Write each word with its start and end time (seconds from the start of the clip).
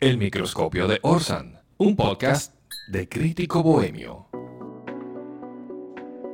El 0.00 0.16
microscopio 0.16 0.86
de 0.86 1.00
Orsan, 1.02 1.58
un 1.76 1.96
podcast 1.96 2.54
de 2.92 3.08
crítico 3.08 3.64
bohemio. 3.64 4.28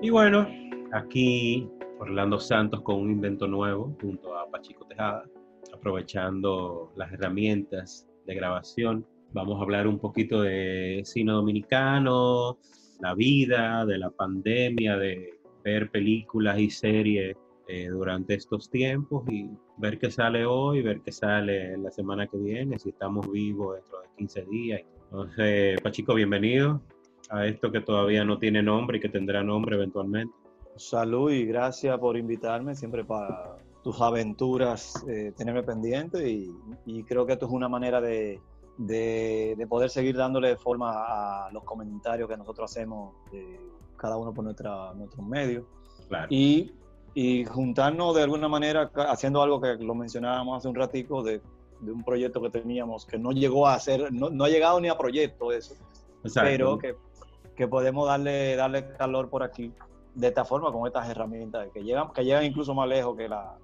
Y 0.03 0.11
bueno, 0.11 0.47
aquí 0.93 1.67
Orlando 1.99 2.39
Santos 2.39 2.83
con 2.83 2.97
un 2.97 3.11
invento 3.11 3.49
nuevo 3.49 3.97
junto 4.03 4.37
a 4.37 4.51
Pachico 4.51 4.85
Tejada, 4.85 5.25
aprovechando 5.73 6.93
las 6.95 7.11
herramientas 7.11 8.07
de 8.27 8.35
grabación. 8.35 9.07
Vamos 9.33 9.59
a 9.59 9.63
hablar 9.63 9.87
un 9.87 9.99
poquito 9.99 10.43
de 10.43 11.01
cine 11.07 11.33
dominicano, 11.33 12.59
la 13.01 13.15
vida, 13.15 13.87
de 13.87 13.97
la 13.97 14.11
pandemia, 14.11 14.99
de 14.99 15.39
ver 15.65 15.91
películas 15.91 16.59
y 16.59 16.69
series 16.69 17.35
eh, 17.67 17.89
durante 17.89 18.35
estos 18.35 18.69
tiempos 18.69 19.25
y 19.31 19.49
ver 19.79 19.99
qué 19.99 20.11
sale 20.11 20.45
hoy, 20.45 20.83
ver 20.83 21.01
qué 21.01 21.13
sale 21.13 21.77
la 21.79 21.91
semana 21.91 22.27
que 22.27 22.37
viene, 22.37 22.79
si 22.79 22.91
estamos 22.91 23.31
vivos 23.31 23.77
dentro 23.77 24.01
de 24.03 24.09
15 24.19 24.45
días. 24.45 24.83
Entonces, 25.05 25.81
Pachico, 25.81 26.15
bienvenido 26.15 26.83
a 27.31 27.47
esto 27.47 27.73
que 27.73 27.81
todavía 27.81 28.25
no 28.25 28.39
tiene 28.39 28.63
nombre 28.63 28.99
y 28.99 29.01
que 29.01 29.09
tendrá 29.09 29.43
nombre 29.43 29.77
eventualmente. 29.77 30.35
Salud 30.77 31.31
y 31.31 31.47
gracias 31.47 31.99
por 31.99 32.17
invitarme 32.17 32.75
siempre 32.75 33.05
para 33.05 33.57
tus 33.83 34.01
aventuras, 34.01 35.05
eh, 35.09 35.33
tenerme 35.37 35.63
pendiente 35.63 36.29
y, 36.29 37.05
creo 37.05 37.25
que 37.27 37.35
esto 37.35 37.47
es 37.47 37.53
una 37.53 37.69
manera 37.69 38.01
de, 38.01 38.41
de, 38.79 39.67
poder 39.69 39.91
seguir 39.91 40.17
dándole 40.17 40.57
forma 40.57 41.47
a 41.47 41.51
los 41.53 41.65
comentarios 41.65 42.29
que 42.29 42.37
nosotros 42.37 42.71
hacemos, 42.71 43.15
eh, 43.33 43.61
cada 43.97 44.17
uno 44.17 44.35
por 44.35 44.45
nuestra, 44.45 44.93
nuestros 44.95 45.27
medios. 45.27 45.65
Claro. 46.09 46.27
Y 46.31 46.73
y 47.15 47.45
juntarnos 47.45 48.15
de 48.15 48.23
alguna 48.23 48.49
manera 48.49 48.91
haciendo 49.09 49.41
algo 49.43 49.61
que 49.61 49.75
lo 49.77 49.95
mencionábamos 49.95 50.59
hace 50.59 50.69
un 50.69 50.75
ratico 50.75 51.23
de, 51.23 51.41
de 51.81 51.93
un 51.93 52.03
proyecto 52.03 52.43
que 52.43 52.51
teníamos 52.51 53.07
que 53.07 53.19
no 53.19 53.31
llegó 53.31 53.69
a 53.69 53.79
ser, 53.79 54.13
no, 54.13 54.31
no 54.31 54.45
ha 54.45 54.49
llegado 54.49 54.81
ni 54.81 54.89
a 54.89 54.99
proyecto 54.99 55.53
eso, 55.53 55.77
pero 56.35 56.79
que, 56.79 56.97
que, 57.57 57.69
podemos 57.69 58.09
darle, 58.09 58.57
darle 58.57 58.89
calor 58.97 59.31
por 59.31 59.43
aquí 59.43 59.73
de 60.15 60.29
esta 60.29 60.45
forma 60.45 60.73
con 60.73 60.87
estas 60.87 61.09
herramientas 61.09 61.69
que 61.73 61.83
llegan, 61.83 62.13
que 62.13 62.25
llegan 62.25 62.45
incluso 62.45 62.75
más 62.75 62.89
lejos 62.89 63.17
que, 63.17 63.29
la, 63.29 63.57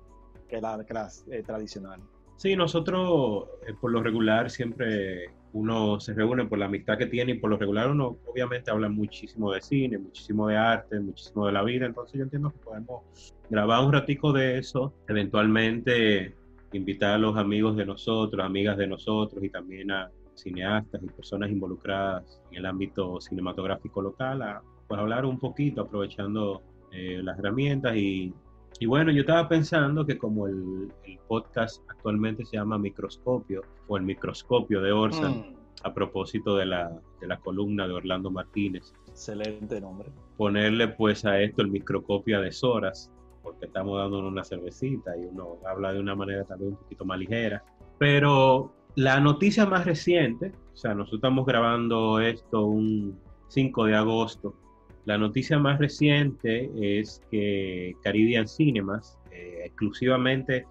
que, 0.48 0.60
la, 0.60 0.84
que 0.84 0.94
las 0.94 1.26
eh, 1.28 1.42
tradicionales. 1.42 2.04
Sí, 2.36 2.56
nosotros 2.56 3.48
eh, 3.66 3.74
por 3.80 3.90
lo 3.90 4.02
regular 4.02 4.50
siempre 4.50 5.30
uno 5.52 5.98
se 6.00 6.14
reúne 6.14 6.46
por 6.46 6.58
la 6.58 6.66
amistad 6.66 6.96
que 6.96 7.06
tiene 7.06 7.32
y 7.32 7.38
por 7.38 7.50
lo 7.50 7.56
regular 7.56 7.90
uno 7.90 8.18
obviamente 8.26 8.70
habla 8.70 8.88
muchísimo 8.88 9.52
de 9.52 9.60
cine, 9.60 9.98
muchísimo 9.98 10.48
de 10.48 10.56
arte, 10.56 11.00
muchísimo 11.00 11.46
de 11.46 11.52
la 11.52 11.62
vida, 11.62 11.86
entonces 11.86 12.18
yo 12.18 12.24
entiendo 12.24 12.50
que 12.50 12.58
podemos 12.58 13.02
grabar 13.48 13.84
un 13.84 13.92
ratico 13.92 14.32
de 14.32 14.58
eso, 14.58 14.94
eventualmente 15.08 16.34
invitar 16.72 17.14
a 17.14 17.18
los 17.18 17.36
amigos 17.36 17.76
de 17.76 17.84
nosotros, 17.84 18.44
amigas 18.44 18.76
de 18.76 18.86
nosotros 18.86 19.42
y 19.42 19.50
también 19.50 19.90
a 19.90 20.10
cineastas 20.34 21.02
y 21.02 21.06
personas 21.06 21.50
involucradas 21.50 22.40
en 22.50 22.58
el 22.58 22.66
ámbito 22.66 23.20
cinematográfico 23.20 24.00
local 24.00 24.42
a 24.42 24.62
pues, 24.86 25.00
hablar 25.00 25.24
un 25.24 25.38
poquito 25.38 25.82
aprovechando 25.82 26.62
eh, 26.92 27.20
las 27.22 27.38
herramientas 27.38 27.96
y 27.96 28.32
y 28.80 28.86
bueno, 28.86 29.12
yo 29.12 29.20
estaba 29.20 29.46
pensando 29.46 30.06
que 30.06 30.16
como 30.16 30.46
el, 30.46 30.90
podcast 31.28 31.82
actualmente 31.88 32.44
se 32.46 32.56
llama 32.56 32.78
Microscopio 32.78 33.62
o 33.86 33.96
el 33.98 34.02
microscopio 34.02 34.80
de 34.80 34.90
Orson, 34.90 35.32
mm. 35.32 35.54
a 35.84 35.94
propósito 35.94 36.56
de 36.56 36.66
la, 36.66 36.90
de 37.20 37.26
la 37.28 37.38
columna 37.38 37.86
de 37.86 37.92
Orlando 37.92 38.30
Martínez. 38.30 38.92
Excelente 39.06 39.80
nombre. 39.80 40.10
Ponerle 40.38 40.88
pues 40.88 41.26
a 41.26 41.40
esto 41.40 41.60
el 41.60 41.68
microscopio 41.68 42.40
de 42.40 42.50
Soras, 42.50 43.12
porque 43.42 43.66
estamos 43.66 43.98
dando 43.98 44.26
una 44.26 44.42
cervecita 44.42 45.14
y 45.14 45.26
uno 45.26 45.58
habla 45.68 45.92
de 45.92 46.00
una 46.00 46.16
manera 46.16 46.44
también 46.44 46.72
un 46.72 46.78
poquito 46.78 47.04
más 47.04 47.18
ligera. 47.18 47.62
Pero 47.98 48.72
la 48.96 49.20
noticia 49.20 49.66
más 49.66 49.84
reciente, 49.84 50.52
o 50.72 50.76
sea, 50.76 50.94
nosotros 50.94 51.18
estamos 51.18 51.44
grabando 51.44 52.18
esto 52.18 52.64
un 52.64 53.20
5 53.48 53.84
de 53.84 53.94
agosto, 53.94 54.54
la 55.11 55.19
noticia 55.19 55.58
más 55.58 55.80
reciente 55.80 56.70
es 56.80 57.21
que 57.32 57.97
Caribbean 58.00 58.47
Cinemas, 58.47 59.19
eh, 59.32 59.62
exclusivamente 59.65 60.66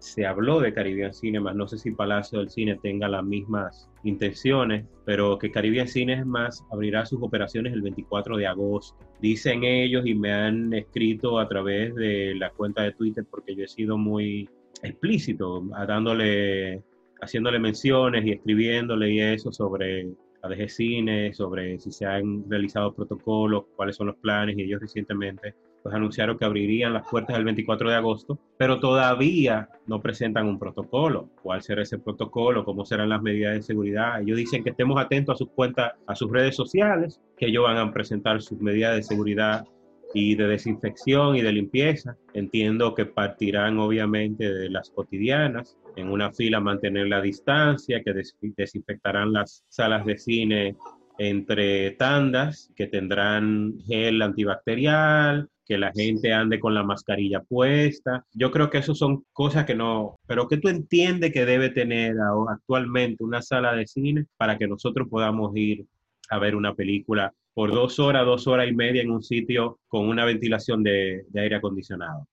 se 0.00 0.26
habló 0.26 0.58
de 0.58 0.74
Caribbean 0.74 1.14
Cinemas, 1.14 1.54
no 1.54 1.68
sé 1.68 1.78
si 1.78 1.92
Palacio 1.92 2.40
del 2.40 2.50
Cine 2.50 2.76
tenga 2.82 3.06
las 3.06 3.22
mismas 3.22 3.88
intenciones, 4.02 4.84
pero 5.04 5.38
que 5.38 5.52
Caribbean 5.52 5.86
Cinemas 5.86 6.64
abrirá 6.72 7.06
sus 7.06 7.22
operaciones 7.22 7.72
el 7.72 7.82
24 7.82 8.36
de 8.36 8.48
agosto. 8.48 8.98
Dicen 9.20 9.62
ellos 9.62 10.04
y 10.04 10.16
me 10.16 10.32
han 10.32 10.74
escrito 10.74 11.38
a 11.38 11.46
través 11.46 11.94
de 11.94 12.34
la 12.34 12.50
cuenta 12.50 12.82
de 12.82 12.94
Twitter 12.94 13.24
porque 13.30 13.54
yo 13.54 13.62
he 13.62 13.68
sido 13.68 13.96
muy 13.96 14.50
explícito, 14.82 15.62
dándole, 15.86 16.82
haciéndole 17.22 17.60
menciones 17.60 18.26
y 18.26 18.32
escribiéndole 18.32 19.12
y 19.12 19.20
eso 19.20 19.52
sobre 19.52 20.08
de 20.48 20.68
Cine, 20.68 21.32
sobre 21.32 21.78
si 21.78 21.90
se 21.90 22.06
han 22.06 22.48
realizado 22.48 22.94
protocolos, 22.94 23.64
cuáles 23.76 23.96
son 23.96 24.08
los 24.08 24.16
planes, 24.16 24.56
y 24.58 24.62
ellos 24.62 24.80
recientemente 24.80 25.54
pues 25.82 25.94
anunciaron 25.94 26.38
que 26.38 26.46
abrirían 26.46 26.94
las 26.94 27.06
puertas 27.06 27.36
el 27.36 27.44
24 27.44 27.90
de 27.90 27.96
agosto, 27.96 28.38
pero 28.56 28.80
todavía 28.80 29.68
no 29.86 30.00
presentan 30.00 30.46
un 30.46 30.58
protocolo. 30.58 31.28
¿Cuál 31.42 31.60
será 31.60 31.82
ese 31.82 31.98
protocolo? 31.98 32.64
¿Cómo 32.64 32.86
serán 32.86 33.10
las 33.10 33.20
medidas 33.20 33.52
de 33.54 33.62
seguridad? 33.62 34.22
Ellos 34.22 34.38
dicen 34.38 34.64
que 34.64 34.70
estemos 34.70 34.98
atentos 34.98 35.34
a 35.34 35.36
sus 35.36 35.50
cuentas, 35.50 35.92
a 36.06 36.14
sus 36.14 36.32
redes 36.32 36.56
sociales, 36.56 37.20
que 37.36 37.48
ellos 37.48 37.64
van 37.64 37.76
a 37.76 37.92
presentar 37.92 38.40
sus 38.40 38.58
medidas 38.60 38.96
de 38.96 39.02
seguridad 39.02 39.66
y 40.14 40.36
de 40.36 40.46
desinfección 40.46 41.36
y 41.36 41.42
de 41.42 41.52
limpieza. 41.52 42.16
Entiendo 42.32 42.94
que 42.94 43.04
partirán 43.04 43.78
obviamente 43.78 44.50
de 44.50 44.70
las 44.70 44.90
cotidianas, 44.90 45.76
en 45.96 46.08
una 46.08 46.32
fila 46.32 46.60
mantener 46.60 47.08
la 47.08 47.20
distancia, 47.20 48.02
que 48.02 48.14
desinfectarán 48.56 49.32
las 49.32 49.64
salas 49.68 50.06
de 50.06 50.16
cine 50.16 50.76
entre 51.18 51.92
tandas, 51.92 52.72
que 52.74 52.86
tendrán 52.86 53.74
gel 53.86 54.22
antibacterial, 54.22 55.48
que 55.66 55.78
la 55.78 55.92
gente 55.92 56.32
ande 56.32 56.60
con 56.60 56.74
la 56.74 56.82
mascarilla 56.82 57.40
puesta. 57.40 58.24
Yo 58.32 58.50
creo 58.50 58.70
que 58.70 58.78
eso 58.78 58.94
son 58.94 59.24
cosas 59.32 59.64
que 59.64 59.74
no, 59.74 60.16
pero 60.26 60.46
que 60.48 60.58
tú 60.58 60.68
entiendes 60.68 61.32
que 61.32 61.46
debe 61.46 61.70
tener 61.70 62.16
actualmente 62.48 63.24
una 63.24 63.42
sala 63.42 63.74
de 63.74 63.86
cine 63.86 64.26
para 64.36 64.58
que 64.58 64.68
nosotros 64.68 65.08
podamos 65.08 65.52
ir 65.56 65.86
a 66.30 66.38
ver 66.38 66.56
una 66.56 66.74
película 66.74 67.32
por 67.54 67.72
dos 67.72 68.00
horas, 68.00 68.26
dos 68.26 68.46
horas 68.48 68.68
y 68.68 68.74
media 68.74 69.02
en 69.02 69.10
un 69.10 69.22
sitio 69.22 69.78
con 69.86 70.08
una 70.08 70.24
ventilación 70.24 70.82
de, 70.82 71.24
aire 71.34 71.56
acondicionado. 71.56 72.26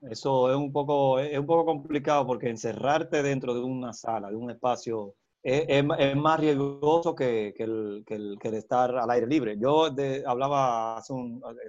Eso 0.00 0.50
es 0.50 0.56
un, 0.56 0.72
poco, 0.72 1.18
es 1.20 1.38
un 1.38 1.46
poco 1.46 1.64
complicado 1.64 2.26
porque 2.26 2.50
encerrarte 2.50 3.22
dentro 3.22 3.54
de 3.54 3.60
una 3.60 3.92
sala, 3.92 4.28
de 4.28 4.36
un 4.36 4.50
espacio, 4.50 5.14
es, 5.42 5.84
más 6.16 6.40
riesgoso 6.40 7.14
que, 7.14 7.54
que, 7.56 7.62
el, 7.62 8.04
que, 8.06 8.48
estar 8.48 8.96
al 8.98 9.10
aire 9.10 9.26
libre. 9.26 9.56
Yo 9.58 9.86
hablaba 10.26 10.96
hace 10.98 11.14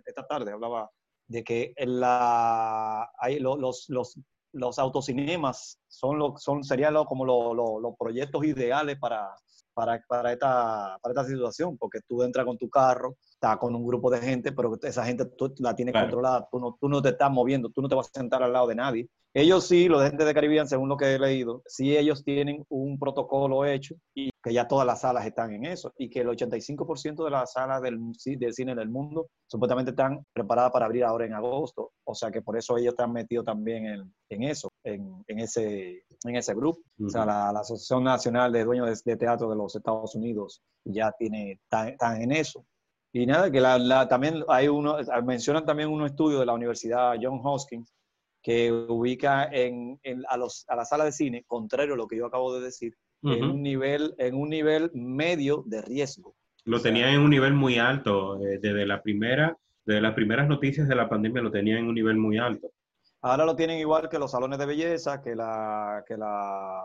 esta 0.06 0.26
tarde, 0.26 0.52
hablaba 0.52 0.90
de 1.28 1.44
que 1.44 1.74
la, 1.78 3.10
hay 3.20 3.40
los, 3.40 3.88
los, 3.90 4.20
los 4.52 4.80
autocinemas 4.80 5.80
son, 5.88 6.18
lo, 6.18 6.36
son, 6.38 6.64
serían 6.64 6.96
como 7.06 7.26
los 7.26 7.96
proyectos 7.98 8.44
ideales 8.46 8.98
para, 9.00 9.30
para, 9.76 10.02
para, 10.08 10.32
esta, 10.34 10.98
para 11.02 11.12
esta 11.12 11.26
situación, 11.26 11.78
porque 11.78 12.00
tú 12.08 12.24
entras 12.24 12.46
con 12.46 12.58
tu 12.58 12.70
carro, 12.70 13.18
estás 13.46 13.58
con 13.58 13.76
un 13.76 13.86
grupo 13.86 14.10
de 14.10 14.20
gente, 14.20 14.52
pero 14.52 14.78
esa 14.82 15.06
gente 15.06 15.26
tú 15.26 15.54
la 15.60 15.76
tienes 15.76 15.94
controlada, 15.94 16.48
tú 16.52 16.60
no, 16.60 16.78
tú 16.80 16.90
no 16.90 17.02
te 17.02 17.10
estás 17.10 17.32
moviendo, 17.32 17.70
tú 17.70 17.82
no 17.82 17.88
te 17.88 17.96
vas 17.96 18.08
a 18.08 18.20
sentar 18.20 18.42
al 18.42 18.54
lado 18.54 18.68
de 18.68 18.76
nadie. 18.76 19.08
Ellos 19.34 19.68
sí, 19.68 19.90
los 19.90 20.02
de 20.02 20.08
gente 20.08 20.24
de 20.24 20.34
Caribbean, 20.34 20.68
según 20.68 20.88
lo 20.88 20.96
que 20.96 21.14
he 21.14 21.20
leído, 21.20 21.62
sí 21.66 21.96
ellos 21.98 22.24
tienen 22.24 22.66
un 22.70 22.98
protocolo 22.98 23.66
hecho 23.66 23.96
y 24.14 24.30
que 24.42 24.54
ya 24.54 24.66
todas 24.66 24.88
las 24.88 25.02
salas 25.02 25.26
están 25.26 25.52
en 25.52 25.66
eso 25.66 25.92
y 25.98 26.10
que 26.10 26.22
el 26.22 26.28
85% 26.28 27.26
de 27.26 27.32
las 27.32 27.52
salas 27.52 27.82
del, 27.82 28.00
del 28.38 28.54
cine 28.54 28.76
del 28.76 28.90
mundo 28.90 29.28
supuestamente 29.48 29.92
están 29.92 30.26
preparadas 30.32 30.72
para 30.72 30.86
abrir 30.86 31.04
ahora 31.04 31.26
en 31.26 31.34
agosto. 31.34 31.92
O 32.06 32.16
sea 32.16 32.32
que 32.32 32.42
por 32.42 32.58
eso 32.58 32.78
ellos 32.78 32.94
están 32.94 33.12
metidos 33.12 33.46
también 33.46 33.86
en, 33.86 34.16
en 34.30 34.44
eso, 34.44 34.72
en, 34.86 35.24
en, 35.28 35.40
ese, 35.40 36.04
en 36.24 36.36
ese 36.36 36.54
grupo. 36.54 36.80
O 37.06 37.10
sea, 37.10 37.26
la, 37.26 37.50
Asociación 37.50 38.06
Nacional 38.06 38.54
de 38.54 38.64
Dueños 38.64 39.04
de, 39.04 39.18
Teatro 39.18 39.50
de 39.50 39.56
los 39.58 39.76
Estados 39.76 40.16
Unidos 40.16 40.62
ya 40.86 41.12
tiene, 41.12 41.60
están, 41.70 42.22
en 42.22 42.32
eso. 42.32 42.66
Y 43.16 43.26
nada, 43.26 43.50
que 43.50 43.62
la, 43.62 44.10
también 44.10 44.44
hay 44.50 44.68
uno, 44.68 44.98
mencionan 45.24 45.66
también 45.66 45.88
un 45.88 46.06
estudio 46.06 46.38
de 46.38 46.46
la 46.46 46.52
Universidad 46.52 47.16
John 47.22 47.40
Hopkins 47.42 47.96
que 48.44 48.70
ubica 48.74 49.46
en, 49.54 49.98
a, 50.28 50.36
los, 50.36 50.66
a 50.68 50.76
la 50.76 50.84
sala 50.84 51.06
de 51.06 51.14
cine, 51.14 51.46
contrario 51.48 51.94
a 51.94 51.98
lo 51.98 52.08
que 52.08 52.18
yo 52.18 52.26
acabo 52.26 52.54
de 52.54 52.66
decir, 52.66 52.94
en, 53.24 53.46
un 53.46 53.64
nivel, 53.64 54.14
en 54.18 54.36
un 54.36 54.50
nivel 54.50 54.92
medio 54.94 55.64
de 55.66 55.82
riesgo. 55.82 56.36
Lo 56.66 56.82
tenían 56.82 57.14
en 57.14 57.22
un 57.22 57.30
nivel 57.30 57.54
muy 57.54 57.80
alto, 57.80 58.38
eh, 58.46 58.60
desde, 58.62 58.86
la 58.86 59.02
primera, 59.02 59.58
desde 59.86 60.02
las 60.02 60.14
primeras 60.14 60.50
noticias 60.50 60.90
de 60.90 60.96
la 60.96 61.08
pandemia 61.08 61.42
lo 61.42 61.52
tenían 61.52 61.78
en 61.78 61.88
un 61.88 61.96
nivel 61.96 62.18
muy 62.18 62.38
alto. 62.38 62.70
Ahora 63.22 63.46
lo 63.46 63.56
tienen 63.56 63.80
igual 63.80 64.10
que 64.10 64.20
los 64.20 64.32
salones 64.32 64.60
de 64.60 64.66
belleza, 64.66 65.22
que, 65.22 65.38
la, 65.38 66.04
que, 66.06 66.18
la, 66.18 66.84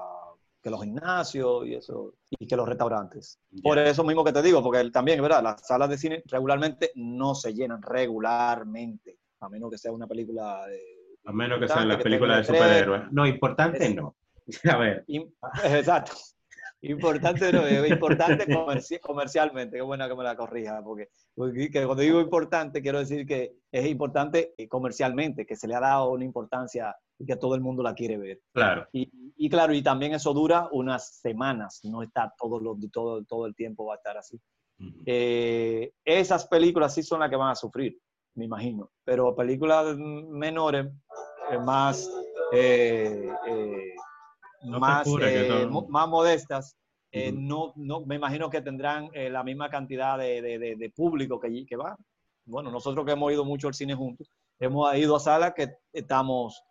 que 0.63 0.71
los 0.71 0.83
gimnasios 0.83 1.67
y 1.67 1.75
eso, 1.75 2.15
y 2.31 2.47
que 2.47 2.57
los 2.57 2.69
restaurantes. 2.69 3.39
Por 3.63 3.79
eso 3.79 4.05
mismo 4.05 4.23
que 4.25 4.33
te 4.33 4.43
digo, 4.43 4.63
porque 4.63 4.91
también, 4.91 5.23
¿verdad? 5.23 5.43
Las 5.43 5.67
salas 5.67 5.89
de 5.89 5.99
cine 5.99 6.23
regularmente 6.27 6.93
no 6.97 7.35
se 7.35 7.55
llenan 7.55 7.81
regularmente, 7.83 9.19
a 9.41 9.49
menos 9.49 9.71
que 9.71 9.79
sea 9.79 9.93
una 9.93 10.07
película 10.07 10.67
de 10.67 10.81
a 11.25 11.33
menos 11.33 11.61
que 11.61 11.69
sean 11.69 11.89
las 11.89 12.03
películas 12.03 12.39
de 12.39 12.55
superhéroes. 12.55 13.13
No, 13.13 13.27
importante 13.27 13.95
no. 13.95 14.17
A 14.71 14.77
ver. 14.77 15.05
Exacto. 15.65 16.13
Importante, 16.83 17.53
no, 17.53 17.67
es 17.67 17.91
importante 17.91 18.47
comercialmente, 19.03 19.77
qué 19.77 19.83
buena 19.83 20.09
que 20.09 20.15
me 20.15 20.25
la 20.25 20.35
corrija, 20.35 20.83
porque, 20.83 21.09
cuando 21.35 21.97
digo 21.97 22.21
importante 22.21 22.81
quiero 22.81 23.01
decir 23.01 23.27
que 23.27 23.57
es 23.71 23.87
importante 23.87 24.55
eh, 24.57 24.67
comercialmente, 24.67 25.45
que 25.45 25.57
se 25.57 25.69
le 25.69 25.75
ha 25.75 25.81
dado 25.81 26.11
una 26.11 26.25
importancia 26.25 26.97
y 27.19 27.27
que 27.27 27.37
todo 27.37 27.55
el 27.55 27.61
mundo 27.61 27.83
la 27.83 27.95
quiere 27.95 28.17
ver. 28.17 28.41
Claro. 28.55 28.89
Y, 28.93 29.49
claro, 29.51 29.75
y 29.75 29.83
también 29.83 30.15
eso 30.15 30.33
dura 30.33 30.69
unas 30.73 31.19
semanas, 31.21 31.81
no 31.85 32.03
está 32.03 32.33
todo, 32.39 32.59
lo, 32.59 32.77
todo, 32.91 33.23
todo 33.25 33.47
el 33.47 33.55
tiempo 33.55 33.85
va 33.85 33.95
a 33.95 33.97
estar 33.97 34.17
así. 34.17 34.41
Eh, 35.05 35.93
esas 36.03 36.47
películas 36.47 36.95
sí 36.95 37.03
son 37.03 37.21
las 37.21 37.29
que 37.29 37.37
van 37.37 37.51
a 37.51 37.55
sufrir, 37.55 37.99
me 38.37 38.47
imagino, 38.47 38.91
pero 39.05 39.37
películas 39.37 39.95
menores, 39.99 40.87
eh, 42.53 43.29
más 44.63 45.07
más, 45.07 45.07
eh, 45.23 45.69
más 45.89 46.09
modestas, 46.09 46.77
eh, 47.13 47.33
no, 47.33 47.73
no, 47.77 48.05
me 48.05 48.17
imagino 48.17 48.51
que 48.51 48.63
tendrán 48.63 49.11
eh, 49.15 49.31
la 49.31 49.43
misma 49.43 49.69
cantidad 49.69 50.19
de, 50.19 50.41
de, 50.43 50.77
de, 50.77 50.91
público 50.91 51.41
que, 51.41 51.67
que, 51.67 51.77
va. 51.77 51.97
Bueno, 52.45 52.71
nosotros 52.71 53.05
que 53.05 53.13
hemos 53.13 53.33
ido 53.33 53.45
mucho 53.45 53.69
al 53.69 53.75
cine 53.75 53.95
juntos, 53.95 54.31
hemos 54.59 54.95
ido 54.97 55.17
a 55.17 55.21
salas 55.21 55.55
que 55.55 55.77
estamos 55.93 56.63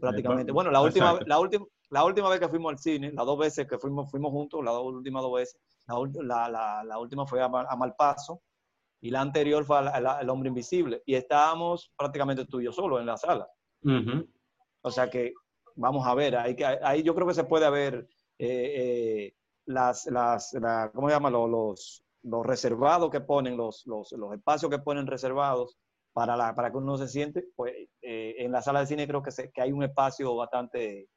prácticamente... 0.00 0.52
Bueno, 0.52 0.70
la 0.70 0.80
última, 0.80 1.18
la, 1.26 1.38
última, 1.38 1.66
la 1.90 2.04
última 2.04 2.30
vez 2.30 2.40
que 2.40 2.48
fuimos 2.48 2.72
al 2.72 2.78
cine, 2.78 3.12
las 3.12 3.26
dos 3.26 3.38
veces 3.38 3.66
que 3.68 3.78
fuimos, 3.78 4.10
fuimos 4.10 4.32
juntos, 4.32 4.64
las 4.64 4.72
dos 4.72 4.86
últimas 4.86 5.22
dos 5.22 5.34
veces, 5.34 5.60
la, 5.86 6.48
la, 6.48 6.84
la 6.84 6.98
última 6.98 7.26
fue 7.26 7.40
a, 7.40 7.44
a, 7.44 7.76
Malpaso 7.76 8.42
y 9.00 9.10
la 9.10 9.20
anterior 9.20 9.64
fue 9.64 9.78
El 10.20 10.30
Hombre 10.30 10.48
Invisible. 10.48 11.02
Y 11.06 11.14
estábamos 11.14 11.92
prácticamente 11.96 12.46
tú 12.46 12.60
y 12.60 12.64
yo 12.64 12.72
solo 12.72 12.98
en 12.98 13.06
la 13.06 13.16
sala. 13.16 13.48
O 14.82 14.90
sea 14.90 15.10
que 15.10 15.32
vamos 15.76 16.06
a 16.06 16.14
ver, 16.14 16.36
ahí, 16.36 16.56
ahí 16.82 17.02
yo 17.02 17.14
creo 17.14 17.26
que 17.26 17.34
se 17.34 17.44
puede 17.44 17.70
ver 17.70 18.08
eh, 18.38 18.72
eh, 19.28 19.34
las, 19.66 20.06
las 20.06 20.56
¿cómo 20.94 21.08
se 21.08 21.14
llama? 21.14 21.30
Los, 21.30 22.02
los, 22.22 22.46
reservados 22.46 23.10
que 23.10 23.20
ponen, 23.20 23.56
los, 23.56 23.86
los, 23.86 24.12
los, 24.12 24.34
espacios 24.34 24.70
que 24.70 24.78
ponen 24.78 25.06
reservados 25.06 25.76
para, 26.12 26.36
la, 26.36 26.54
para 26.54 26.70
que 26.70 26.78
uno 26.78 26.96
se 26.96 27.08
siente, 27.08 27.46
pues 27.54 27.74
eh, 28.02 28.36
en 28.38 28.52
la 28.52 28.62
sala 28.62 28.80
de 28.80 28.86
cine 28.86 29.06
creo 29.06 29.22
que, 29.22 29.30
se, 29.30 29.50
que 29.50 29.60
hay 29.60 29.72
un 29.72 29.82
espacio 29.82 30.34
bastante, 30.34 31.08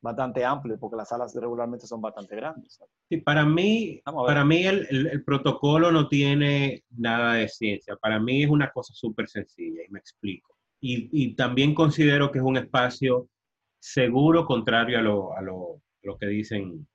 bastante 0.00 0.44
amplio, 0.44 0.78
porque 0.78 0.96
las 0.96 1.08
salas 1.08 1.34
regularmente 1.34 1.86
son 1.86 2.00
bastante 2.00 2.36
grandes. 2.36 2.80
Sí, 3.08 3.18
para 3.18 3.44
mí, 3.44 4.00
para 4.04 4.44
mí 4.44 4.64
el, 4.64 4.86
el, 4.90 5.06
el, 5.08 5.24
protocolo 5.24 5.92
no 5.92 6.08
tiene 6.08 6.84
nada 6.90 7.34
de 7.34 7.48
ciencia. 7.48 7.96
Para 7.96 8.18
mí 8.18 8.44
es 8.44 8.50
una 8.50 8.70
cosa 8.70 8.94
súper 8.94 9.28
sencilla 9.28 9.82
y 9.86 9.90
me 9.90 9.98
explico. 9.98 10.56
Y, 10.80 11.08
y, 11.10 11.34
también 11.34 11.74
considero 11.74 12.30
que 12.30 12.38
es 12.38 12.44
un 12.44 12.58
espacio 12.58 13.28
seguro 13.86 14.44
contrario 14.44 14.98
a 14.98 15.02
lo, 15.02 15.36
a 15.36 15.40
lo, 15.40 15.80
lo 16.02 16.18
que 16.18 16.26
dicen 16.26 16.86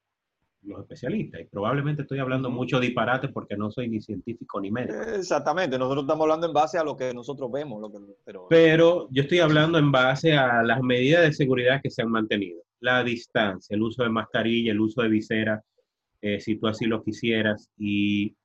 los 0.63 0.81
especialistas. 0.81 1.39
Y 1.39 1.45
probablemente 1.45 2.01
estoy 2.01 2.19
hablando 2.19 2.49
mucho 2.49 2.81
disparate 2.81 3.29
porque 3.29 3.55
no 3.55 3.71
soy 3.71 3.88
ni 3.88 4.01
científico 4.01 4.59
ni 4.59 4.71
médico. 4.71 5.01
Exactamente, 5.15 5.79
nosotros 5.79 6.03
estamos 6.03 6.25
hablando 6.25 6.47
en 6.47 6.53
base 6.53 6.77
a 6.77 6.83
lo 6.83 6.97
que 6.97 7.13
nosotros 7.13 7.49
vemos. 7.49 7.81
Lo 7.81 7.89
que, 7.91 7.97
pero... 8.25 8.47
pero 8.49 9.07
yo 9.09 9.23
estoy 9.23 9.39
hablando 9.39 9.77
en 9.77 9.89
base 9.89 10.33
a 10.33 10.63
las 10.63 10.81
medidas 10.81 11.23
de 11.23 11.31
seguridad 11.31 11.81
que 11.81 11.89
se 11.89 12.01
han 12.01 12.11
mantenido. 12.11 12.61
La 12.81 13.03
distancia, 13.05 13.73
el 13.73 13.83
uso 13.83 14.03
de 14.03 14.09
mascarilla, 14.09 14.73
el 14.73 14.81
uso 14.81 15.01
de 15.01 15.09
visera, 15.09 15.63
eh, 16.21 16.41
si 16.41 16.57
tú 16.57 16.67
así 16.67 16.88
lo 16.88 17.03
quisieras. 17.03 17.69
Y, 17.77 18.35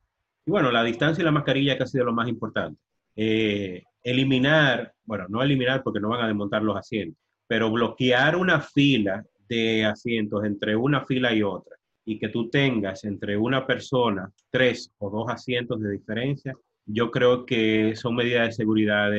y, 0.46 0.50
bueno, 0.50 0.70
la 0.70 0.84
distancia 0.84 1.20
y 1.20 1.24
la 1.24 1.32
mascarilla 1.32 1.76
que 1.76 1.82
ha 1.82 1.86
sido 1.86 2.04
lo 2.04 2.12
más 2.12 2.28
importante. 2.28 2.78
Eh, 3.16 3.82
eliminar, 4.04 4.92
bueno, 5.04 5.26
no 5.28 5.42
eliminar 5.42 5.82
porque 5.82 5.98
no 5.98 6.10
van 6.10 6.20
a 6.20 6.28
desmontar 6.28 6.62
los 6.62 6.76
asientos, 6.76 7.20
pero 7.46 7.70
bloquear 7.70 8.36
una 8.36 8.60
fila 8.60 9.24
de 9.48 9.84
asientos 9.84 10.44
entre 10.44 10.76
una 10.76 11.04
fila 11.04 11.32
y 11.32 11.42
otra 11.42 11.76
y 12.04 12.18
que 12.18 12.28
tú 12.28 12.48
tengas 12.48 13.04
entre 13.04 13.36
una 13.36 13.66
persona 13.66 14.30
tres 14.50 14.92
o 14.98 15.10
dos 15.10 15.28
asientos 15.28 15.80
de 15.80 15.90
diferencia, 15.90 16.54
yo 16.86 17.10
creo 17.10 17.44
que 17.44 17.94
son 17.96 18.14
medidas 18.14 18.46
de 18.46 18.52
seguridad 18.52 19.10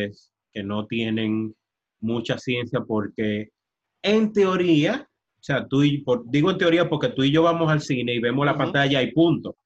que 0.53 0.63
no 0.63 0.87
tienen 0.87 1.53
mucha 1.99 2.37
ciencia 2.37 2.79
porque 2.81 3.49
en 4.01 4.31
teoría, 4.31 5.07
o 5.09 5.43
sea, 5.43 5.67
tú 5.67 5.83
y, 5.83 5.99
por, 5.99 6.23
digo 6.29 6.49
en 6.49 6.57
teoría 6.57 6.87
porque 6.87 7.09
tú 7.09 7.23
y 7.23 7.31
yo 7.31 7.43
vamos 7.43 7.69
al 7.69 7.81
cine 7.81 8.13
y 8.13 8.19
vemos 8.19 8.45
la 8.45 8.57
pantalla 8.57 9.01
y 9.01 9.11
punto. 9.11 9.57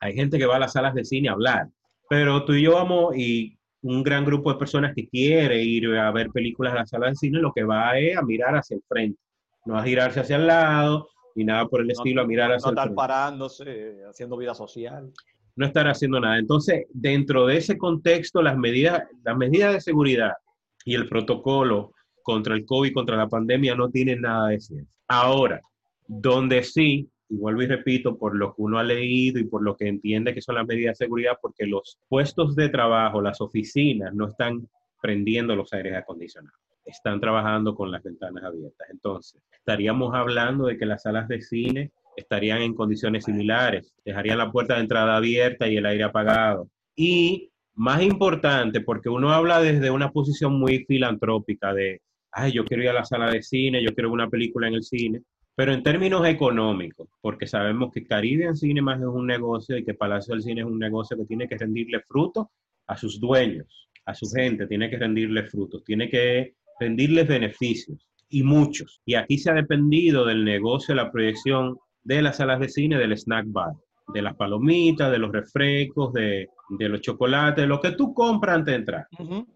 Hay 0.00 0.14
gente 0.14 0.38
que 0.38 0.46
va 0.46 0.56
a 0.56 0.60
las 0.60 0.74
salas 0.74 0.94
de 0.94 1.04
cine 1.04 1.30
a 1.30 1.32
hablar, 1.32 1.68
pero 2.10 2.44
tú 2.44 2.52
y 2.52 2.62
yo 2.62 2.74
vamos 2.74 3.16
y 3.16 3.55
un 3.82 4.02
gran 4.02 4.24
grupo 4.24 4.52
de 4.52 4.58
personas 4.58 4.92
que 4.94 5.06
quiere 5.08 5.62
ir 5.62 5.86
a 5.96 6.10
ver 6.10 6.30
películas 6.30 6.72
en 6.72 6.78
la 6.78 6.86
sala 6.86 7.08
de 7.08 7.14
cine, 7.14 7.38
lo 7.38 7.52
que 7.52 7.64
va 7.64 7.98
es 7.98 8.16
a 8.16 8.22
mirar 8.22 8.56
hacia 8.56 8.76
el 8.76 8.82
frente, 8.88 9.18
no 9.64 9.78
a 9.78 9.84
girarse 9.84 10.20
hacia 10.20 10.36
el 10.36 10.46
lado, 10.46 11.08
ni 11.34 11.44
nada 11.44 11.66
por 11.66 11.82
el 11.82 11.90
estilo, 11.90 12.22
a 12.22 12.26
mirar 12.26 12.52
hacia 12.52 12.70
no 12.70 12.80
estar 12.80 12.94
parándose, 12.94 13.98
haciendo 14.08 14.36
vida 14.36 14.54
social. 14.54 15.12
No 15.54 15.66
estar 15.66 15.86
haciendo 15.88 16.20
nada. 16.20 16.38
Entonces, 16.38 16.86
dentro 16.92 17.46
de 17.46 17.58
ese 17.58 17.78
contexto, 17.78 18.42
las 18.42 18.56
medidas, 18.58 19.04
las 19.24 19.36
medidas 19.36 19.72
de 19.74 19.80
seguridad 19.80 20.32
y 20.84 20.94
el 20.94 21.08
protocolo 21.08 21.92
contra 22.22 22.54
el 22.54 22.66
COVID, 22.66 22.92
contra 22.92 23.16
la 23.16 23.28
pandemia, 23.28 23.74
no 23.74 23.90
tienen 23.90 24.22
nada 24.22 24.48
de 24.48 24.60
ciencia. 24.60 24.94
Ahora, 25.08 25.60
donde 26.06 26.62
sí 26.62 27.08
y 27.28 27.36
vuelvo 27.36 27.62
y 27.62 27.66
repito, 27.66 28.16
por 28.16 28.36
lo 28.36 28.54
que 28.54 28.62
uno 28.62 28.78
ha 28.78 28.84
leído 28.84 29.38
y 29.38 29.44
por 29.44 29.62
lo 29.62 29.76
que 29.76 29.88
entiende 29.88 30.34
que 30.34 30.42
son 30.42 30.54
las 30.54 30.66
medidas 30.66 30.98
de 30.98 31.06
seguridad, 31.06 31.38
porque 31.40 31.66
los 31.66 31.98
puestos 32.08 32.54
de 32.54 32.68
trabajo, 32.68 33.20
las 33.20 33.40
oficinas, 33.40 34.14
no 34.14 34.28
están 34.28 34.68
prendiendo 35.00 35.56
los 35.56 35.72
aires 35.72 35.94
acondicionados, 35.94 36.58
están 36.84 37.20
trabajando 37.20 37.74
con 37.74 37.90
las 37.90 38.02
ventanas 38.02 38.44
abiertas. 38.44 38.88
Entonces, 38.90 39.42
estaríamos 39.52 40.14
hablando 40.14 40.66
de 40.66 40.78
que 40.78 40.86
las 40.86 41.02
salas 41.02 41.28
de 41.28 41.42
cine 41.42 41.90
estarían 42.16 42.62
en 42.62 42.74
condiciones 42.74 43.24
similares, 43.24 43.92
dejarían 44.04 44.38
la 44.38 44.50
puerta 44.50 44.74
de 44.74 44.80
entrada 44.80 45.16
abierta 45.16 45.68
y 45.68 45.76
el 45.76 45.86
aire 45.86 46.04
apagado. 46.04 46.70
Y 46.94 47.50
más 47.74 48.02
importante, 48.02 48.80
porque 48.80 49.08
uno 49.08 49.32
habla 49.32 49.60
desde 49.60 49.90
una 49.90 50.10
posición 50.10 50.58
muy 50.58 50.84
filantrópica 50.86 51.74
de, 51.74 52.00
ay, 52.32 52.52
yo 52.52 52.64
quiero 52.64 52.82
ir 52.82 52.88
a 52.88 52.94
la 52.94 53.04
sala 53.04 53.30
de 53.30 53.42
cine, 53.42 53.82
yo 53.82 53.94
quiero 53.94 54.10
una 54.10 54.30
película 54.30 54.66
en 54.68 54.74
el 54.74 54.82
cine, 54.82 55.22
pero 55.56 55.72
en 55.72 55.82
términos 55.82 56.24
económicos, 56.26 57.08
porque 57.22 57.46
sabemos 57.46 57.90
que 57.90 58.04
Caribbean 58.04 58.56
Cinemas 58.56 59.00
es 59.00 59.06
un 59.06 59.26
negocio 59.26 59.76
y 59.78 59.84
que 59.84 59.94
Palacio 59.94 60.34
del 60.34 60.42
Cine 60.42 60.60
es 60.60 60.66
un 60.66 60.78
negocio 60.78 61.16
que 61.16 61.24
tiene 61.24 61.48
que 61.48 61.56
rendirle 61.56 62.02
frutos 62.06 62.46
a 62.86 62.96
sus 62.96 63.18
dueños, 63.18 63.88
a 64.04 64.14
su 64.14 64.26
gente, 64.28 64.66
tiene 64.66 64.90
que 64.90 64.98
rendirle 64.98 65.44
frutos, 65.44 65.82
tiene 65.82 66.10
que 66.10 66.54
rendirles 66.78 67.26
beneficios 67.26 68.06
y 68.28 68.42
muchos. 68.42 69.00
Y 69.06 69.14
aquí 69.14 69.38
se 69.38 69.50
ha 69.50 69.54
dependido 69.54 70.26
del 70.26 70.44
negocio, 70.44 70.94
la 70.94 71.10
proyección 71.10 71.78
de 72.04 72.20
las 72.20 72.36
salas 72.36 72.60
de 72.60 72.68
cine, 72.68 72.98
del 72.98 73.16
snack 73.16 73.46
bar, 73.48 73.72
de 74.12 74.20
las 74.20 74.36
palomitas, 74.36 75.10
de 75.10 75.18
los 75.18 75.32
refrescos, 75.32 76.12
de, 76.12 76.50
de 76.68 76.88
los 76.90 77.00
chocolates, 77.00 77.62
de 77.62 77.66
lo 77.66 77.80
que 77.80 77.92
tú 77.92 78.12
compras 78.12 78.56
antes 78.56 78.72
de 78.72 78.78
entrar. 78.78 79.06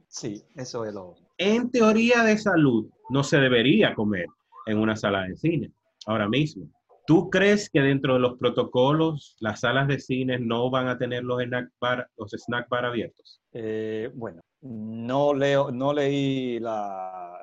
Sí, 0.08 0.42
eso 0.56 0.86
es 0.86 0.94
lo. 0.94 1.14
En 1.36 1.70
teoría 1.70 2.24
de 2.24 2.38
salud, 2.38 2.88
no 3.10 3.22
se 3.22 3.38
debería 3.38 3.94
comer 3.94 4.26
en 4.64 4.78
una 4.78 4.96
sala 4.96 5.24
de 5.24 5.36
cine 5.36 5.70
ahora 6.06 6.28
mismo. 6.28 6.68
¿Tú 7.06 7.28
crees 7.28 7.68
que 7.70 7.80
dentro 7.80 8.14
de 8.14 8.20
los 8.20 8.38
protocolos 8.38 9.36
las 9.40 9.60
salas 9.60 9.88
de 9.88 9.98
cine 9.98 10.38
no 10.38 10.70
van 10.70 10.88
a 10.88 10.98
tener 10.98 11.24
los 11.24 11.42
snack 11.42 11.70
bar, 11.80 12.08
los 12.16 12.30
snack 12.32 12.68
bar 12.68 12.84
abiertos? 12.84 13.40
Eh, 13.52 14.10
bueno, 14.14 14.40
no 14.62 15.34
leo, 15.34 15.70
no 15.72 15.92
leí 15.92 16.60
la, 16.60 17.38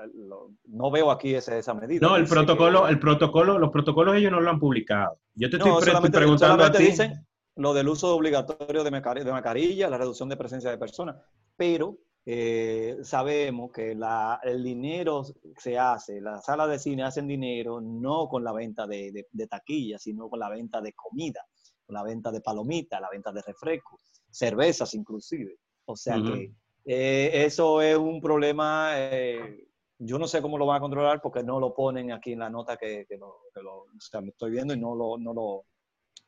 no 0.66 0.92
veo 0.92 1.12
aquí 1.12 1.36
esa, 1.36 1.58
esa 1.58 1.74
medida. 1.74 2.08
No, 2.08 2.16
el 2.16 2.28
protocolo, 2.28 2.88
el 2.88 3.00
protocolo, 3.00 3.60
los 3.60 3.72
protocolos 3.72 4.16
ellos 4.16 4.32
no 4.32 4.40
lo 4.40 4.50
han 4.50 4.60
publicado. 4.60 5.18
Yo 5.34 5.50
te 5.50 5.58
estoy 5.58 6.12
preguntando 6.12 6.64
a 6.64 6.72
ti. 6.72 6.84
Dicen 6.84 7.28
lo 7.58 7.74
del 7.74 7.90
uso 7.90 8.16
obligatorio 8.16 8.84
de, 8.84 8.92
de 8.92 9.32
mascarilla, 9.32 9.90
la 9.90 9.98
reducción 9.98 10.30
de 10.30 10.38
presencia 10.38 10.70
de 10.70 10.78
personas, 10.78 11.18
pero 11.56 11.98
eh, 12.30 12.98
sabemos 13.04 13.72
que 13.72 13.96
la, 13.96 14.42
el 14.44 14.62
dinero 14.62 15.24
se 15.56 15.80
hace, 15.80 16.20
las 16.20 16.44
salas 16.44 16.68
de 16.68 16.78
cine 16.78 17.04
hacen 17.04 17.26
dinero 17.26 17.80
no 17.80 18.28
con 18.28 18.44
la 18.44 18.52
venta 18.52 18.86
de, 18.86 19.26
de, 19.32 19.48
taquillas, 19.48 20.02
sino 20.04 20.30
con 20.30 20.42
la 20.42 20.50
venta 20.50 20.82
de 20.82 20.92
comida, 20.92 21.40
con 21.86 21.94
la 21.94 22.04
venta 22.04 22.30
de 22.30 22.42
palomitas, 22.42 23.00
la 23.00 23.10
venta 23.10 23.32
de 23.32 23.42
refrescos, 23.44 24.02
cervezas 24.30 24.94
inclusive. 24.94 25.56
O 25.86 25.96
sea 25.96 26.22
que 26.22 26.52
eh, 26.84 27.46
eso 27.46 27.82
es 27.82 27.98
un 27.98 28.20
problema, 28.20 28.90
eh, 28.96 29.66
yo 29.98 30.20
no 30.20 30.28
sé 30.28 30.42
cómo 30.42 30.58
lo 30.58 30.66
van 30.66 30.80
a 30.80 30.82
controlar 30.82 31.22
porque 31.22 31.44
no 31.44 31.62
lo 31.62 31.74
ponen 31.74 32.12
aquí 32.12 32.34
en 32.34 32.40
la 32.40 32.50
nota 32.50 32.76
que, 32.76 33.06
que, 33.08 33.16
lo, 33.16 33.38
que 33.56 33.62
lo, 33.62 33.84
o 33.84 34.00
sea, 34.00 34.20
me 34.20 34.32
estoy 34.32 34.52
viendo 34.52 34.74
y 34.74 34.78
no 34.78 34.96
lo... 34.96 35.18
No 35.18 35.34
lo 35.34 35.64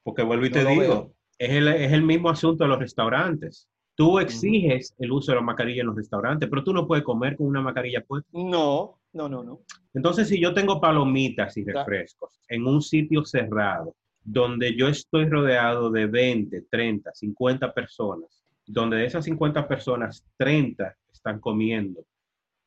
porque 0.02 0.24
vuelvo 0.24 0.46
y 0.46 0.52
te 0.52 0.64
digo, 0.64 1.12
es 1.38 1.50
el, 1.50 1.68
es 1.68 1.92
el 1.92 2.04
mismo 2.04 2.30
asunto 2.30 2.64
de 2.64 2.70
los 2.70 2.80
restaurantes 2.80 3.68
Tú 4.00 4.18
exiges 4.18 4.96
el 4.98 5.12
uso 5.12 5.34
de 5.34 5.36
la 5.36 5.42
mascarilla 5.42 5.82
en 5.82 5.88
los 5.88 5.96
restaurantes, 5.98 6.48
pero 6.50 6.64
tú 6.64 6.72
no 6.72 6.88
puedes 6.88 7.04
comer 7.04 7.36
con 7.36 7.48
una 7.48 7.60
mascarilla 7.60 8.00
puesta. 8.00 8.30
No, 8.32 8.98
no, 9.12 9.28
no, 9.28 9.44
no. 9.44 9.60
Entonces, 9.94 10.30
si 10.30 10.40
yo 10.40 10.54
tengo 10.54 10.80
palomitas 10.80 11.58
y 11.58 11.66
refrescos 11.66 12.40
en 12.48 12.66
un 12.66 12.82
sitio 12.82 13.26
cerrado, 13.26 13.98
donde 14.24 14.74
yo 14.74 14.88
estoy 14.88 15.26
rodeado 15.28 15.92
de 15.92 16.06
20, 16.06 16.62
30, 16.72 17.14
50 17.14 17.74
personas, 17.74 18.42
donde 18.66 18.96
de 18.96 19.06
esas 19.06 19.26
50 19.26 19.68
personas, 19.68 20.26
30 20.38 20.96
están 21.12 21.42
comiendo 21.42 22.06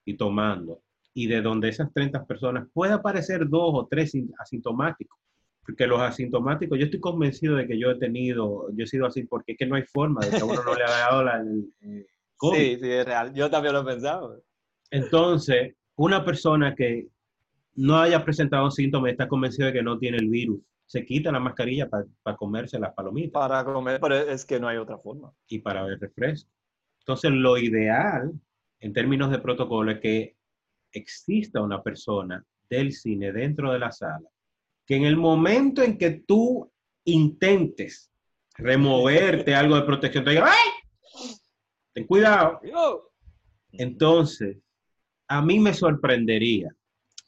y 0.05 0.19
tomando, 0.19 0.83
y 1.15 1.29
de 1.29 1.41
donde 1.41 1.71
esas 1.71 1.91
30 1.95 2.27
personas 2.27 2.69
puede 2.75 2.93
aparecer 2.93 3.49
dos 3.49 3.71
o 3.73 3.87
tres 3.91 4.13
asintomáticos, 4.39 5.19
porque 5.65 5.87
los 5.87 6.01
asintomáticos, 6.01 6.79
yo 6.79 6.87
estoy 6.87 7.01
convencido 7.01 7.57
de 7.57 7.67
que 7.67 7.79
yo 7.79 7.91
he 7.91 7.99
tenido, 7.99 8.69
yo 8.73 8.85
he 8.85 8.87
sido 8.87 9.07
así 9.07 9.25
porque 9.25 9.53
es 9.53 9.59
que 9.59 9.67
no 9.67 9.77
hay 9.77 9.85
forma 9.85 10.21
de 10.25 10.31
que 10.31 10.37
a 10.37 10.45
uno 10.45 10.63
no 10.65 10.75
le 10.75 10.83
haya 10.83 10.99
dado 10.99 11.25
la, 11.25 11.41
el, 11.41 12.07
COVID. 12.37 12.59
Sí, 12.59 12.79
sí, 12.81 12.91
es 12.91 13.05
real. 13.05 13.33
Yo 13.33 13.49
también 13.49 13.75
lo 13.75 13.83
he 13.83 13.85
pensado. 13.85 14.43
Entonces, 14.91 15.75
una 15.97 16.25
persona 16.25 16.75
que 16.75 17.09
no 17.75 17.99
haya 17.99 18.25
presentado 18.25 18.71
síntomas 18.71 19.09
y 19.09 19.13
está 19.13 19.29
convencido 19.29 19.69
de 19.69 19.73
que 19.73 19.83
no 19.83 19.99
tiene 19.99 20.19
el 20.19 20.29
virus, 20.29 20.61
se 20.85 21.05
quita 21.05 21.33
la 21.33 21.41
mascarilla 21.41 21.89
para 21.89 22.37
comerse 22.37 22.79
las 22.79 22.93
palomitas 22.93 23.41
Para 23.41 23.65
comer, 23.65 23.99
pero 24.01 24.15
es 24.17 24.45
que 24.45 24.61
no 24.61 24.69
hay 24.69 24.77
otra 24.77 24.99
forma. 24.99 25.33
y 25.49 25.61
para 25.61 25.85
ver 25.85 25.99
refresco. 26.01 26.51
Entonces, 26.99 27.31
lo 27.31 27.57
ideal 27.57 28.33
en 28.81 28.93
términos 28.93 29.31
de 29.31 29.39
protocolo 29.39 29.93
es 29.93 30.01
que 30.01 30.37
exista 30.93 31.63
una 31.63 31.83
persona 31.83 32.45
del 32.69 32.93
cine 32.93 33.33
dentro 33.33 33.73
de 33.73 33.79
la 33.79 33.93
sala, 33.93 34.29
que 34.87 34.97
en 34.97 35.05
el 35.05 35.17
momento 35.17 35.83
en 35.83 35.99
que 35.99 36.23
tú 36.27 36.71
intentes 37.05 38.11
removerte 38.57 39.55
algo 39.55 39.77
de 39.77 39.83
protección, 39.83 40.25
te 40.25 40.31
diga, 40.31 40.51
¡ay! 40.51 40.71
Ten 41.93 42.07
cuidado. 42.07 42.61
Entonces, 43.73 44.59
a 45.29 45.43
mí 45.43 45.59
me 45.59 45.75
sorprendería 45.75 46.75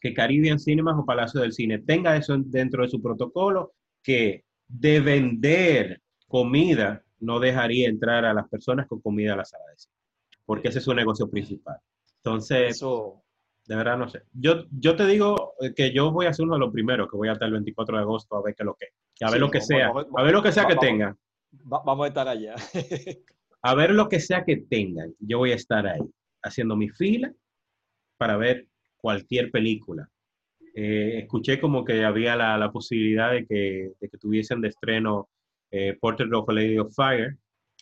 que 0.01 0.15
Caribbean 0.15 0.59
Cinemas 0.59 0.97
o 0.99 1.05
Palacio 1.05 1.41
del 1.41 1.53
Cine 1.53 1.79
tenga 1.79 2.17
eso 2.17 2.37
dentro 2.39 2.83
de 2.83 2.91
su 2.91 3.01
protocolo, 3.01 3.73
que 4.03 4.45
de 4.69 5.01
vender 5.01 6.03
comida 6.27 7.03
no 7.21 7.41
dejaría 7.41 7.89
entrar 7.89 8.25
a 8.25 8.35
las 8.35 8.49
personas 8.49 8.87
con 8.87 9.01
comida 9.01 9.33
a 9.33 9.37
la 9.37 9.45
sala 9.45 9.65
de 9.71 9.79
cine, 9.79 9.95
porque 10.45 10.69
ese 10.69 10.79
es 10.79 10.85
su 10.85 10.95
negocio 10.95 11.31
principal. 11.31 11.79
Entonces, 12.17 12.77
Eso. 12.77 13.24
De 13.67 13.77
verdad 13.77 13.97
no 13.99 14.09
sé. 14.09 14.23
Yo, 14.33 14.65
yo 14.71 14.95
te 14.97 15.07
digo 15.07 15.55
eh, 15.61 15.73
que 15.75 15.93
yo 15.93 16.11
voy 16.13 16.27
a 16.27 16.33
ser 16.33 16.45
uno 16.45 16.55
de 16.55 16.61
los 16.61 16.73
primeros 16.73 17.09
que 17.11 17.17
voy 17.17 17.29
hasta 17.29 17.47
el 17.47 17.53
24 17.53 17.97
de 17.97 18.03
agosto 18.03 18.37
a 18.37 18.43
ver 18.43 18.55
qué 18.55 18.65
lo 18.65 18.75
que, 18.75 18.87
a 19.25 19.31
ver 19.31 19.35
Sí, 19.35 19.39
lo 19.41 19.51
que 19.51 19.61
sea, 19.61 19.89
a 20.17 20.23
ver 20.23 20.33
lo 20.35 20.43
que 20.43 20.53
sea 20.53 20.67
que 20.67 20.75
vamos- 20.75 20.87
tengan, 20.87 21.19
va- 21.73 21.83
vamos 21.85 22.05
a 22.05 22.09
estar 22.09 22.29
allá. 22.29 22.55
a 23.63 23.75
ver 23.75 23.91
lo 23.93 24.09
que 24.09 24.21
sea 24.21 24.45
que 24.45 24.57
tengan. 24.59 25.15
Yo 25.21 25.39
voy 25.39 25.53
a 25.53 25.57
estar 25.57 25.87
ahí 25.87 26.01
haciendo 26.43 26.77
mi 26.77 26.89
fila 26.91 27.33
para 28.19 28.37
ver 28.37 28.67
cualquier 28.99 29.51
película. 29.51 30.09
Eh, 30.75 31.21
escuché 31.23 31.61
como 31.61 31.85
que 31.85 32.05
había 32.05 32.37
la, 32.37 32.59
la 32.59 32.71
posibilidad 32.73 33.31
de 33.31 33.47
que, 33.47 33.93
de 34.01 34.09
que 34.09 34.19
tuviesen 34.19 34.61
de 34.61 34.69
estreno 34.69 35.29
eh, 35.71 35.97
Portrait 36.01 36.33
of 36.33 36.49
a 36.49 36.53
Lady 36.53 36.79
of 36.79 36.93
Fire. 36.95 37.37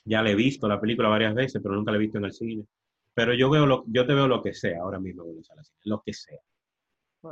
Ya 0.04 0.20
le 0.22 0.32
he 0.32 0.34
visto 0.34 0.68
la 0.68 0.80
película 0.80 1.08
varias 1.08 1.34
veces, 1.34 1.60
pero 1.62 1.74
nunca 1.74 1.90
la 1.92 1.96
he 1.96 2.00
visto 2.00 2.18
en 2.18 2.24
el 2.26 2.32
cine. 2.32 2.64
Pero 3.14 3.34
yo 3.34 3.50
veo 3.50 3.66
lo, 3.66 3.84
yo 3.88 4.06
te 4.06 4.14
veo 4.14 4.26
lo 4.26 4.42
que 4.42 4.54
sea 4.54 4.80
ahora 4.80 4.98
mismo 4.98 5.24
cine, 5.24 5.62
lo 5.84 6.02
que 6.04 6.12
sea. 6.12 6.38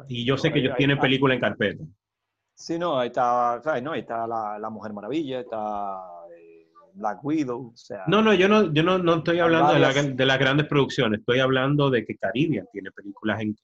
Y 0.09 0.25
yo 0.25 0.37
sé 0.37 0.53
que 0.53 0.59
ellos 0.61 0.73
Ahí- 0.73 0.79
tienen 0.79 0.99
ahí- 0.99 1.03
película 1.03 1.35
en 1.35 1.41
carpeta. 1.41 1.85
Sí, 2.55 2.79
no, 2.79 2.99
ahí 2.99 3.09
está. 3.09 3.61
No, 3.83 3.93
ahí 3.93 4.01
está 4.01 4.27
la, 4.27 4.59
la 4.59 4.71
Mujer 4.71 4.93
Maravilla, 4.93 5.41
está 5.41 6.03
eh, 6.37 6.69
Black 6.93 7.25
Widow, 7.25 7.71
o 7.73 7.77
sea, 7.77 8.05
No, 8.07 8.21
no, 8.21 8.35
yo 8.35 8.49
no, 8.49 8.73
yo 8.73 8.83
no, 8.83 8.99
no 8.99 9.15
estoy 9.17 9.39
hablando 9.41 9.73
de, 9.73 9.79
la- 9.81 9.93
de 9.95 10.27
las 10.27 10.39
grandes 10.39 10.67
producciones, 10.67 11.21
estoy 11.21 11.41
hablando 11.41 11.89
de 11.89 12.05
que 12.05 12.17
Caribbean 12.19 12.67
tiene 12.71 12.91
películas 12.91 13.41
en, 13.41 13.57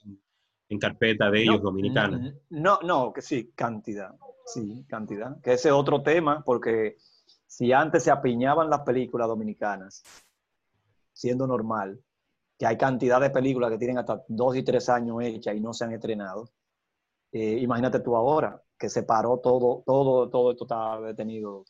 en- 0.71 0.79
carpeta 0.79 1.31
de 1.31 1.43
ellos, 1.43 1.57
No, 1.59 1.63
dominicanas. 1.65 2.33
No, 2.51 2.79
no, 2.83 3.13
que 3.13 3.21
sí, 3.23 3.53
cantidad. 3.55 4.15
Sí, 4.47 4.85
cantidad. 4.89 5.41
Que 5.43 5.53
ese 5.53 5.69
es 5.69 5.75
otro 5.75 6.03
tema, 6.03 6.43
porque 6.45 6.97
si 7.47 7.73
antes 7.73 8.03
se 8.05 8.11
apiñaban 8.11 8.71
las 8.71 8.81
películas 8.81 9.29
dominicanas, 9.29 10.03
siendo 11.13 11.47
normal, 11.47 12.01
que 12.59 12.67
hay 12.67 12.77
cantidad 12.79 13.21
de 13.21 13.31
películas 13.31 13.71
que 13.71 13.79
tienen 13.79 13.99
hasta 13.99 14.25
dos 14.29 14.57
y 14.57 14.63
tres 14.63 14.89
años 14.89 15.19
hechas 15.23 15.55
y 15.57 15.61
no 15.61 15.73
se 15.75 15.85
han 15.85 15.93
estrenado, 15.93 16.49
eh, 17.33 17.59
imagínate 17.61 18.01
tú 18.01 18.17
ahora, 18.17 18.63
que 18.79 18.89
se 18.89 19.03
paró 19.05 19.39
todo, 19.39 19.83
todo, 19.87 20.29
todo 20.31 20.53
esto 20.53 20.65
está 20.65 21.01
detenido 21.01 21.65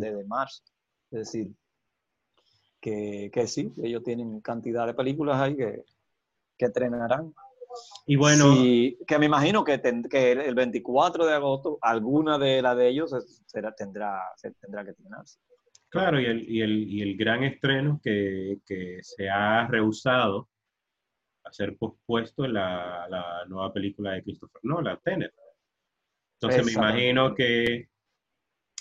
desde 0.00 0.24
marzo. 0.24 0.62
Es 1.10 1.18
decir, 1.20 1.54
que, 2.80 3.30
que 3.32 3.46
sí, 3.46 3.72
ellos 3.82 4.02
tienen 4.02 4.40
cantidad 4.40 4.86
de 4.86 4.94
películas 4.94 5.40
ahí 5.40 5.56
que, 5.56 5.84
que 6.58 6.66
estrenarán. 6.66 7.34
Y 8.06 8.16
bueno, 8.16 8.54
Sí, 8.54 8.98
que 9.06 9.18
me 9.18 9.26
imagino 9.26 9.64
que, 9.64 9.78
ten- 9.78 10.04
que 10.04 10.32
el- 10.32 10.40
el 10.40 10.54
24 10.54 11.26
de 11.26 11.34
agosto 11.34 11.78
alguna 11.82 12.38
de 12.38 12.62
las 12.62 12.76
de 12.76 12.88
ellos 12.88 13.14
será, 13.46 13.72
tendrá, 13.74 14.20
se 14.36 14.50
tendrá 14.52 14.84
que 14.84 14.90
estrenarse. 14.92 15.38
Claro, 15.96 16.20
y 16.20 16.26
el, 16.26 16.50
y 16.50 16.60
el, 16.62 16.88
y 16.88 17.02
el 17.02 17.16
gran 17.16 17.44
estreno 17.44 18.00
que, 18.02 18.58
que 18.66 18.98
se 19.02 19.28
ha 19.28 19.66
rehusado 19.66 20.48
a 21.44 21.52
ser 21.52 21.76
pospuesto 21.76 22.44
es 22.44 22.50
la, 22.52 23.06
la 23.08 23.44
nueva 23.46 23.72
película 23.72 24.12
de 24.12 24.22
Christopher 24.22 24.60
Nolan, 24.64 24.98
Tenet. 25.04 25.32
Entonces 26.40 26.64
me 26.66 26.72
imagino 26.72 27.34
que 27.34 27.88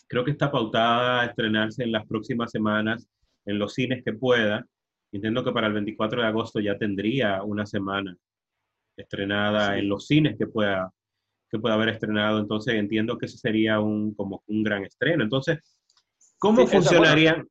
creo 0.07 0.23
que 0.25 0.31
está 0.31 0.51
pautada 0.51 1.21
a 1.21 1.25
estrenarse 1.25 1.83
en 1.83 1.91
las 1.91 2.05
próximas 2.05 2.51
semanas 2.51 3.07
en 3.45 3.59
los 3.59 3.73
cines 3.73 4.03
que 4.03 4.13
pueda. 4.13 4.65
Entiendo 5.11 5.43
que 5.43 5.51
para 5.51 5.67
el 5.67 5.73
24 5.73 6.21
de 6.21 6.27
agosto 6.27 6.59
ya 6.59 6.77
tendría 6.77 7.43
una 7.43 7.65
semana 7.65 8.15
estrenada 8.97 9.73
Sí. 9.73 9.79
en 9.79 9.89
los 9.89 10.07
cines 10.07 10.37
que 10.37 10.47
pueda, 10.47 10.91
que 11.49 11.59
pueda 11.59 11.75
haber 11.75 11.89
estrenado. 11.89 12.39
Entonces 12.39 12.75
entiendo 12.75 13.17
que 13.17 13.27
ese 13.27 13.37
sería 13.37 13.79
un, 13.79 14.13
como 14.15 14.43
un 14.47 14.63
gran 14.63 14.83
estreno. 14.83 15.23
Entonces, 15.23 15.74
¿cómo 16.39 16.61
Sí, 16.61 16.67
funcionarían? 16.67 17.47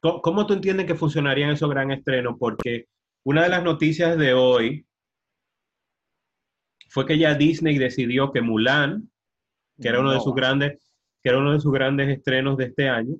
¿Cómo, 0.00 0.20
cómo 0.20 0.46
tú 0.46 0.54
entiendes 0.54 0.86
que 0.86 0.94
funcionarían 0.94 1.50
esos 1.50 1.70
gran 1.70 1.90
estrenos? 1.90 2.36
Porque 2.38 2.86
una 3.24 3.42
de 3.42 3.48
las 3.48 3.64
noticias 3.64 4.18
de 4.18 4.34
hoy 4.34 4.86
fue 6.90 7.06
que 7.06 7.18
ya 7.18 7.34
Disney 7.34 7.78
decidió 7.78 8.30
que 8.30 8.40
Mulan, 8.40 9.10
que 9.80 9.88
era 9.88 10.00
uno 10.00 10.12
de 10.12 10.20
sus 10.20 10.34
grandes, 10.34 10.78
que 11.22 11.30
era 11.30 11.38
uno 11.38 11.52
de 11.52 11.60
sus 11.60 11.72
grandes 11.72 12.08
estrenos 12.08 12.56
de 12.56 12.66
este 12.66 12.88
año, 12.88 13.16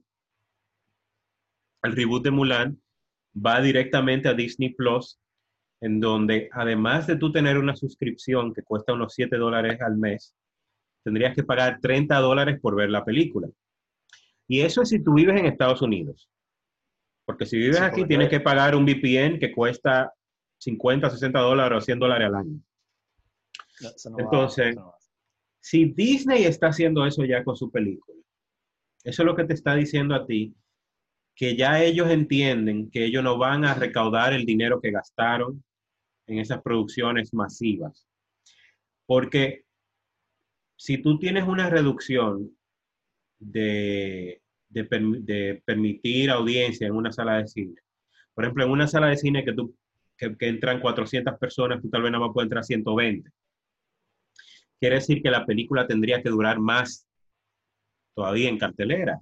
el 1.83 1.97
reboot 1.97 2.23
de 2.23 2.31
Mulan, 2.31 2.81
va 3.35 3.61
directamente 3.61 4.29
a 4.29 4.35
Disney 4.35 4.75
Plus, 4.75 5.19
en 5.81 6.01
donde 6.01 6.49
además 6.53 7.07
de 7.07 7.17
tú 7.17 7.33
tener 7.33 7.59
una 7.59 7.75
suscripción 7.75 8.55
que 8.55 8.63
cuesta 8.63 8.93
unos 8.93 9.13
7 9.15 9.37
dólares 9.37 9.81
al 9.81 9.97
mes, 9.97 10.35
tendrías 11.03 11.35
que 11.35 11.43
pagar 11.43 11.81
30 11.81 12.17
dólares 12.21 12.61
por 12.61 12.77
ver 12.77 12.91
la 12.91 13.05
película. 13.05 13.49
Y 14.47 14.61
eso 14.61 14.83
es 14.83 14.91
si 14.91 15.03
tú 15.03 15.15
vives 15.15 15.39
en 15.39 15.47
Estados 15.47 15.83
Unidos. 15.83 16.29
Porque 17.25 17.47
si 17.47 17.57
vives 17.57 17.79
Sí, 17.79 17.83
aquí, 17.83 18.05
tienes 18.05 18.29
que 18.29 18.41
pagar 18.41 18.75
un 18.77 18.85
VPN 18.85 19.39
que 19.39 19.53
cuesta 19.53 20.13
50, 20.59 21.11
60 21.11 21.39
dólares 21.41 21.79
o 21.79 21.81
100 21.81 21.99
dólares 21.99 22.29
al 22.29 22.35
año. 22.35 22.61
No, 23.81 24.19
Entonces, 24.19 24.77
no. 24.77 24.95
Si 25.61 25.87
Disney 25.87 26.45
está 26.45 26.69
haciendo 26.69 27.07
eso 27.07 27.25
ya 27.25 27.43
con 27.43 27.57
su 27.57 27.71
película, 27.71 28.19
eso 29.03 29.23
es 29.23 29.27
lo 29.27 29.35
que 29.35 29.45
te 29.45 29.55
está 29.55 29.75
diciendo 29.75 30.15
a 30.15 30.27
ti, 30.27 30.55
que 31.35 31.57
ya 31.57 31.83
ellos 31.83 32.11
entienden 32.11 32.91
que 32.91 33.07
ellos 33.07 33.25
no 33.25 33.39
van 33.39 33.65
a 33.65 33.75
recaudar 33.75 34.33
el 34.35 34.45
dinero 34.45 34.81
que 34.81 34.91
gastaron 34.91 35.65
en 36.27 36.39
esas 36.39 36.63
producciones 36.63 37.33
masivas. 37.35 38.07
Porque 39.07 39.65
si 40.77 40.99
tú 40.99 41.19
tienes 41.19 41.45
una 41.45 41.71
reducción 41.71 42.57
de, 43.39 44.41
de, 44.69 44.89
de 45.21 45.63
permitir 45.65 46.31
audiencia 46.31 46.87
en 46.87 46.95
una 46.95 47.13
sala 47.13 47.39
de 47.39 47.47
cine, 47.47 47.75
por 48.35 48.45
ejemplo, 48.45 48.65
en 48.65 48.71
una 48.71 48.87
sala 48.87 49.09
de 49.09 49.17
cine 49.17 49.45
que, 49.45 49.53
tú, 49.53 49.77
que, 50.17 50.37
que 50.37 50.49
entran 50.49 50.81
400 50.81 51.39
personas, 51.39 51.81
tú 51.81 51.89
tal 51.89 52.03
vez 52.03 52.13
nada 52.13 52.27
más 52.27 52.35
puede 52.35 52.47
entrar 52.47 52.65
120 52.65 53.31
quiere 54.85 54.97
decir 54.97 55.23
que 55.23 55.31
la 55.31 55.47
película 55.47 55.87
tendría 55.87 56.23
que 56.23 56.29
durar 56.29 56.61
más 56.61 57.07
todavía 58.15 58.51
en 58.51 58.59
cartelera 58.59 59.19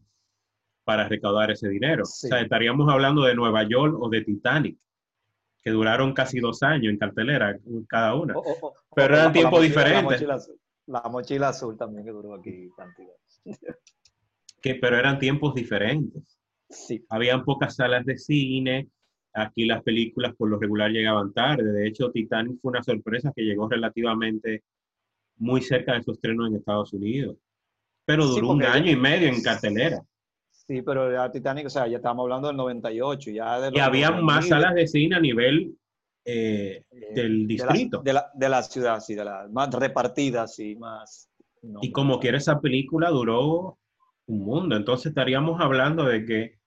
para 0.85 1.09
recaudar 1.09 1.53
ese 1.53 1.69
dinero. 1.69 2.05
Sí. 2.05 2.27
O 2.27 2.31
sea, 2.31 2.41
estaríamos 2.41 2.93
hablando 2.93 3.23
de 3.23 3.37
Nueva 3.37 3.63
York 3.69 3.97
o 4.01 4.09
de 4.09 4.23
Titanic, 4.23 4.77
que 5.63 5.71
duraron 5.71 6.13
casi 6.15 6.41
dos 6.41 6.65
años 6.65 6.91
en 6.91 6.99
cartelera 6.99 7.57
cada 7.89 8.17
una. 8.17 8.35
Pero 8.93 9.15
eran 9.15 9.33
tiempos 9.33 9.63
diferentes. 9.63 10.03
La 10.03 10.03
mochila, 10.03 10.35
azul, 10.35 10.61
la 10.87 11.03
mochila 11.09 11.49
azul 11.51 11.77
también 11.77 12.05
que 12.05 12.11
duró 12.11 12.35
aquí 12.35 12.69
cantidad. 12.77 13.15
Que, 14.63 14.77
pero 14.77 14.97
eran 14.99 15.19
tiempos 15.19 15.55
diferentes. 15.55 16.39
Sí, 16.71 17.05
Habían 17.11 17.45
pocas 17.45 17.75
salas 17.77 18.07
de 18.07 18.17
cine. 18.17 18.89
Aquí 19.35 19.67
las 19.67 19.83
películas 19.83 20.35
por 20.37 20.49
lo 20.49 20.59
regular 20.59 20.91
llegaban 20.91 21.33
tarde. 21.33 21.73
De 21.73 21.87
hecho, 21.89 22.11
Titanic 22.11 22.59
fue 22.61 22.71
una 22.71 22.83
sorpresa 22.83 23.33
que 23.35 23.43
llegó 23.43 23.69
relativamente 23.69 24.63
muy 25.39 25.61
cerca 25.63 25.95
de 25.95 26.03
su 26.03 26.13
estreno 26.13 26.47
en 26.47 26.57
Estados 26.57 26.93
Unidos. 26.93 27.37
Pero 28.05 28.25
Sí, 28.27 28.35
duró 28.35 28.51
un 28.51 28.63
año 28.63 28.91
y 28.91 28.97
medio 28.97 29.29
en 29.29 29.43
cartelera. 29.43 30.03
sí, 30.51 30.83
pero 30.83 31.11
ya 31.13 31.31
Titanic, 31.31 31.67
o 31.67 31.71
sea, 31.71 31.87
ya 31.89 31.97
estábamos 31.97 32.25
hablando 32.25 32.49
del 32.49 32.57
98, 32.57 33.31
ya 33.31 33.61
de 33.61 33.77
Y 33.77 33.81
había 33.81 34.09
2000, 34.09 34.25
más 34.25 34.49
salas 34.49 34.75
de 34.75 34.87
cine 34.87 35.17
a 35.17 35.21
nivel 35.21 35.77
eh, 36.25 36.85
eh, 36.91 37.15
del 37.15 37.47
de 37.49 37.57
la- 37.57 37.73
distrito. 37.73 38.03
De 38.03 38.13
la, 38.13 38.31
de 38.35 38.49
la 38.49 38.63
ciudad, 38.63 39.01
sí, 39.01 39.15
de 39.15 39.25
la, 39.25 39.49
más 39.51 39.73
repartidas, 39.75 40.55
sí, 40.55 40.77
más. 40.77 41.29
no, 41.63 41.81
y 41.83 41.91
como 41.91 42.21
quiera 42.21 42.39
esa 42.39 42.61
película 42.61 43.11
duró 43.11 43.79
un 44.27 44.45
mundo. 44.45 44.77
Entonces 44.77 45.07
estaríamos 45.07 45.61
hablando 45.61 46.05
de 46.05 46.25
que, 46.25 46.59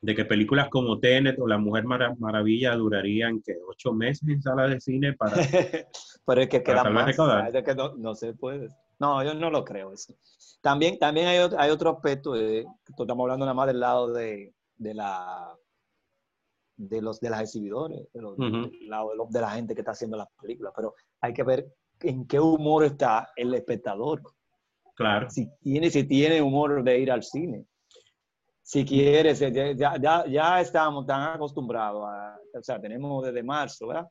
de 0.00 0.14
que 0.14 0.24
películas 0.24 0.68
como 0.68 0.98
Tenet 0.98 1.38
o 1.38 1.46
La 1.46 1.58
Mujer 1.58 1.84
Mara- 1.84 2.14
Maravilla 2.18 2.74
durarían 2.74 3.40
que 3.42 3.56
ocho 3.66 3.92
meses 3.92 4.28
en 4.28 4.42
salas 4.42 4.70
de 4.70 4.80
cine 4.80 5.12
para... 5.14 5.36
pero 6.26 6.40
es 6.40 6.48
que 6.48 6.62
queda 6.62 6.84
más, 6.84 7.16
es 7.54 7.64
que 7.64 7.74
no, 7.74 7.94
no 7.94 8.14
se 8.14 8.34
puede. 8.34 8.68
No, 8.98 9.22
yo 9.24 9.34
no 9.34 9.50
lo 9.50 9.64
creo 9.64 9.92
eso. 9.92 10.14
También, 10.60 10.98
también 10.98 11.26
hay, 11.26 11.38
otro, 11.38 11.58
hay 11.58 11.70
otro 11.70 11.90
aspecto, 11.90 12.32
de, 12.32 12.64
estamos 12.86 13.24
hablando 13.24 13.44
nada 13.44 13.54
más 13.54 13.66
del 13.66 13.80
lado 13.80 14.12
de, 14.12 14.54
de 14.76 14.94
la 14.94 15.54
de 16.76 17.00
los 17.00 17.20
de 17.20 17.30
las 17.30 17.42
exhibidores, 17.42 18.08
de 18.12 18.20
los, 18.20 18.36
del 18.36 18.88
lado 18.88 19.10
de, 19.10 19.16
de, 19.28 19.40
la 19.40 19.50
gente 19.50 19.74
que 19.74 19.82
está 19.82 19.92
haciendo 19.92 20.16
las 20.16 20.28
películas, 20.40 20.72
pero 20.74 20.94
hay 21.20 21.32
que 21.32 21.44
ver 21.44 21.72
en 22.00 22.26
qué 22.26 22.40
humor 22.40 22.84
está 22.84 23.30
el 23.36 23.54
espectador. 23.54 24.22
Claro. 24.94 25.28
Si 25.30 25.48
tiene, 25.60 25.90
si 25.90 26.04
tiene 26.04 26.40
humor 26.40 26.82
de 26.82 26.98
ir 26.98 27.10
al 27.10 27.22
cine. 27.22 27.64
Si 28.62 28.84
quiere, 28.84 29.34
ya, 29.34 29.98
ya, 30.00 30.24
ya 30.26 30.60
estamos 30.60 31.06
tan 31.06 31.34
acostumbrados 31.34 32.04
a, 32.08 32.38
o 32.58 32.62
sea, 32.62 32.80
tenemos 32.80 33.24
desde 33.24 33.42
marzo, 33.42 33.88
¿verdad? 33.88 34.06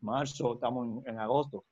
Marzo, 0.00 0.54
estamos 0.54 1.04
en, 1.04 1.12
en 1.12 1.18
agosto. 1.18 1.64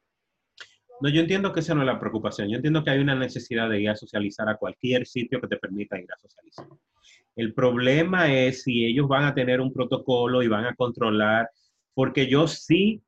No, 1.01 1.09
yo 1.09 1.21
entiendo 1.21 1.53
que 1.53 1.61
esa 1.61 1.75
no 1.75 1.83
es 1.83 1.87
la 1.87 2.01
preocupación. 2.01 2.49
Yo 2.49 2.57
entiendo 2.57 2.83
que 2.83 2.91
hay 2.91 2.99
una 2.99 3.15
necesidad 3.15 3.71
de 3.71 3.81
ir 3.81 3.91
a 3.91 3.97
socializar 3.97 4.49
a 4.49 4.57
cualquier 4.57 5.07
sitio 5.07 5.41
que 5.41 5.47
te 5.47 5.57
permita 5.57 5.99
ir 5.99 6.11
a 6.13 6.19
socializar. 6.19 6.67
El 7.37 7.55
problema 7.55 8.35
es 8.35 8.65
si 8.65 8.85
ellos 8.85 9.07
van 9.07 9.25
a 9.25 9.35
tener 9.35 9.61
un 9.61 9.73
protocolo 9.73 10.43
y 10.43 10.49
van 10.49 10.65
a 10.65 10.75
controlar, 10.75 11.49
porque 11.95 12.29
yo 12.29 12.49
sí 12.49 13.01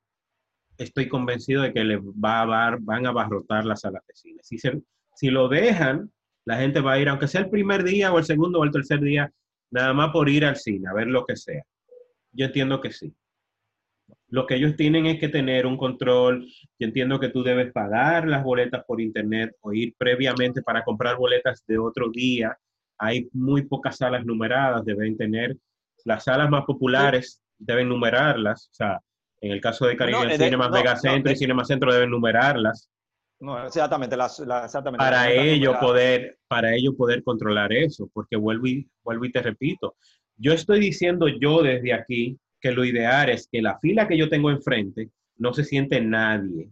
estoy 0.79 1.09
convencido 1.09 1.63
de 1.63 1.73
que 1.73 1.83
le 1.83 1.97
va 1.99 2.43
a 2.43 2.77
van 2.81 3.07
a 3.07 3.09
abarrotar 3.09 3.65
las 3.65 3.81
salas 3.81 4.07
de 4.07 4.15
cine. 4.15 4.41
Si, 4.45 4.57
si 5.21 5.29
lo 5.29 5.49
dejan, 5.49 6.11
la 6.47 6.57
gente 6.57 6.81
va 6.81 6.93
a 6.93 6.99
ir, 6.99 7.11
aunque 7.11 7.29
sea 7.29 7.43
el 7.43 7.51
primer 7.51 7.85
día 7.85 8.11
o 8.11 8.19
el 8.19 8.25
segundo 8.25 8.59
o 8.59 8.65
el 8.65 8.71
tercer 8.71 9.01
día, 9.01 9.31
nada 9.71 9.93
más 9.93 10.13
por 10.13 10.31
ir 10.31 10.47
al 10.47 10.57
cine, 10.57 10.89
a 10.89 10.95
ver 10.95 11.09
lo 11.09 11.27
que 11.27 11.37
sea. 11.37 11.63
Yo 12.33 12.47
entiendo 12.47 12.81
que 12.81 12.91
sí. 12.91 13.15
Lo 14.29 14.47
que 14.47 14.55
ellos 14.55 14.77
tienen 14.77 15.05
es 15.05 15.21
que 15.21 15.29
tener 15.29 15.67
un 15.67 15.77
control. 15.77 16.47
Yo 16.79 16.87
entiendo 16.87 17.21
que 17.21 17.29
tú 17.29 17.43
debes 17.43 17.71
pagar 17.71 18.27
las 18.27 18.43
boletas 18.43 18.83
por 18.87 18.99
internet 18.99 19.55
o 19.61 19.75
ir 19.75 19.95
previamente 19.99 20.63
para 20.63 20.85
comprar 20.85 21.19
boletas 21.19 21.63
de 21.67 21.77
otro 21.77 22.09
día. 22.11 22.57
Hay 22.97 23.29
muy 23.35 23.67
pocas 23.67 23.99
salas 23.99 24.25
numeradas, 24.25 24.87
deben 24.87 25.19
tener 25.19 25.55
las 26.07 26.25
salas 26.25 26.49
más 26.49 26.65
populares, 26.65 27.43
deben 27.59 27.91
numerarlas. 27.91 28.71
O 28.73 28.75
sea, 28.75 29.01
en 29.43 29.53
el 29.53 29.61
caso 29.61 29.85
de 29.85 29.99
Caribbean 29.99 30.29
no, 30.29 30.35
Cinema 30.35 30.69
no, 30.69 30.73
Mega 30.73 30.97
Centro 30.97 31.31
y 31.31 31.37
Cinema 31.37 31.63
Centro 31.67 31.93
deben 31.93 32.11
numerarlas. 32.11 32.89
No, 33.41 33.65
exactamente, 33.65 34.17
la, 34.17 34.31
la, 34.47 34.65
exactamente 34.67 35.03
para 35.03 35.33
ello 35.33 35.79
poder, 35.81 36.39
para 36.47 36.75
ello 36.75 36.95
poder 36.95 37.23
controlar 37.23 37.73
eso, 37.73 38.11
porque 38.13 38.37
vuelvo 38.37 38.67
y 38.67 38.87
vuelvo 39.03 39.25
y 39.25 39.33
te 39.33 39.41
repito, 39.41 39.97
yo 40.37 40.53
estoy 40.53 40.79
diciendo 40.79 41.27
yo 41.27 41.63
desde 41.63 41.95
aquí 41.95 42.39
que 42.61 42.73
lo 42.73 42.85
ideal 42.85 43.31
es 43.31 43.49
que 43.51 43.63
la 43.63 43.79
fila 43.79 44.07
que 44.07 44.19
yo 44.19 44.29
tengo 44.29 44.51
enfrente 44.51 45.11
no 45.39 45.55
se 45.55 45.65
siente 45.65 46.03
nadie 46.03 46.71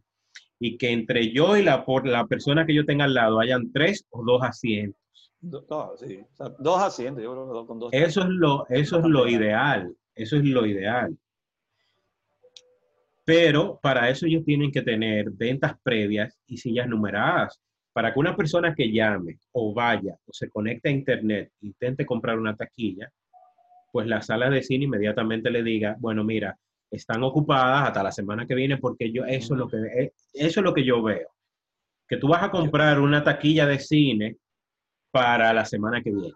y 0.60 0.76
que 0.76 0.90
entre 0.90 1.32
yo 1.32 1.56
y 1.56 1.62
la, 1.62 1.84
por 1.84 2.06
la 2.06 2.26
persona 2.26 2.66
que 2.66 2.75
yo 2.75 2.84
tenga 2.84 3.04
al 3.04 3.14
lado 3.14 3.40
hayan 3.40 3.72
tres 3.72 4.06
o 4.10 4.22
dos 4.25 4.42
asientos. 4.42 5.00
Do, 5.40 5.94
sí. 5.96 6.20
o 6.20 6.37
sea, 6.37 6.54
dos 6.58 6.82
asientos, 6.82 7.22
yo 7.22 7.32
creo 7.32 7.62
que 7.62 7.66
con 7.66 7.78
dos. 7.78 7.90
Eso 7.92 8.22
es 8.22 8.28
lo, 8.28 8.66
eso 8.68 8.98
es 8.98 9.04
lo 9.04 9.28
ideal, 9.28 9.94
eso 10.14 10.37
es 10.37 10.44
lo 10.44 10.66
ideal. 10.66 11.16
Pero 13.28 13.78
para 13.82 14.08
eso 14.08 14.25
ellos 14.25 14.42
tienen 14.42 14.73
que 14.73 14.80
tener 14.80 15.28
ventas 15.30 15.75
previas 15.82 16.40
y 16.47 16.56
sillas 16.56 16.88
numeradas. 16.88 17.61
Para 17.92 18.11
que 18.11 18.20
una 18.20 18.35
persona 18.35 18.75
que 18.75 18.90
llame 18.90 19.38
o 19.52 19.75
vaya 19.75 20.16
o 20.25 20.32
se 20.32 20.49
conecte 20.49 20.88
a 20.88 20.92
internet, 20.92 21.52
intente 21.61 22.06
comprar 22.06 22.38
una 22.38 22.56
taquilla, 22.56 23.12
pues 23.92 24.06
la 24.06 24.23
sala 24.23 24.49
de 24.49 24.62
cine 24.62 24.87
inmediatamente 24.87 25.50
le 25.50 25.62
diga, 25.62 25.94
bueno, 25.99 26.25
mira, 26.25 26.56
están 26.90 27.23
ocupadas 27.23 27.88
hasta 27.88 28.02
la 28.02 28.12
semana 28.12 28.47
que 28.47 28.54
viene 28.54 28.78
porque 28.78 29.12
yo 29.12 29.26
eso 29.26 29.52
es 29.52 29.61
lo 29.61 29.68
que 29.68 29.76
eh, 29.76 30.12
eso 30.32 30.61
es 30.61 30.64
lo 30.64 30.73
que 30.73 30.85
yo 30.87 31.02
veo. 31.02 31.28
Que 32.08 32.16
tú 32.16 32.28
vas 32.28 32.42
a 32.42 32.50
comprar 32.50 32.99
una 32.99 33.23
taquilla 33.23 33.66
de 33.66 33.78
cine 33.78 34.38
para 35.11 35.52
la 35.52 35.66
semana 35.66 36.00
que 36.02 36.12
viene. 36.12 36.32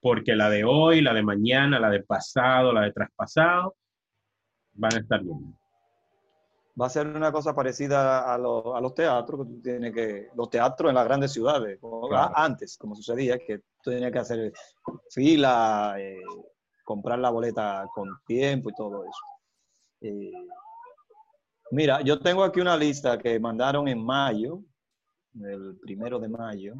Porque 0.00 0.34
la 0.34 0.48
de 0.48 0.64
hoy, 0.64 1.02
la 1.02 1.12
de 1.12 1.22
mañana, 1.22 1.78
la 1.78 1.90
de 1.90 2.02
pasado, 2.04 2.72
la 2.72 2.84
de 2.84 2.92
traspasado 2.92 3.76
van 4.78 4.94
a 4.94 4.98
estar 5.00 5.22
bien 5.22 5.58
va 6.80 6.86
a 6.86 6.90
ser 6.90 7.06
una 7.08 7.32
cosa 7.32 7.54
parecida 7.54 8.32
a, 8.32 8.38
lo, 8.38 8.74
a 8.76 8.80
los 8.80 8.94
teatros, 8.94 9.40
que 9.40 9.52
tú 9.52 9.62
tienes 9.62 9.92
que, 9.92 10.28
los 10.36 10.48
teatros 10.48 10.90
en 10.90 10.94
las 10.94 11.04
grandes 11.04 11.32
ciudades, 11.32 11.78
como 11.80 12.08
claro. 12.08 12.32
antes, 12.36 12.76
como 12.76 12.94
sucedía, 12.94 13.38
que 13.38 13.58
tú 13.82 13.90
tenías 13.90 14.12
que 14.12 14.18
hacer 14.18 14.52
fila, 15.10 15.96
eh, 15.98 16.22
comprar 16.84 17.18
la 17.18 17.30
boleta 17.30 17.86
con 17.92 18.08
tiempo 18.26 18.70
y 18.70 18.74
todo 18.74 19.02
eso. 19.02 19.24
Eh, 20.02 20.32
mira, 21.72 22.00
yo 22.02 22.20
tengo 22.20 22.44
aquí 22.44 22.60
una 22.60 22.76
lista 22.76 23.18
que 23.18 23.40
mandaron 23.40 23.88
en 23.88 24.04
mayo, 24.04 24.62
el 25.40 25.78
primero 25.82 26.18
de 26.18 26.28
mayo, 26.28 26.74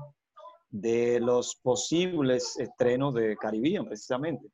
de 0.71 1.19
los 1.19 1.57
posibles 1.57 2.57
estrenos 2.59 3.15
de 3.15 3.37
Caribbean, 3.37 3.85
precisamente. 3.85 4.47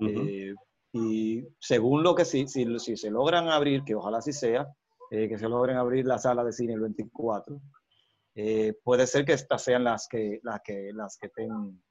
Uh 0.00 0.04
-huh. 0.04 0.28
eh, 0.28 0.54
y 0.96 1.44
según 1.58 2.04
lo 2.04 2.14
que 2.14 2.24
sí, 2.24 2.46
si, 2.46 2.78
si, 2.78 2.96
se 2.96 3.10
logran 3.10 3.48
abrir, 3.48 3.82
que 3.82 3.96
ojalá 3.96 4.22
sí 4.22 4.32
sea, 4.32 4.72
eh, 5.10 5.28
que 5.28 5.36
se 5.36 5.48
logren 5.48 5.76
abrir 5.76 6.06
la 6.06 6.18
sala 6.18 6.44
de 6.44 6.52
cine 6.52 6.74
el 6.74 6.80
24. 6.82 7.60
Eh, 8.36 8.74
puede 8.84 9.08
ser 9.08 9.24
que 9.24 9.32
estas 9.32 9.60
sean 9.60 9.82
las 9.82 10.06
que, 10.06 10.38
las 10.44 10.60
que, 10.62 10.92
las 10.94 11.18
que 11.18 11.26
estén 11.26 11.82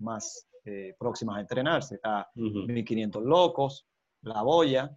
más 0.00 0.46
eh, 0.66 0.94
próximas 0.98 1.38
a 1.38 1.40
entrenarse. 1.40 1.94
Está 1.94 2.28
uh 2.34 2.40
-huh. 2.40 2.66
1500 2.66 3.22
Locos, 3.24 3.86
La 4.20 4.42
Boya, 4.42 4.94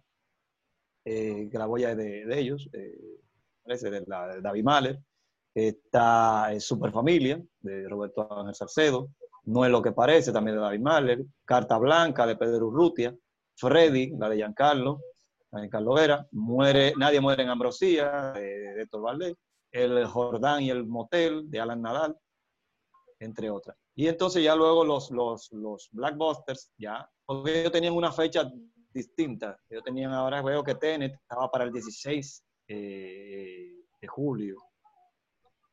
que 1.02 1.50
la 1.50 1.64
Boya 1.64 1.92
es 1.92 1.96
de, 1.96 2.26
de 2.26 2.38
ellos, 2.38 2.68
parece 3.62 3.90
de, 3.90 4.04
la, 4.06 4.28
de 4.28 4.42
David 4.42 4.64
Mahler. 4.64 5.00
Está 5.54 6.52
Super 6.60 6.92
Familia, 6.92 7.42
de 7.60 7.88
Roberto 7.88 8.30
Ángel 8.30 8.54
Salcedo. 8.54 9.08
No 9.44 9.64
es 9.64 9.70
lo 9.70 9.80
que 9.80 9.92
parece, 9.92 10.32
también 10.32 10.56
de 10.58 10.62
David 10.62 10.80
Mahler. 10.80 11.24
Carta 11.46 11.78
Blanca, 11.78 12.26
de 12.26 12.36
Pedro 12.36 12.66
Urrutia. 12.66 13.16
Freddy, 13.56 14.10
la 14.18 14.28
de 14.28 14.36
Giancarlo. 14.36 15.00
en 15.52 15.68
Carlos 15.68 15.94
Vera, 15.94 16.26
muere, 16.32 16.92
Nadie 16.96 17.20
muere 17.20 17.42
en 17.42 17.48
Ambrosía, 17.48 18.32
de, 18.32 18.74
de 18.74 18.82
Héctor 18.82 19.02
Valdés, 19.02 19.36
el 19.70 20.06
Jordán 20.06 20.62
y 20.62 20.70
el 20.70 20.86
Motel, 20.86 21.50
de 21.50 21.60
Alan 21.60 21.82
Nadal, 21.82 22.16
entre 23.20 23.50
otras. 23.50 23.76
Y 23.94 24.08
entonces 24.08 24.42
ya 24.42 24.56
luego 24.56 24.84
los, 24.84 25.10
los, 25.10 25.52
los 25.52 25.88
Blackbusters, 25.92 26.72
ya, 26.76 27.08
porque 27.24 27.60
ellos 27.60 27.72
tenían 27.72 27.94
una 27.94 28.12
fecha 28.12 28.50
distinta. 28.92 29.58
Ellos 29.68 29.84
tenían, 29.84 30.12
ahora 30.12 30.42
veo 30.42 30.62
que 30.62 30.74
Tenet 30.74 31.14
estaba 31.14 31.50
para 31.50 31.64
el 31.64 31.72
16 31.72 32.44
eh, 32.68 33.84
de 34.00 34.08
julio. 34.08 34.56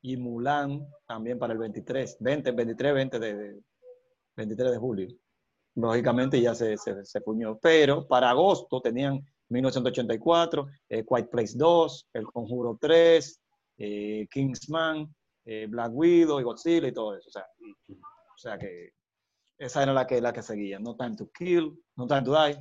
Y 0.04 0.18
Mulan 0.18 0.88
también 1.08 1.38
para 1.38 1.54
el 1.54 1.60
23, 1.60 2.18
20, 2.20 2.52
23, 2.52 2.94
20 2.94 3.20
de, 3.20 3.36
de 3.36 3.62
23 4.36 4.72
de 4.72 4.78
julio. 4.78 5.08
Lógicamente 5.76 6.42
ya 6.42 6.54
se, 6.54 6.78
se, 6.78 7.06
se 7.06 7.22
puñó. 7.22 7.58
Pero 7.62 8.08
para 8.08 8.30
agosto 8.30 8.82
tenían 8.82 9.22
1984, 9.50 10.68
eh, 10.90 11.06
Quiet 11.06 11.30
Place 11.30 11.54
2, 11.58 12.10
El 12.14 12.26
Conjuro 12.26 12.78
3, 12.80 13.42
eh, 13.78 14.28
Kingsman, 14.32 15.14
eh, 15.46 15.68
Black 15.70 15.92
Widow 15.94 16.40
y 16.40 16.44
Godzilla 16.44 16.88
y 16.88 16.94
todo 16.94 17.16
eso. 17.16 17.30
O 17.30 17.32
sea, 17.32 17.46
o 17.90 18.38
sea, 18.38 18.58
que 18.58 18.92
esa 19.58 19.84
era 19.84 19.94
la 19.94 20.08
que, 20.08 20.22
la 20.22 20.34
que 20.34 20.42
seguía. 20.42 20.80
No 20.80 20.96
Time 20.96 21.16
to 21.16 21.30
Kill, 21.38 21.72
No 21.96 22.08
Time 22.08 22.24
to 22.24 22.32
Die. 22.32 22.58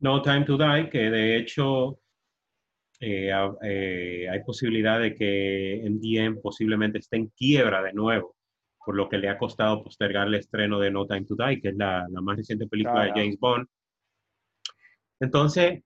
No 0.00 0.22
Time 0.22 0.44
to 0.44 0.56
Die, 0.56 0.90
que 0.90 1.10
de 1.10 1.36
hecho 1.36 1.98
eh, 3.00 3.30
eh, 3.62 4.28
hay 4.28 4.42
posibilidad 4.44 5.00
de 5.00 5.14
que 5.14 5.82
MGM 5.88 6.40
posiblemente 6.40 6.98
esté 6.98 7.16
en 7.16 7.28
quiebra 7.28 7.82
de 7.82 7.92
nuevo, 7.92 8.36
por 8.88 8.96
lo 8.96 9.06
que 9.06 9.18
le 9.18 9.28
ha 9.28 9.36
costado 9.36 9.84
postergar 9.84 10.28
el 10.28 10.36
estreno 10.36 10.80
de 10.80 10.90
No 10.90 11.06
Time 11.06 11.26
to 11.26 11.36
Die, 11.36 11.60
que 11.60 11.68
es 11.68 11.76
la, 11.76 12.06
la 12.08 12.22
más 12.22 12.38
reciente 12.38 12.66
película 12.66 13.02
claro. 13.02 13.12
de 13.12 13.20
James 13.20 13.38
Bond. 13.38 13.68
Entonces, 15.20 15.82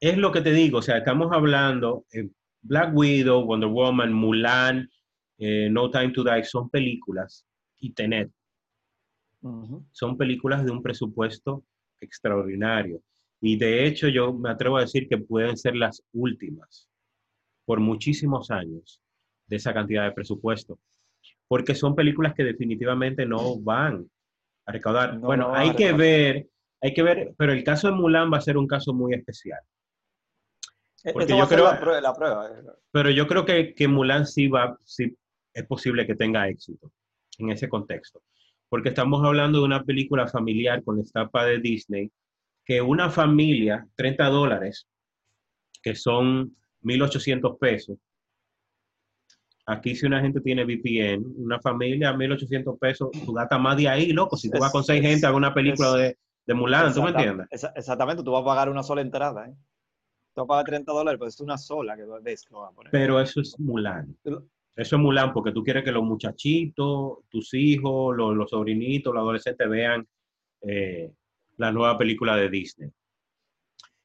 es 0.00 0.18
lo 0.18 0.32
que 0.32 0.40
te 0.40 0.50
digo, 0.52 0.78
o 0.78 0.82
sea, 0.82 0.98
estamos 0.98 1.28
hablando, 1.30 2.06
eh, 2.12 2.28
Black 2.62 2.92
Widow, 2.92 3.44
Wonder 3.44 3.68
Woman, 3.68 4.12
Mulan, 4.12 4.90
eh, 5.38 5.68
No 5.70 5.92
Time 5.92 6.10
to 6.10 6.24
Die, 6.24 6.42
son 6.42 6.68
películas, 6.68 7.46
y 7.78 7.92
Tenet, 7.92 8.32
uh 9.42 9.48
-huh. 9.48 9.86
son 9.92 10.18
películas 10.18 10.64
de 10.64 10.72
un 10.72 10.82
presupuesto 10.82 11.64
extraordinario. 12.00 13.00
Y 13.40 13.58
de 13.58 13.86
hecho 13.86 14.08
yo 14.08 14.32
me 14.32 14.50
atrevo 14.50 14.78
a 14.78 14.80
decir 14.80 15.06
que 15.08 15.18
pueden 15.18 15.56
ser 15.56 15.76
las 15.76 16.02
últimas 16.12 16.88
por 17.64 17.78
muchísimos 17.78 18.50
años 18.50 19.00
de 19.46 19.54
esa 19.54 19.72
cantidad 19.72 20.04
de 20.04 20.10
presupuesto. 20.10 20.80
Porque 21.50 21.74
son 21.74 21.96
películas 21.96 22.32
que 22.34 22.44
definitivamente 22.44 23.26
no 23.26 23.58
van 23.58 24.08
a 24.66 24.72
recaudar. 24.72 25.14
No, 25.14 25.26
bueno, 25.26 25.48
no 25.48 25.54
hay 25.56 25.74
que 25.74 25.92
ver, 25.92 26.48
hay 26.80 26.94
que 26.94 27.02
ver, 27.02 27.34
pero 27.36 27.52
el 27.52 27.64
caso 27.64 27.88
de 27.88 27.94
Mulan 27.94 28.32
va 28.32 28.36
a 28.36 28.40
ser 28.40 28.56
un 28.56 28.68
caso 28.68 28.92
muy 28.92 29.14
especial. 29.14 29.58
Porque 31.12 31.36
yo 31.36 31.48
creo, 31.48 31.64
la 31.64 31.80
prueba, 31.80 32.00
la 32.00 32.14
prueba. 32.14 32.48
Pero 32.92 33.10
yo 33.10 33.26
creo 33.26 33.44
que, 33.44 33.74
que 33.74 33.88
Mulan 33.88 34.28
sí 34.28 34.46
va, 34.46 34.78
sí 34.84 35.16
es 35.52 35.66
posible 35.66 36.06
que 36.06 36.14
tenga 36.14 36.48
éxito 36.48 36.92
en 37.38 37.50
ese 37.50 37.68
contexto. 37.68 38.22
Porque 38.68 38.90
estamos 38.90 39.26
hablando 39.26 39.58
de 39.58 39.64
una 39.64 39.82
película 39.82 40.28
familiar 40.28 40.84
con 40.84 40.98
la 40.98 41.02
estampa 41.02 41.44
de 41.46 41.58
Disney, 41.58 42.12
que 42.64 42.80
una 42.80 43.10
familia, 43.10 43.88
30 43.96 44.24
dólares, 44.26 44.86
que 45.82 45.96
son 45.96 46.54
1.800 46.82 47.58
pesos, 47.58 47.98
Aquí 49.70 49.94
si 49.94 50.04
una 50.04 50.20
gente 50.20 50.40
tiene 50.40 50.64
VPN, 50.64 51.24
una 51.36 51.60
familia, 51.60 52.12
1.800 52.12 52.76
pesos, 52.76 53.10
tú 53.24 53.32
gastas 53.32 53.60
más 53.60 53.76
de 53.76 53.88
ahí, 53.88 54.12
loco. 54.12 54.36
Si 54.36 54.50
tú 54.50 54.58
vas 54.58 54.72
con 54.72 54.82
seis 54.82 55.00
gente 55.00 55.24
a 55.26 55.32
una 55.32 55.54
película 55.54 55.92
de, 55.94 56.18
de 56.44 56.54
Mulan, 56.54 56.92
¿tú 56.92 57.04
me 57.04 57.10
entiendes? 57.10 57.46
Exactamente, 57.50 58.24
tú 58.24 58.32
vas 58.32 58.42
a 58.42 58.46
pagar 58.46 58.68
una 58.68 58.82
sola 58.82 59.00
entrada, 59.00 59.46
¿eh? 59.46 59.54
Tú 60.34 60.40
vas 60.40 60.44
a 60.44 60.48
pagar 60.48 60.64
30 60.64 60.92
dólares, 60.92 61.18
pero 61.20 61.28
es 61.28 61.40
una 61.40 61.56
sola 61.56 61.96
que 61.96 62.02
ves 62.20 62.44
que 62.44 62.54
a 62.56 62.70
poner. 62.74 62.90
Pero 62.90 63.20
eso 63.20 63.40
es 63.42 63.60
Mulan. 63.60 64.16
Eso 64.24 64.96
es 64.96 65.02
Mulan 65.02 65.32
porque 65.32 65.52
tú 65.52 65.62
quieres 65.62 65.84
que 65.84 65.92
los 65.92 66.02
muchachitos, 66.02 67.18
tus 67.28 67.54
hijos, 67.54 68.16
los, 68.16 68.34
los 68.34 68.50
sobrinitos, 68.50 69.14
los 69.14 69.20
adolescentes 69.20 69.68
vean 69.68 70.04
eh, 70.62 71.12
la 71.58 71.70
nueva 71.70 71.96
película 71.96 72.34
de 72.34 72.48
Disney. 72.48 72.90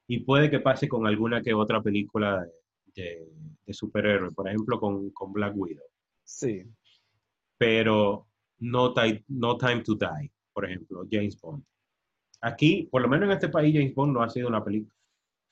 Y 0.07 0.19
puede 0.19 0.51
que 0.51 0.59
pase 0.59 0.87
con 0.87 1.07
alguna 1.07 1.41
que 1.41 1.55
otra 1.55 1.81
película 1.81 2.45
de, 2.95 3.27
de, 3.65 3.73
superhéroes, 3.73 4.33
por 4.33 4.47
ejemplo 4.47 4.79
con, 4.79 5.09
con, 5.11 5.33
Black 5.33 5.53
Widow. 5.55 5.83
Sí. 6.23 6.63
Pero 7.57 8.27
no, 8.59 8.93
no 9.27 9.57
Time 9.57 9.81
to 9.81 9.95
Die, 9.95 10.31
por 10.53 10.65
ejemplo, 10.65 11.05
James 11.09 11.39
Bond. 11.39 11.63
Aquí, 12.41 12.87
por 12.91 13.01
lo 13.01 13.07
menos 13.07 13.25
en 13.25 13.33
este 13.33 13.49
país, 13.49 13.73
James 13.73 13.95
Bond 13.95 14.13
no 14.13 14.23
ha 14.23 14.29
sido 14.29 14.47
una 14.47 14.63
película, 14.63 14.93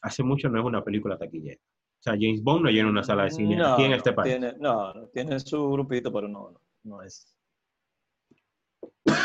hace 0.02 0.24
mucho 0.24 0.50
no 0.50 0.60
es 0.60 0.66
una 0.66 0.84
película 0.84 1.18
taquillera. 1.18 1.60
O 1.60 2.04
sea, 2.04 2.14
James 2.20 2.44
Bond 2.44 2.66
no 2.66 2.70
llena 2.70 2.90
una 2.90 3.04
sala 3.04 3.24
de 3.24 3.32
cine 3.32 3.64
aquí 3.64 3.84
en 3.84 3.94
este 3.94 4.12
país. 4.12 4.34
Tiene, 4.34 4.54
no, 4.60 5.08
tiene 5.14 5.40
su 5.40 5.72
grupito, 5.72 6.12
pero 6.12 6.28
no, 6.28 6.54
no, 6.84 7.02
es. 7.02 7.34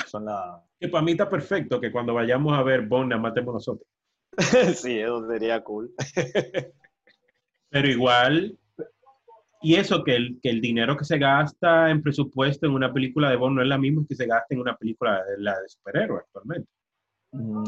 Son 0.06 0.24
la... 0.24 0.64
Que 0.78 0.88
para 0.88 1.04
mí 1.04 1.12
está 1.12 1.28
perfecto 1.28 1.80
que 1.80 1.90
cuando 1.90 2.14
vayamos 2.14 2.56
a 2.56 2.62
ver 2.62 2.86
Bond, 2.86 3.10
la 3.10 3.18
matemos 3.18 3.54
nosotros. 3.54 3.88
sí, 4.76 4.98
eso 4.98 5.26
sería 5.26 5.62
cool. 5.64 5.92
pero 7.70 7.88
igual, 7.88 8.58
y 9.60 9.74
eso 9.74 10.04
que 10.04 10.14
el, 10.16 10.38
que 10.42 10.50
el 10.50 10.60
dinero 10.60 10.96
que 10.96 11.04
se 11.04 11.18
gasta 11.18 11.90
en 11.90 12.02
presupuesto 12.02 12.66
en 12.66 12.72
una 12.72 12.92
película 12.92 13.28
de 13.28 13.36
Bond 13.36 13.56
no 13.56 13.62
es 13.62 13.68
la 13.68 13.78
misma 13.78 14.04
que 14.08 14.14
se 14.14 14.26
gasta 14.26 14.54
en 14.54 14.60
una 14.60 14.76
película 14.76 15.24
de, 15.24 15.42
la 15.42 15.58
de 15.60 15.68
superhéroes 15.68 16.24
actualmente. 16.24 16.70
Mm. 17.32 17.64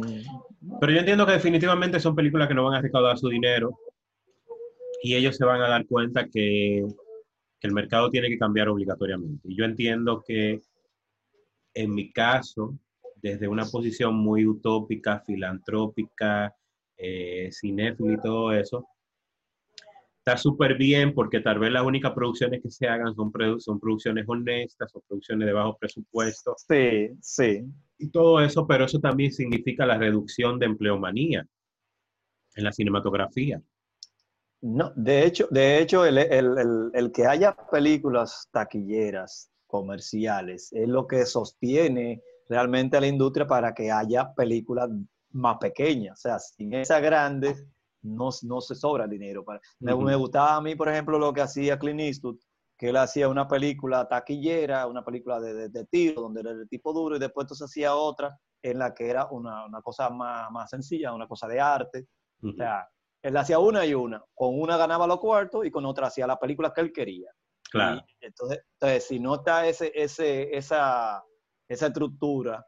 Pero 0.80 0.92
yo 0.92 0.98
entiendo 0.98 1.26
que 1.26 1.32
definitivamente 1.32 2.00
son 2.00 2.14
películas 2.14 2.48
que 2.48 2.54
no 2.54 2.64
van 2.64 2.74
a 2.74 2.80
recaudar 2.80 3.18
su 3.18 3.28
dinero 3.28 3.78
y 5.02 5.14
ellos 5.14 5.36
se 5.36 5.44
van 5.44 5.60
a 5.62 5.68
dar 5.68 5.86
cuenta 5.86 6.28
que, 6.28 6.86
el 7.62 7.72
mercado 7.72 8.08
tiene 8.08 8.30
que 8.30 8.38
cambiar 8.38 8.70
obligatoriamente. 8.70 9.46
Y 9.46 9.54
yo 9.54 9.66
entiendo 9.66 10.24
que 10.26 10.62
en 11.74 11.94
mi 11.94 12.10
caso, 12.10 12.78
desde 13.16 13.48
una 13.48 13.66
posición 13.66 14.14
muy 14.14 14.46
utópica, 14.46 15.20
filantrópica, 15.26 16.56
eh, 16.96 17.50
cinéfilo 17.52 18.14
y 18.14 18.20
todo 18.22 18.52
eso, 18.52 18.86
está 20.30 20.42
súper 20.42 20.76
bien 20.76 21.12
porque 21.12 21.40
tal 21.40 21.58
vez 21.58 21.72
las 21.72 21.84
únicas 21.84 22.12
producciones 22.12 22.62
que 22.62 22.70
se 22.70 22.86
hagan 22.86 23.14
son, 23.14 23.32
son 23.58 23.80
producciones 23.80 24.24
honestas 24.28 24.94
o 24.94 25.00
producciones 25.00 25.46
de 25.46 25.52
bajo 25.52 25.76
presupuesto. 25.76 26.54
Sí, 26.56 27.10
sí. 27.20 27.64
Y 27.98 28.10
todo 28.10 28.40
eso, 28.40 28.66
pero 28.66 28.84
eso 28.84 29.00
también 29.00 29.32
significa 29.32 29.84
la 29.84 29.98
reducción 29.98 30.58
de 30.58 30.66
empleomanía 30.66 31.46
en 32.54 32.64
la 32.64 32.72
cinematografía. 32.72 33.60
No, 34.62 34.92
de 34.94 35.24
hecho, 35.24 35.48
de 35.50 35.80
hecho 35.80 36.04
el, 36.04 36.18
el, 36.18 36.90
el, 36.92 37.12
que 37.12 37.26
haya 37.26 37.56
películas 37.70 38.48
taquilleras 38.52 39.50
comerciales 39.66 40.70
es 40.72 40.88
lo 40.88 41.06
que 41.06 41.24
sostiene 41.24 42.22
realmente 42.48 42.96
a 42.96 43.00
la 43.00 43.06
industria 43.06 43.46
para 43.46 43.74
que 43.74 43.90
haya 43.90 44.32
películas 44.34 44.90
más 45.32 45.56
pequeñas. 45.58 46.18
O 46.18 46.22
sea, 46.22 46.38
sin 46.38 46.74
esas 46.74 47.02
grandes 47.02 47.66
no, 48.02 48.30
no 48.42 48.60
se 48.60 48.74
sobra 48.74 49.06
dinero. 49.06 49.44
Para, 49.44 49.60
me, 49.80 50.14
gustaba 50.14 50.56
a 50.56 50.60
mí, 50.60 50.74
por 50.74 50.88
ejemplo, 50.88 51.18
lo 51.18 51.32
que 51.32 51.40
hacía 51.40 51.78
Clint 51.78 52.00
Eastwood, 52.00 52.38
que 52.78 52.88
él 52.88 52.96
hacía 52.96 53.28
una 53.28 53.46
película 53.46 54.08
taquillera, 54.08 54.86
una 54.86 55.04
película 55.04 55.40
de, 55.40 55.68
de, 55.68 55.84
tiro, 55.86 56.22
donde 56.22 56.40
era 56.40 56.50
el 56.50 56.68
tipo 56.68 56.92
duro, 56.92 57.16
y 57.16 57.18
después 57.18 57.44
entonces 57.44 57.66
hacía 57.66 57.94
otra 57.94 58.38
en 58.62 58.78
la 58.78 58.94
que 58.94 59.08
era 59.08 59.26
una, 59.26 59.66
una 59.66 59.82
cosa 59.82 60.10
más, 60.10 60.50
más, 60.50 60.70
sencilla, 60.70 61.12
una 61.12 61.26
cosa 61.26 61.46
de 61.46 61.60
arte. 61.60 62.06
O 62.42 62.52
sea, 62.52 62.88
él 63.22 63.36
hacía 63.36 63.58
una 63.58 63.84
y 63.84 63.94
una. 63.94 64.22
Con 64.34 64.58
una 64.58 64.76
ganaba 64.76 65.06
los 65.06 65.20
cuartos 65.20 65.66
y 65.66 65.70
con 65.70 65.84
otra 65.84 66.06
hacía 66.06 66.26
la 66.26 66.38
película 66.38 66.72
que 66.72 66.80
él 66.80 66.92
quería. 66.92 67.30
Claro. 67.70 68.02
entonces, 68.20 68.64
entonces, 68.72 69.06
si 69.06 69.20
no 69.20 69.36
está 69.36 69.66
ese, 69.66 69.92
ese, 69.94 70.56
esa, 70.56 71.22
esa 71.68 71.86
estructura, 71.86 72.66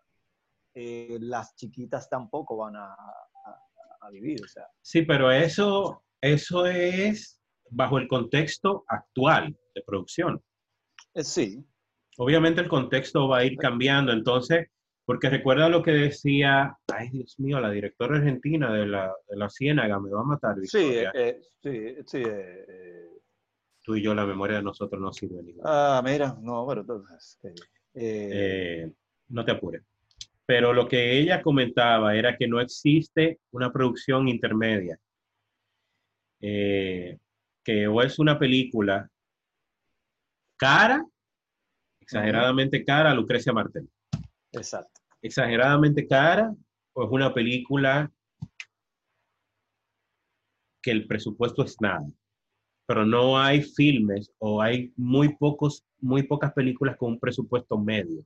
eh, 0.75 1.19
las 1.21 1.55
chiquitas 1.57 2.09
tampoco 2.09 2.57
van 2.57 2.77
a, 2.77 2.95
a, 4.03 4.11
vivir. 4.11 4.41
O 4.43 4.49
sea. 4.49 4.67
Sí, 4.81 5.03
pero 5.03 5.31
eso, 5.31 6.05
eso 6.21 6.67
es 6.67 7.41
bajo 7.71 7.99
el 7.99 8.09
contexto 8.09 8.85
actual 8.89 9.57
de 9.75 9.83
producción. 9.83 10.43
Eh, 11.15 11.25
sí. 11.25 11.65
Obviamente 12.19 12.61
el 12.61 12.69
contexto 12.69 13.29
va 13.29 13.39
a 13.39 13.45
ir 13.45 13.57
cambiando, 13.57 14.13
entonces 14.13 14.69
porque 15.05 15.29
recuerda 15.31 15.69
lo 15.69 15.83
que 15.83 15.91
decía, 15.91 16.77
ay 16.93 17.09
Dios 17.11 17.39
mío, 17.39 17.61
la 17.61 17.71
directora 17.71 18.19
argentina 18.19 18.73
de 18.73 18.87
la, 18.87 19.13
de 19.29 19.37
la 19.37 19.49
Ciénaga 19.51 19.99
me 19.99 20.11
va 20.11 20.21
a 20.21 20.25
matar. 20.25 20.57
Sí, 20.63 20.95
eh, 21.15 21.41
sí, 21.63 21.97
sí. 22.07 22.19
Eh, 22.19 22.65
eh. 22.69 23.09
Tú 23.83 23.97
y 23.97 24.03
yo, 24.03 24.15
la 24.15 24.25
memoria 24.25 24.59
de 24.59 24.63
nosotros 24.63 25.01
no 25.01 25.13
sirve 25.13 25.43
ni 25.43 25.55
nada. 25.55 25.99
Ah, 25.99 26.03
mira, 26.03 26.37
no, 26.41 26.65
bueno, 26.65 26.83
entonces. 26.83 27.39
no 29.29 29.45
te 29.45 29.51
apures. 29.51 29.83
Pero 30.47 30.73
lo 30.73 30.89
que 30.89 31.19
ella 31.19 31.43
comentaba 31.43 32.17
era 32.17 32.37
que 32.37 32.49
no 32.49 32.61
existe 32.61 33.39
una 33.53 33.73
producción 33.73 34.29
intermedia. 34.29 34.99
que 36.41 37.87
o 37.87 38.03
es 38.03 38.19
una 38.19 38.39
película 38.39 39.09
cara, 40.57 41.05
exageradamente 42.01 42.85
cara, 42.85 43.15
Lucrecia 43.15 43.53
Martel. 43.53 43.89
Exacto. 44.53 45.01
Exageradamente 45.23 46.07
cara 46.07 46.55
o 46.95 47.05
es 47.05 47.11
una 47.11 47.33
película 47.33 48.11
que 50.83 50.91
el 50.91 51.07
presupuesto 51.07 51.63
es 51.63 51.77
nada. 51.81 52.07
Pero 52.87 53.07
no 53.07 53.39
hay 53.39 53.63
filmes 53.63 54.33
o 54.39 54.61
hay 54.61 54.93
muy, 54.97 55.37
pocos, 55.37 55.85
muy 56.01 56.25
pocas 56.25 56.53
películas 56.53 56.97
con 56.97 57.13
un 57.13 57.21
presupuesto 57.21 57.79
medio, 57.79 58.25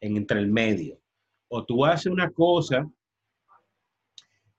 entre 0.00 0.40
el 0.40 0.48
medio. 0.48 1.00
O 1.48 1.64
tú 1.64 1.84
haces 1.84 2.06
una 2.06 2.30
cosa 2.30 2.88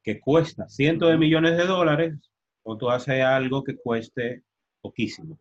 que 0.03 0.19
cuesta 0.19 0.67
cientos 0.69 1.09
de 1.09 1.17
millones 1.17 1.57
de 1.57 1.65
dólares, 1.65 2.15
o 2.63 2.77
tú 2.77 2.89
haces 2.89 3.23
algo 3.23 3.63
que 3.63 3.75
cueste 3.75 4.43
poquísimo. 4.81 5.39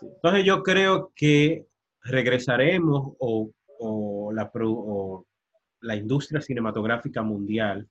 Entonces 0.00 0.44
yo 0.44 0.62
creo 0.62 1.12
que 1.14 1.66
regresaremos 2.02 3.14
o 3.18 3.50
o 3.78 4.32
la, 4.32 4.50
la 5.80 5.96
industria 5.96 6.40
cinematográfica 6.40 7.22
mundial 7.22 7.88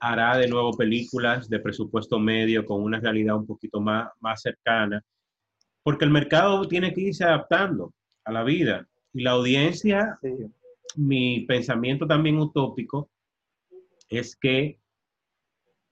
hará 0.00 0.36
de 0.36 0.48
nuevo 0.48 0.76
películas 0.76 1.48
de 1.48 1.60
presupuesto 1.60 2.18
medio 2.18 2.66
con 2.66 2.82
una 2.82 2.98
realidad 2.98 3.36
un 3.36 3.46
poquito 3.46 3.80
más, 3.80 4.10
más 4.20 4.42
cercana, 4.42 5.00
porque 5.82 6.04
el 6.04 6.10
mercado 6.10 6.66
tiene 6.66 6.92
que 6.92 7.02
irse 7.02 7.24
adaptando 7.24 7.94
a 8.24 8.32
la 8.32 8.42
vida. 8.42 8.86
Y 9.12 9.22
la 9.22 9.32
audiencia, 9.32 10.18
mi 10.96 11.40
pensamiento 11.40 12.06
también 12.06 12.38
utópico 12.38 13.10
es 14.08 14.36
que 14.36 14.78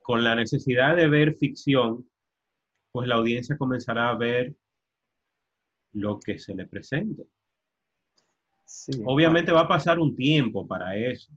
con 0.00 0.24
la 0.24 0.34
necesidad 0.34 0.96
de 0.96 1.08
ver 1.08 1.36
ficción, 1.36 2.08
pues 2.92 3.06
la 3.08 3.16
audiencia 3.16 3.56
comenzará 3.56 4.10
a 4.10 4.16
ver 4.16 4.54
lo 5.92 6.18
que 6.18 6.38
se 6.38 6.54
le 6.54 6.66
presente. 6.66 7.24
Obviamente 9.04 9.52
va 9.52 9.62
a 9.62 9.68
pasar 9.68 9.98
un 9.98 10.16
tiempo 10.16 10.66
para 10.66 10.96
eso, 10.96 11.32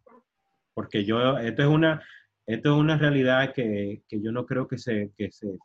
porque 0.73 1.03
yo, 1.03 1.37
esto 1.37 1.63
es 1.63 1.67
una, 1.67 2.03
esto 2.45 2.73
es 2.73 2.79
una 2.79 2.97
realidad 2.97 3.53
que, 3.53 4.03
yo 4.09 4.31
no 4.31 4.45
creo 4.45 4.67
que 4.67 4.77
se, 4.77 5.11
que 5.17 5.31
se, 5.31 5.57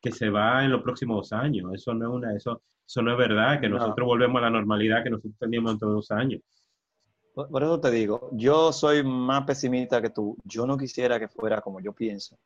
que 0.00 0.12
se 0.12 0.30
va 0.30 0.64
en 0.64 0.70
los 0.70 0.82
próximos 0.82 1.32
años. 1.32 1.72
Eso 1.74 1.94
no 1.94 2.08
es 2.08 2.14
una, 2.14 2.36
eso, 2.36 2.62
eso 2.90 3.02
no 3.02 3.12
es 3.12 3.18
verdad, 3.18 3.60
que 3.60 3.68
nosotros 3.68 4.04
volvemos 4.04 4.40
a 4.40 4.46
la 4.46 4.50
normalidad 4.50 5.04
que 5.04 5.10
nosotros 5.10 5.36
teníamos 5.38 5.74
entre 5.74 5.88
dos 5.88 6.10
años. 6.10 6.42
Por, 7.32 7.62
eso 7.62 7.80
te 7.80 7.88
digo, 7.92 8.30
yo 8.32 8.72
soy 8.72 9.04
más 9.04 9.44
pesimista 9.44 10.02
que 10.02 10.10
tú. 10.10 10.36
Yo 10.42 10.66
no 10.66 10.76
quisiera 10.76 11.20
que 11.20 11.28
fuera 11.28 11.60
como 11.60 11.80
yo 11.80 11.92
pienso, 11.92 12.36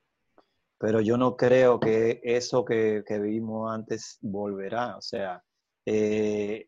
pero 0.76 1.00
yo 1.00 1.16
no 1.16 1.34
creo 1.34 1.80
que 1.80 2.20
eso 2.22 2.62
que, 2.62 3.02
que 3.06 3.18
vimos 3.20 3.72
antes 3.72 4.18
volverá. 4.20 4.98
O 4.98 5.00
sea, 5.00 5.42
eh, 5.86 6.66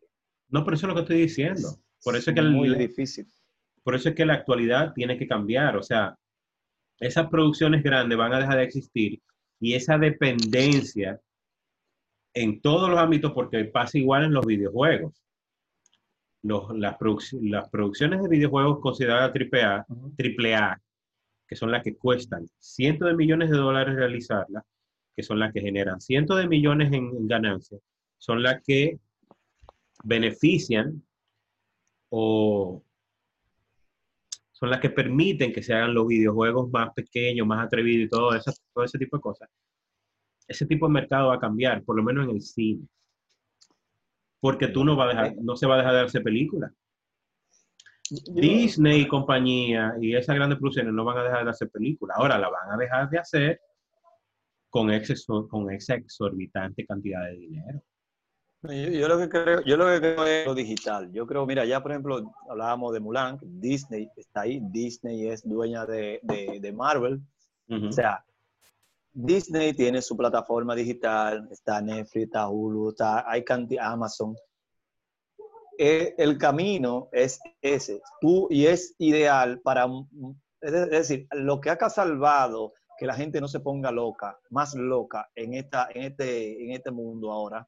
no, 0.49 0.63
por 0.63 0.73
eso 0.73 0.87
es 0.87 0.89
lo 0.89 0.95
que 0.95 1.01
estoy 1.01 1.21
diciendo. 1.21 1.69
Por 2.03 2.15
eso 2.15 2.31
es 2.31 2.35
que 2.35 2.41
muy 2.41 2.73
difícil. 2.75 3.27
Por 3.83 3.93
eso 3.93 4.09
es 4.09 4.15
que 4.15 4.25
la 4.25 4.33
actualidad 4.33 4.91
tiene 4.95 5.19
que 5.19 5.27
cambiar. 5.27 5.77
O 5.77 5.83
sea, 5.83 6.17
esas 6.99 7.29
producciones 7.29 7.83
grandes 7.83 8.17
van 8.17 8.33
a 8.33 8.39
dejar 8.39 8.57
de 8.57 8.63
existir 8.63 9.21
y 9.59 9.75
esa 9.75 9.99
dependencia 9.99 11.21
en 12.33 12.61
todos 12.61 12.89
los 12.89 12.99
ámbitos, 12.99 13.31
porque 13.33 13.65
pasa 13.65 13.97
igual 13.97 14.25
en 14.25 14.33
los 14.33 14.45
videojuegos. 14.45 15.23
las, 16.43 16.97
las, 17.41 17.69
producciones 17.69 18.21
de 18.21 18.29
videojuegos 18.29 18.79
consideradas 18.79 19.31
AAA, 19.33 20.81
que 21.47 21.55
son 21.55 21.71
las 21.71 21.83
que 21.83 21.95
cuestan 21.95 22.47
cientos 22.59 23.07
de 23.07 23.15
millones 23.15 23.49
de 23.49 23.57
dólares 23.57 23.95
realizarlas, 23.95 24.63
que 25.15 25.23
son 25.23 25.39
las 25.39 25.51
que 25.51 25.61
generan 25.61 25.99
cientos 25.99 26.37
de 26.37 26.47
millones 26.47 26.93
en 26.93 27.27
ganancias, 27.27 27.81
son 28.17 28.43
las 28.43 28.61
que 28.63 28.99
benefician 30.03 31.03
o 32.09 32.83
son 34.51 34.71
las 34.71 34.79
que 34.79 34.89
permiten 34.89 35.53
que 35.53 35.61
se 35.61 35.73
hagan 35.73 35.93
los 35.93 36.07
videojuegos 36.07 36.69
más 36.71 36.91
pequeños, 36.93 37.45
más 37.45 37.65
atrevidos 37.65 38.07
y 38.07 38.09
todo, 38.09 38.33
eso, 38.33 38.51
todo 38.73 38.83
ese 38.83 38.97
tipo 38.97 39.17
de 39.17 39.21
cosas. 39.21 39.49
Ese 40.47 40.65
tipo 40.65 40.87
de 40.87 40.93
mercado 40.93 41.29
va 41.29 41.35
a 41.35 41.39
cambiar, 41.39 41.83
por 41.83 41.95
lo 41.95 42.03
menos 42.03 42.25
en 42.25 42.35
el 42.35 42.41
cine. 42.41 42.87
Porque 44.39 44.67
tú 44.67 44.85
no, 44.85 44.95
va 44.95 45.05
a 45.05 45.07
dejar, 45.09 45.35
no 45.41 45.55
se 45.55 45.67
va 45.67 45.75
a 45.75 45.77
dejar 45.79 45.93
de 45.93 46.01
hacer 46.01 46.23
películas. 46.23 46.71
Disney 48.09 49.01
y 49.01 49.07
compañía 49.07 49.93
y 49.99 50.15
esas 50.15 50.35
grandes 50.35 50.57
producciones 50.59 50.93
no 50.93 51.03
van 51.03 51.17
a 51.17 51.23
dejar 51.23 51.43
de 51.43 51.49
hacer 51.49 51.69
películas. 51.69 52.17
Ahora 52.17 52.37
la 52.37 52.49
van 52.49 52.71
a 52.71 52.77
dejar 52.77 53.09
de 53.09 53.19
hacer 53.19 53.61
con, 54.69 54.91
exceso, 54.91 55.47
con 55.47 55.71
esa 55.71 55.95
exorbitante 55.95 56.85
cantidad 56.85 57.25
de 57.25 57.33
dinero. 57.33 57.81
Yo, 58.63 59.07
lo 59.07 59.17
que 59.19 59.29
creo, 59.29 59.61
yo 59.63 59.77
lo 59.77 59.85
que 59.87 59.99
creo 59.99 60.25
es 60.25 60.45
lo 60.45 60.55
digital. 60.55 61.11
Yo 61.11 61.27
creo, 61.27 61.45
mira, 61.45 61.63
ya 61.63 61.81
por 61.81 61.91
ejemplo 61.91 62.33
hablábamos 62.49 62.91
de 62.93 62.99
Mulan, 62.99 63.39
Disney 63.41 64.09
está 64.15 64.41
ahí, 64.41 64.59
Disney 64.71 65.27
es 65.27 65.47
dueña 65.47 65.85
de, 65.85 66.19
de, 66.23 66.73
Marvel. 66.73 67.21
O 67.69 67.91
sea, 67.91 68.23
Disney 69.19 69.73
tiene 69.73 70.03
su 70.03 70.15
plataforma 70.15 70.75
digital, 70.75 71.47
está 71.51 71.81
Netflix, 71.81 72.25
está 72.25 72.49
Hulu, 72.49 72.89
está 72.89 73.27
hay 73.27 73.43
Amazon. 73.79 74.35
Eh, 75.79 76.13
el 76.19 76.37
camino 76.37 77.09
es 77.11 77.39
ese, 77.59 77.99
tú, 78.21 78.47
y 78.51 78.67
es 78.67 78.93
ideal 78.99 79.59
para, 79.61 79.87
es 80.61 80.71
decir, 80.71 81.27
lo 81.31 81.59
que 81.59 81.71
ha 81.71 81.89
salvado 81.89 82.73
que 82.99 83.07
la 83.07 83.15
gente 83.15 83.41
no 83.41 83.47
se 83.47 83.59
ponga 83.59 83.91
loca, 83.91 84.39
más 84.51 84.75
loca 84.75 85.27
en, 85.33 85.55
esta, 85.55 85.89
en, 85.95 86.03
este, 86.03 86.63
en 86.63 86.73
este 86.73 86.91
mundo 86.91 87.31
ahora, 87.31 87.67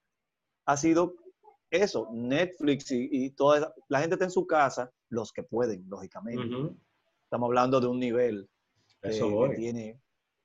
ha 0.68 0.78
sido 0.78 1.16
eso, 1.72 2.10
Netflix 2.12 2.92
y, 2.92 3.32
toda 3.32 3.74
la 3.88 4.02
gente 4.02 4.16
está 4.16 4.26
en 4.26 4.32
su 4.32 4.46
casa, 4.46 4.92
los 5.10 5.34
que 5.34 5.42
pueden, 5.42 5.84
lógicamente. 5.90 6.44
Estamos 7.24 7.48
hablando 7.48 7.82
de 7.82 7.88
un 7.88 8.00
nivel 8.00 8.48
que, 9.02 9.56
tiene, 9.56 10.00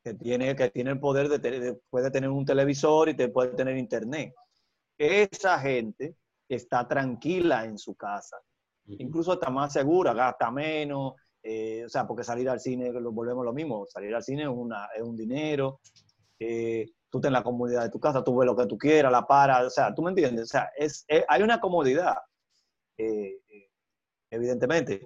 que, 0.05 0.15
tiene, 0.15 0.55
que 0.55 0.71
tiene 0.71 0.91
el 0.91 1.01
poder 1.01 1.29
de, 1.29 1.81
puede 1.89 2.11
tener 2.11 2.29
un 2.29 2.45
televisor 2.45 3.09
y 3.09 3.17
te 3.17 3.31
puede 3.31 3.55
tener 3.55 3.77
internet. 3.79 4.35
Esa 4.99 5.59
gente 5.59 6.17
está 6.47 6.87
tranquila 6.87 7.65
en 7.65 7.79
su 7.79 7.95
casa, 7.97 8.37
incluso 8.87 9.33
está 9.33 9.49
más 9.49 9.73
segura, 9.73 10.13
gasta 10.13 10.51
menos, 10.51 11.15
eh, 11.43 11.85
o 11.87 11.89
sea, 11.89 12.07
porque 12.07 12.23
salir 12.23 12.49
al 12.51 12.61
cine, 12.61 12.93
lo 12.93 13.13
volvemos 13.13 13.43
a 13.43 13.47
lo 13.47 13.55
mismo, 13.55 13.87
salir 13.87 14.15
al 14.15 14.23
cine 14.23 14.43
es, 14.43 14.49
una, 14.51 14.89
es 14.95 15.03
un 15.03 15.17
dinero, 15.17 15.81
eh, 16.39 16.87
tú 17.09 17.19
estás 17.19 17.31
en 17.31 17.33
la 17.33 17.43
comodidad 17.43 17.85
de 17.85 17.91
tu 17.91 17.99
casa, 17.99 18.23
tú 18.23 18.37
ves 18.37 18.47
lo 18.47 18.55
que 18.55 18.67
tú 18.67 18.77
quieras, 18.77 19.11
la 19.11 19.27
para, 19.27 19.67
o 19.67 19.71
sea, 19.71 19.95
tú 19.95 20.03
me 20.03 20.11
entiendes, 20.11 20.45
o 20.45 20.49
sea, 20.49 20.71
es, 20.77 21.07
hay 21.29 21.43
una 21.43 21.61
comodidad, 21.61 22.17
eh, 22.99 23.41
evidentemente. 24.31 25.01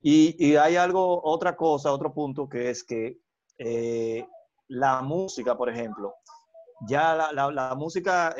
Y, 0.00 0.36
y, 0.38 0.54
hay 0.54 0.76
algo, 0.76 1.20
otra 1.24 1.56
cosa, 1.56 1.92
otro 1.92 2.14
punto, 2.14 2.48
que 2.48 2.70
es 2.70 2.84
que 2.84 3.18
eh, 3.58 4.26
la 4.68 5.02
música, 5.02 5.56
por 5.56 5.68
ejemplo, 5.68 6.14
ya 6.88 7.14
la, 7.14 7.32
la, 7.32 7.50
la 7.50 7.74
música, 7.74 8.34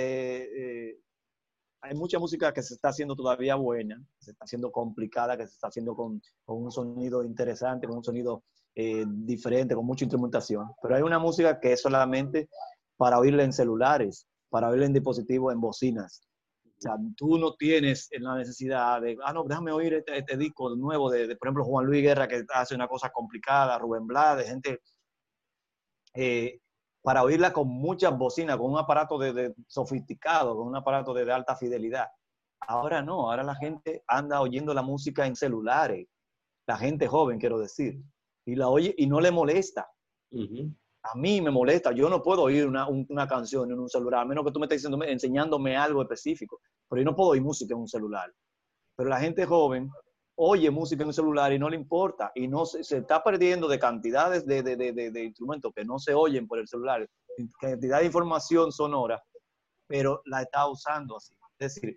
hay 1.80 1.94
mucha 1.94 2.18
música 2.18 2.52
que 2.52 2.62
se 2.62 2.74
está 2.74 2.88
haciendo 2.90 3.16
todavía 3.16 3.56
buena, 3.56 4.00
se 4.18 4.32
está 4.32 4.44
haciendo 4.44 4.70
complicada, 4.70 5.36
que 5.36 5.46
se 5.46 5.54
está 5.54 5.68
haciendo 5.68 5.94
con, 5.96 6.20
un 6.46 6.70
sonido 6.70 7.24
interesante, 7.24 7.86
con 7.86 7.96
un 7.96 8.04
sonido 8.04 8.44
diferente, 8.74 9.74
con 9.74 9.86
mucha 9.86 10.04
instrumentación, 10.04 10.68
pero 10.80 10.94
hay 10.94 11.02
una 11.02 11.18
música 11.18 11.58
que 11.58 11.72
es 11.72 11.82
solamente 11.82 12.48
para 12.98 13.18
oírle 13.18 13.44
en 13.44 13.52
celulares, 13.52 14.26
para 14.50 14.68
oírle 14.68 14.86
en 14.86 14.92
dispositivos, 14.92 15.52
en 15.54 15.60
bocinas. 15.60 16.22
Tú 17.16 17.38
no 17.38 17.54
tienes 17.54 18.08
la 18.20 18.36
necesidad 18.36 19.00
de, 19.00 19.16
ah, 19.24 19.32
no, 19.32 19.44
déjame 19.44 19.72
oír 19.72 19.94
este, 19.94 20.18
este 20.18 20.36
disco 20.36 20.74
nuevo 20.76 21.10
de, 21.10 21.34
por 21.36 21.48
ejemplo, 21.48 21.64
Juan 21.64 21.86
Luis 21.86 22.02
Guerra, 22.02 22.28
que 22.28 22.44
hace 22.54 22.74
una 22.74 22.86
cosa 22.86 23.10
complicada, 23.10 23.78
Rubén 23.78 24.06
Blades, 24.06 24.48
gente, 24.48 24.80
eh, 26.18 26.60
para 27.02 27.22
oírla 27.22 27.52
con 27.52 27.68
muchas 27.68 28.16
bocinas, 28.16 28.56
con 28.56 28.72
un 28.72 28.78
aparato 28.78 29.18
de, 29.18 29.54
sofisticado, 29.66 30.56
con 30.56 30.66
un 30.66 30.76
aparato 30.76 31.14
de, 31.14 31.30
alta 31.32 31.56
fidelidad. 31.56 32.08
Ahora 32.60 33.02
no, 33.02 33.30
ahora 33.30 33.44
la 33.44 33.54
gente 33.54 34.02
anda 34.06 34.40
oyendo 34.40 34.74
la 34.74 34.82
música 34.82 35.26
en 35.26 35.36
celulares, 35.36 36.08
la 36.66 36.76
gente 36.76 37.06
joven, 37.06 37.38
quiero 37.38 37.58
decir, 37.58 38.02
y 38.44 38.56
la 38.56 38.68
oye 38.68 38.94
y 38.98 39.06
no 39.06 39.20
le 39.20 39.30
molesta 39.30 39.88
a 41.02 41.16
mí 41.16 41.40
me 41.40 41.50
molesta. 41.50 41.92
Yo 41.92 42.08
no 42.08 42.22
puedo 42.22 42.42
oír 42.42 42.66
una, 42.66 43.28
canción 43.28 43.70
en 43.70 43.78
un 43.78 43.88
celular, 43.88 44.22
a 44.22 44.24
menos 44.24 44.44
que 44.44 44.52
tú 44.52 44.60
me 44.60 44.66
estés 44.66 44.82
diciendo, 44.82 45.04
enseñándome 45.04 45.76
algo 45.76 46.02
específico. 46.02 46.60
Pero 46.88 47.02
yo 47.02 47.04
no 47.06 47.16
puedo 47.16 47.30
oír 47.30 47.42
música 47.42 47.74
en 47.74 47.80
un 47.80 47.88
celular. 47.88 48.32
Pero 48.96 49.08
la 49.08 49.20
gente 49.20 49.46
joven 49.46 49.90
oye 50.38 50.70
música 50.70 51.02
en 51.02 51.08
un 51.08 51.14
celular 51.14 51.52
y 51.52 51.58
no 51.58 51.68
le 51.68 51.76
importa. 51.76 52.32
Y 52.34 52.48
no 52.48 52.66
se, 52.66 52.80
está 52.80 53.22
perdiendo 53.22 53.68
de 53.68 53.78
cantidades 53.78 54.46
de, 54.46 54.62
de, 54.62 55.24
instrumentos 55.24 55.72
que 55.74 55.84
no 55.84 55.98
se 55.98 56.14
oyen 56.14 56.46
por 56.46 56.58
el 56.58 56.68
celular, 56.68 57.08
cantidad 57.60 58.00
de 58.00 58.06
información 58.06 58.72
sonora, 58.72 59.22
pero 59.86 60.22
la 60.26 60.42
está 60.42 60.68
usando 60.68 61.16
así. 61.16 61.34
Es 61.58 61.74
decir, 61.74 61.96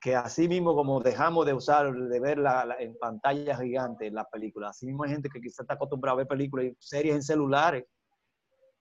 que 0.00 0.14
así 0.14 0.48
mismo 0.48 0.74
como 0.74 1.00
dejamos 1.00 1.46
de 1.46 1.54
usar, 1.54 1.92
de 1.92 2.20
ver 2.20 2.38
en 2.78 2.96
pantalla 2.98 3.56
gigante 3.56 4.10
la 4.10 4.24
película, 4.24 4.70
así 4.70 4.86
mismo 4.86 5.04
hay 5.04 5.10
gente 5.10 5.28
que 5.28 5.40
quizás 5.40 5.60
está 5.60 5.74
acostumbrada 5.74 6.14
a 6.14 6.18
ver 6.18 6.26
películas 6.26 6.66
y 6.66 6.76
series 6.78 7.14
en 7.14 7.22
celulares 7.22 7.84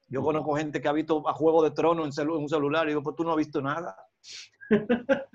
yo 0.08 0.22
conozco 0.22 0.56
gente 0.56 0.82
que 0.82 0.88
ha 0.88 0.94
visto 0.94 1.28
a 1.28 1.34
Juego 1.34 1.64
de 1.64 1.72
Tronos 1.72 2.18
en, 2.18 2.30
un 2.30 2.50
celular 2.50 2.86
y 2.86 2.90
digo, 2.90 3.02
pues 3.02 3.16
tú 3.16 3.24
no 3.24 3.32
has 3.32 3.38
visto 3.38 3.62
nada. 3.62 3.98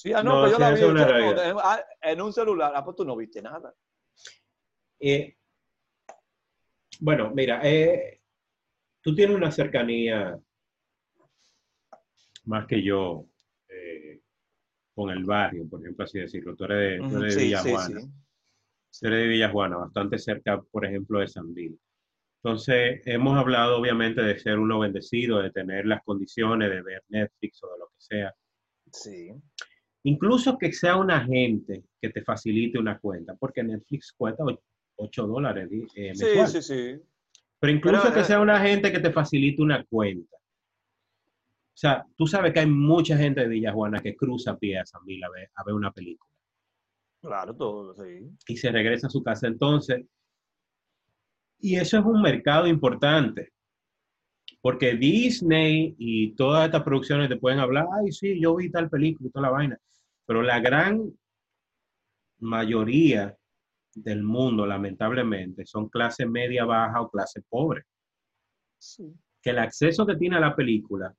sí, 0.00 0.12
ah, 0.12 0.22
no, 0.22 0.40
pues 0.40 0.52
yo 0.52 0.58
la 0.58 0.70
vi 0.72 0.82
en, 0.82 1.56
ah, 1.62 1.84
en, 2.00 2.22
un 2.22 2.32
celular, 2.32 2.72
ah, 2.74 2.84
pues 2.84 2.96
tú 2.96 3.04
no 3.04 3.16
viste 3.16 3.42
nada. 3.42 3.74
Eh, 4.98 5.36
bueno, 7.00 7.30
mira, 7.34 7.60
eh, 7.62 8.20
tú 9.02 9.14
tienes 9.14 9.36
una 9.36 9.50
cercanía 9.50 10.38
más 12.44 12.66
que 12.66 12.82
yo 12.82 13.26
eh, 13.68 14.20
con 14.94 15.10
el 15.10 15.24
barrio, 15.24 15.68
por 15.68 15.80
ejemplo, 15.80 16.04
así 16.04 16.18
decirlo. 16.18 16.56
Tú 16.56 16.64
eres 16.64 17.00
de, 17.00 17.18
de 17.18 17.36
Villajuana. 17.36 18.00
Tú 18.00 19.06
eres 19.06 19.20
de 19.20 19.28
Villajuana, 19.28 19.76
bastante 19.76 20.18
cerca, 20.18 20.62
por 20.62 20.84
ejemplo, 20.84 21.20
de 21.20 21.28
San 21.28 21.52
Bill. 21.52 21.78
Entonces, 22.42 23.02
hemos 23.04 23.36
hablado 23.36 23.78
obviamente 23.78 24.22
de 24.22 24.38
ser 24.38 24.58
uno 24.58 24.78
bendecido, 24.78 25.42
de 25.42 25.50
tener 25.50 25.84
las 25.84 26.02
condiciones 26.04 26.70
de 26.70 26.82
ver 26.82 27.04
Netflix 27.08 27.62
o 27.62 27.70
de 27.70 27.78
lo 27.78 27.88
que 27.88 27.96
sea. 27.98 28.34
Sí. 28.92 29.30
Incluso 30.04 30.56
que 30.56 30.72
sea 30.72 30.96
un 30.96 31.10
agente 31.10 31.84
que 32.00 32.10
te 32.10 32.22
facilite 32.22 32.78
una 32.78 32.98
cuenta, 32.98 33.34
porque 33.34 33.62
Netflix 33.62 34.12
cuesta 34.16 34.44
8 34.96 35.26
dólares 35.26 35.68
eh, 35.94 36.14
Sí, 36.14 36.26
sí, 36.46 36.62
sí. 36.62 37.02
Pero 37.58 37.72
incluso 37.72 38.12
que 38.12 38.20
eh, 38.20 38.24
sea 38.24 38.40
un 38.40 38.50
agente 38.50 38.90
que 38.90 39.00
te 39.00 39.12
facilite 39.12 39.62
una 39.62 39.84
cuenta. 39.84 40.36
O 40.36 41.80
sea, 41.80 42.06
tú 42.16 42.26
sabes 42.26 42.52
que 42.52 42.60
hay 42.60 42.66
mucha 42.66 43.16
gente 43.16 43.42
de 43.42 43.48
Villajuana 43.48 44.00
que 44.00 44.16
cruza 44.16 44.52
a 44.52 44.58
pie 44.58 44.78
a 44.78 44.86
San 44.86 45.04
Mil 45.04 45.22
a 45.22 45.30
ver, 45.30 45.50
a 45.54 45.64
ver 45.64 45.74
una 45.74 45.92
película. 45.92 46.30
Claro, 47.22 47.54
todo, 47.54 47.94
sí. 47.94 48.26
Y 48.48 48.56
se 48.56 48.70
regresa 48.70 49.06
a 49.06 49.10
su 49.10 49.22
casa. 49.22 49.46
Entonces, 49.46 50.04
y 51.58 51.76
eso 51.76 51.98
es 51.98 52.04
un 52.04 52.22
mercado 52.22 52.66
importante, 52.66 53.52
porque 54.60 54.94
Disney 54.94 55.94
y 55.98 56.34
todas 56.34 56.66
estas 56.66 56.82
producciones 56.82 57.28
te 57.28 57.36
pueden 57.36 57.60
hablar, 57.60 57.86
ay, 57.98 58.12
sí, 58.12 58.40
yo 58.40 58.56
vi 58.56 58.70
tal 58.70 58.90
película 58.90 59.28
y 59.28 59.32
toda 59.32 59.46
la 59.46 59.52
vaina, 59.52 59.78
pero 60.26 60.42
la 60.42 60.60
gran 60.60 61.12
mayoría 62.40 63.36
del 63.94 64.22
mundo, 64.22 64.66
lamentablemente, 64.66 65.66
son 65.66 65.88
clase 65.88 66.26
media 66.26 66.64
baja 66.64 67.00
o 67.00 67.10
clase 67.10 67.42
pobre. 67.48 67.84
Que 69.42 69.50
el 69.50 69.58
acceso 69.58 70.06
que 70.06 70.16
tiene 70.16 70.36
a 70.36 70.40
la 70.40 70.54
película, 70.54 71.14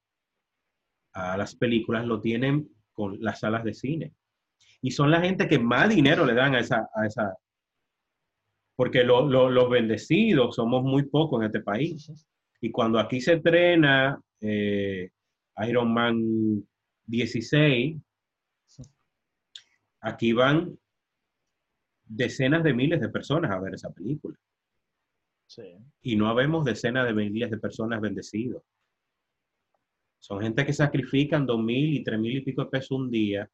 a 1.13 1.37
las 1.37 1.55
películas, 1.55 2.05
lo 2.05 2.21
tienen 2.21 2.69
con 2.93 3.21
las 3.21 3.39
salas 3.39 3.63
de 3.63 3.73
cine. 3.73 4.13
Y 4.81 4.91
son 4.91 5.11
la 5.11 5.21
gente 5.21 5.47
que 5.47 5.59
más 5.59 5.89
dinero 5.89 6.25
le 6.25 6.33
dan 6.33 6.55
a 6.55 6.59
esa, 6.59 6.89
a 6.95 7.05
esa, 7.05 7.35
porque 8.75 9.03
los 9.03 9.69
bendecidos 9.69 10.55
somos 10.55 10.83
muy 10.83 11.03
pocos 11.03 11.39
en 11.39 11.47
este 11.47 11.61
país. 11.61 12.11
Y 12.61 12.71
cuando 12.71 12.99
aquí 12.99 13.19
se 13.19 13.33
estrena 13.33 14.21
eh, 14.39 15.09
Iron 15.67 15.93
Man 15.93 16.67
16, 17.05 17.97
aquí 20.01 20.33
van 20.33 20.77
decenas 22.05 22.63
de 22.63 22.73
miles 22.73 23.01
de 23.01 23.09
personas 23.09 23.51
a 23.51 23.59
ver 23.59 23.73
esa 23.75 23.91
película. 23.91 24.37
Y 26.01 26.15
no 26.15 26.29
habemos 26.29 26.63
decenas 26.63 27.05
de 27.05 27.13
miles 27.13 27.51
de 27.51 27.57
personas 27.57 27.99
bendecidos. 27.99 28.63
Son 30.19 30.39
gente 30.39 30.65
que 30.65 30.71
sacrifican 30.71 31.45
dos 31.45 31.61
mil 31.61 31.93
y 31.93 32.03
tres 32.03 32.19
mil 32.19 32.37
y 32.37 32.41
pico 32.41 32.63
de 32.63 32.69
pesos 32.69 32.91
un 32.91 33.09
día 33.09 33.49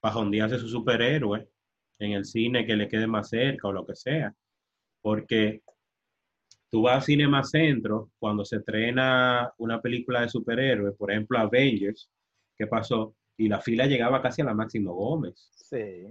para 0.00 0.14
jondearse 0.14 0.58
su 0.58 0.68
superhéroe 0.68 1.48
en 1.98 2.12
el 2.12 2.24
cine 2.24 2.64
que 2.66 2.76
le 2.76 2.88
quede 2.88 3.06
más 3.06 3.30
cerca 3.30 3.68
o 3.68 3.72
lo 3.72 3.86
que 3.86 3.96
sea 3.96 4.34
porque 5.00 5.62
Tú 6.70 6.82
vas 6.82 6.98
a 6.98 7.00
Cinema 7.06 7.42
Centro 7.42 8.10
cuando 8.18 8.44
se 8.44 8.56
estrena 8.56 9.52
una 9.58 9.80
película 9.82 10.20
de 10.20 10.28
superhéroes, 10.28 10.94
por 10.96 11.10
ejemplo 11.10 11.38
Avengers, 11.38 12.08
¿qué 12.56 12.66
pasó? 12.66 13.14
Y 13.36 13.48
la 13.48 13.60
fila 13.60 13.86
llegaba 13.86 14.22
casi 14.22 14.42
a 14.42 14.44
la 14.44 14.54
Máximo 14.54 14.94
Gómez. 14.94 15.50
Sí. 15.54 16.06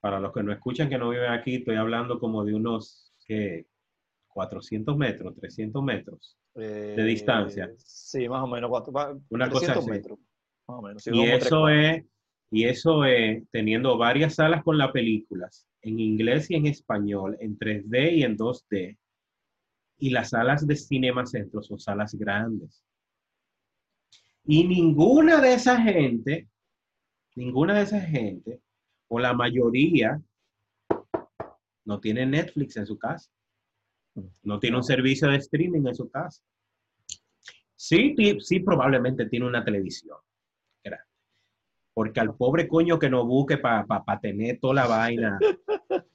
Para 0.00 0.20
los 0.20 0.32
que 0.32 0.42
no 0.42 0.52
escuchan, 0.52 0.88
que 0.88 0.96
no 0.98 1.10
viven 1.10 1.30
aquí, 1.32 1.56
estoy 1.56 1.76
hablando 1.76 2.18
como 2.18 2.44
de 2.44 2.54
unos, 2.54 3.12
¿qué? 3.26 3.66
400 4.28 4.96
metros, 4.96 5.34
300 5.34 5.82
metros 5.82 6.38
de 6.54 7.02
distancia. 7.04 7.64
Eh, 7.64 7.74
Sí, 7.78 8.28
más 8.28 8.42
o 8.42 8.46
menos. 8.46 8.70
cuatro- 8.70 8.92
Una 9.30 9.50
cosa 9.50 9.66
300 9.74 9.78
así. 9.84 9.90
metros. 9.90 10.18
Más 10.68 10.78
o 10.78 10.82
menos. 10.82 11.02
sí, 11.02 11.10
Y 11.12 11.24
eso 11.26 11.68
es, 11.68 12.04
y 12.50 12.64
eso 12.64 13.04
es 13.04 13.44
teniendo 13.50 13.98
varias 13.98 14.36
salas 14.36 14.62
con 14.62 14.78
las 14.78 14.90
películas, 14.92 15.66
en 15.82 15.98
inglés 15.98 16.50
y 16.50 16.54
en 16.54 16.66
español, 16.66 17.36
en 17.40 17.58
3D 17.58 18.12
y 18.14 18.22
en 18.22 18.36
2D. 18.36 18.96
Y 19.98 20.10
las 20.10 20.30
salas 20.30 20.66
de 20.66 20.76
Cinema 20.76 21.26
Centro 21.26 21.62
son 21.62 21.78
salas 21.78 22.14
grandes. 22.14 22.82
Y 24.44 24.66
ninguna 24.66 25.40
de 25.40 25.54
esa 25.54 25.80
gente, 25.82 26.48
ninguna 27.34 27.74
de 27.74 27.82
esa 27.82 28.00
gente, 28.00 28.60
o 29.08 29.18
la 29.18 29.34
mayoría, 29.34 30.20
no 31.84 32.00
tiene 32.00 32.24
Netflix 32.24 32.76
en 32.76 32.86
su 32.86 32.98
casa. 32.98 33.30
No 34.42 34.58
tiene 34.58 34.76
un 34.76 34.84
servicio 34.84 35.28
de 35.28 35.36
streaming 35.36 35.86
en 35.86 35.94
su 35.94 36.10
casa. 36.10 36.42
Sí, 37.76 38.14
sí, 38.40 38.60
probablemente 38.60 39.26
tiene 39.26 39.46
una 39.46 39.64
televisión. 39.64 40.18
Porque 41.98 42.20
al 42.20 42.32
pobre 42.36 42.68
coño 42.68 42.96
que 42.96 43.10
no 43.10 43.26
busque 43.26 43.58
para 43.58 43.84
tener 44.22 44.60
toda 44.60 44.74
la 44.74 44.86
vaina, 44.86 45.36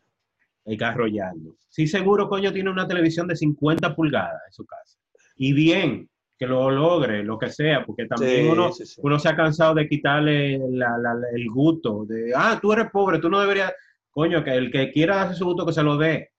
hay 0.65 0.78
que 0.78 0.86
arrollarlo. 0.86 1.58
Sí, 1.67 1.88
seguro, 1.88 2.30
coño, 2.30 2.54
tiene 2.54 2.69
una 2.69 2.88
televisión 2.88 3.28
de 3.28 3.36
50 3.36 3.93
pulgadas 3.93 4.41
en 4.48 4.54
su 4.54 4.65
casa. 4.65 4.98
Y 5.36 5.52
bien, 5.52 6.10
que 6.39 6.48
lo 6.48 6.72
logre, 6.72 7.22
lo 7.26 7.38
que 7.38 7.50
sea, 7.50 7.86
porque 7.86 8.06
también 8.06 8.46
Sí, 8.46 8.50
uno, 8.50 8.72
sí, 8.72 8.86
sí. 8.86 9.02
uno 9.04 9.19
se 9.19 9.28
ha 9.28 9.36
cansado 9.36 9.76
de 9.76 9.89
quitarle 9.89 10.58
la- 10.72 10.98
la- 10.98 11.15
la- 11.15 11.30
el 11.36 11.50
gusto 11.50 12.06
de, 12.06 12.32
ah, 12.34 12.58
tú 12.62 12.72
eres 12.72 12.89
pobre, 12.89 13.19
tú 13.19 13.30
no 13.30 13.41
deberías, 13.41 13.74
coño, 14.10 14.41
que 14.41 14.52
el 14.54 14.72
que 14.72 14.89
quiera 14.89 15.17
darse 15.17 15.36
su 15.36 15.43
gusto 15.43 15.65
que 15.65 15.74
se 15.74 15.84
lo 15.84 15.98
dé. 15.98 16.30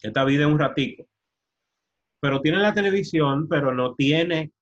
Esta 0.00 0.24
vida 0.24 0.42
es 0.44 0.48
un 0.52 0.60
ratico. 0.60 1.04
Pero 2.20 2.40
tiene 2.40 2.58
la 2.58 2.72
televisión, 2.72 3.48
pero 3.48 3.74
no 3.74 3.96
tiene 3.96 4.52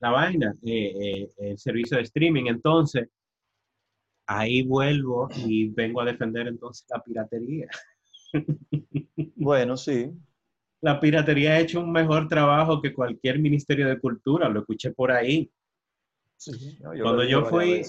la 0.00 0.10
vaina, 0.10 0.54
eh, 0.64 0.94
eh, 1.00 1.30
el 1.38 1.58
servicio 1.58 1.96
de 1.96 2.04
streaming. 2.04 2.46
Entonces, 2.46 3.08
ahí 4.26 4.62
vuelvo 4.62 5.28
y 5.34 5.68
vengo 5.68 6.00
a 6.00 6.04
defender 6.04 6.46
entonces 6.48 6.86
la 6.90 7.02
piratería. 7.02 7.68
Bueno, 9.40 9.76
sí. 9.76 10.10
La 10.80 10.98
piratería 11.00 11.52
ha 11.52 11.60
hecho 11.60 11.80
un 11.80 11.90
mejor 11.92 12.28
trabajo 12.28 12.82
que 12.82 12.92
cualquier 12.92 13.38
ministerio 13.38 13.88
de 13.88 13.98
cultura, 13.98 14.48
lo 14.48 14.60
escuché 14.60 14.90
por 14.92 15.10
ahí. 15.12 15.50
sí. 16.36 16.76
No, 16.80 16.90
Cuando 17.00 17.24
yo 17.24 17.44
fui, 17.46 17.82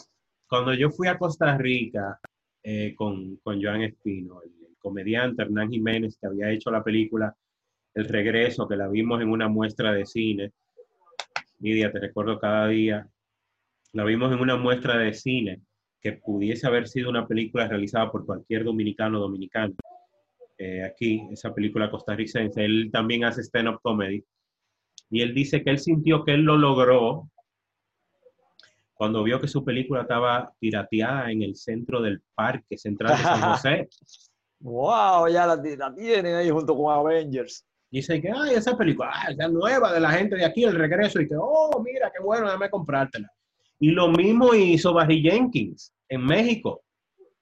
cuando 0.48 0.74
yo 0.74 0.90
fui 0.92 1.08
a 1.08 1.18
Costa 1.18 1.58
Rica 1.58 2.20
eh, 2.64 2.94
con, 2.96 3.38
con 3.38 3.62
Joan 3.62 3.82
Espino, 3.82 4.42
el, 4.44 4.52
el 4.68 4.78
comediante 4.78 5.42
Hernán 5.42 5.70
Jiménez, 5.70 6.18
que 6.20 6.28
había 6.28 6.52
hecho 6.52 6.72
la 6.72 6.84
película 6.84 7.36
El 7.94 8.06
Regreso, 8.06 8.68
que 8.68 8.78
la 8.78 8.88
vimos 8.88 9.22
en 9.22 9.30
una 9.30 9.50
muestra 9.50 9.92
de 9.92 10.06
cine. 10.06 10.52
Lidia, 11.60 11.92
te 11.92 12.00
recuerdo 12.00 12.40
cada 12.40 12.68
día. 12.68 13.08
La 13.94 14.04
vimos 14.04 14.32
en 14.32 14.40
una 14.40 14.56
muestra 14.56 14.98
de 14.98 15.14
cine 15.14 15.62
que 16.02 16.14
pudiese 16.14 16.68
haber 16.68 16.88
sido 16.88 17.10
una 17.10 17.28
película 17.28 17.68
realizada 17.68 18.12
por 18.12 18.26
cualquier 18.26 18.64
dominicano 18.64 19.18
o 19.18 19.22
dominicano. 19.22 19.76
Eh, 20.58 20.84
aquí, 20.84 21.28
esa 21.32 21.54
película 21.54 21.92
costarricense. 21.92 22.64
Él 22.64 22.90
también 22.92 23.26
hace 23.26 23.42
stand-up 23.42 23.80
comedy. 23.82 24.24
Y 25.10 25.22
él 25.22 25.34
dice 25.34 25.64
que 25.64 25.72
él 25.72 25.80
sintió 25.80 26.24
que 26.24 26.34
él 26.34 26.42
lo 26.42 26.58
logró 26.58 27.30
cuando 28.94 29.24
vio 29.24 29.40
que 29.40 29.48
su 29.48 29.64
película 29.64 30.02
estaba 30.02 30.54
pirateada 30.60 31.32
en 31.32 31.42
el 31.42 31.56
centro 31.56 32.02
del 32.02 32.22
Parque 32.36 32.78
Central 32.78 33.18
de 33.18 33.24
San 33.24 33.42
José. 33.54 33.90
Wow, 34.60 35.30
ya 35.30 35.48
la, 35.48 35.56
la 35.56 35.96
tienen 35.96 36.36
ahí 36.36 36.50
junto 36.50 36.76
con 36.76 36.94
Avengers. 36.94 37.66
Dice 37.92 38.22
que, 38.22 38.30
ay, 38.30 38.54
esa 38.56 38.78
película, 38.78 39.12
ah, 39.14 39.32
esa 39.32 39.48
nueva 39.48 39.92
de 39.94 40.00
la 40.00 40.12
gente 40.12 40.36
de 40.36 40.46
aquí, 40.46 40.64
el 40.64 40.76
regreso, 40.76 41.20
y 41.22 41.28
que, 41.28 41.36
oh, 41.38 41.82
mira, 41.84 42.12
qué 42.16 42.22
bueno, 42.24 42.46
déjame 42.46 42.70
comprártela. 42.70 43.32
Y 43.80 43.92
lo 43.92 44.10
mismo 44.10 44.54
hizo 44.54 44.94
Barry 44.94 45.22
Jenkins 45.22 45.92
en 46.08 46.26
México. 46.26 46.82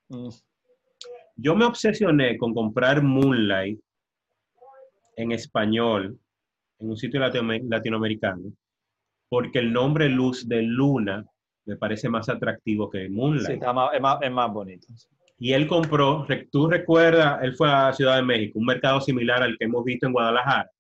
Mm. 0.10 0.30
Yo 1.36 1.56
me 1.56 1.66
obsesioné 1.66 2.38
con 2.38 2.54
comprar 2.54 3.02
Moonlight 3.04 3.80
en 5.18 5.32
español 5.32 6.18
en 6.80 6.90
un 6.90 6.98
sitio 6.98 7.20
latino- 7.20 7.54
latinoamericano 7.70 8.44
porque 9.30 9.60
el 9.60 9.74
nombre 9.74 10.08
Luz 10.10 10.48
de 10.48 10.62
Luna 10.62 11.26
me 11.66 11.76
parece 11.76 12.08
más 12.08 12.30
atractivo 12.30 12.90
que 12.90 13.08
Sí, 13.08 13.10
Moonlight. 13.10 13.50
está 13.50 13.74
más, 13.74 13.94
es, 13.94 14.00
más, 14.02 14.18
es 14.22 14.32
más 14.32 14.54
bonito. 14.54 14.88
Y 15.40 15.54
él 15.54 15.68
compró, 15.68 16.26
tú 16.52 16.68
recuerdas, 16.68 17.40
él 17.44 17.56
fue 17.56 17.72
a 17.72 17.94
Ciudad 17.94 18.16
de 18.16 18.24
México, 18.24 18.58
un 18.58 18.66
mercado 18.66 19.00
similar 19.02 19.44
al 19.44 19.58
que 19.58 19.66
hemos 19.66 19.84
visto 19.84 20.08
en 20.08 20.14
Guadalajara. 20.14 20.72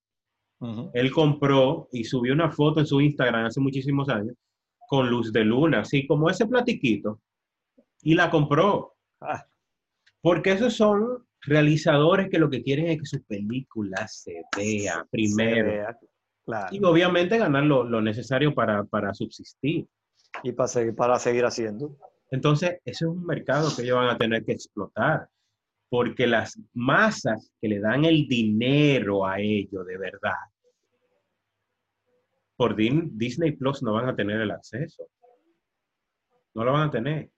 Ujú. 0.60 0.90
Él 0.94 1.12
compró 1.12 1.88
y 1.92 2.04
subió 2.04 2.34
una 2.34 2.50
foto 2.50 2.80
en 2.80 2.88
su 2.88 3.00
Instagram 3.00 3.46
hace 3.46 3.60
muchísimos 3.60 4.10
años 4.10 4.36
con 4.88 5.10
luz 5.10 5.32
de 5.32 5.44
luna, 5.44 5.82
así 5.82 6.08
como 6.08 6.30
ese 6.30 6.48
platiquito, 6.48 7.22
y 8.02 8.16
la 8.16 8.30
compró. 8.30 8.96
Ah, 9.22 9.46
Porque 10.22 10.54
esos 10.54 10.74
son 10.74 11.28
realizadores 11.42 12.30
que 12.30 12.40
lo 12.40 12.50
que 12.50 12.64
quieren 12.64 12.88
es 12.88 13.00
que 13.00 13.06
su 13.06 13.24
película 13.24 14.08
se 14.08 14.44
vea 14.56 15.06
primero. 15.12 15.70
se 15.70 15.78
vea, 15.78 15.98
Claro. 16.46 16.68
Y 16.74 16.82
obviamente 16.82 17.38
ganar 17.38 17.64
lo, 17.66 17.84
lo 17.84 18.02
necesario 18.02 18.56
para, 18.56 18.86
para 18.86 19.14
subsistir. 19.14 19.86
Y 20.44 20.54
para 20.54 20.68
seguir, 20.68 20.96
para 20.96 21.20
seguir 21.20 21.44
haciendo. 21.44 21.98
Entonces, 22.30 22.82
ese 22.84 23.06
es 23.06 23.10
un 23.10 23.26
mercado 23.26 23.70
que 23.76 23.84
ellos 23.84 23.96
van 23.96 24.10
a 24.10 24.18
tener 24.18 24.44
que 24.44 24.54
explotar, 24.54 25.30
porque 25.90 26.28
las 26.28 26.60
masas 26.74 27.52
que 27.62 27.70
le 27.70 27.80
dan 27.80 28.06
el 28.06 28.28
dinero 28.28 29.26
a 29.26 29.40
ellos 29.40 29.86
de 29.86 29.98
verdad, 29.98 30.34
por 32.58 32.76
Disney 32.76 33.52
Plus 33.52 33.84
no 33.84 33.94
van 33.94 34.10
a 34.10 34.16
tener 34.16 34.42
el 34.42 34.52
acceso. 34.52 35.08
No 36.56 36.64
lo 36.64 36.74
van 36.74 36.90
a 36.90 36.92
tener. 36.92 37.30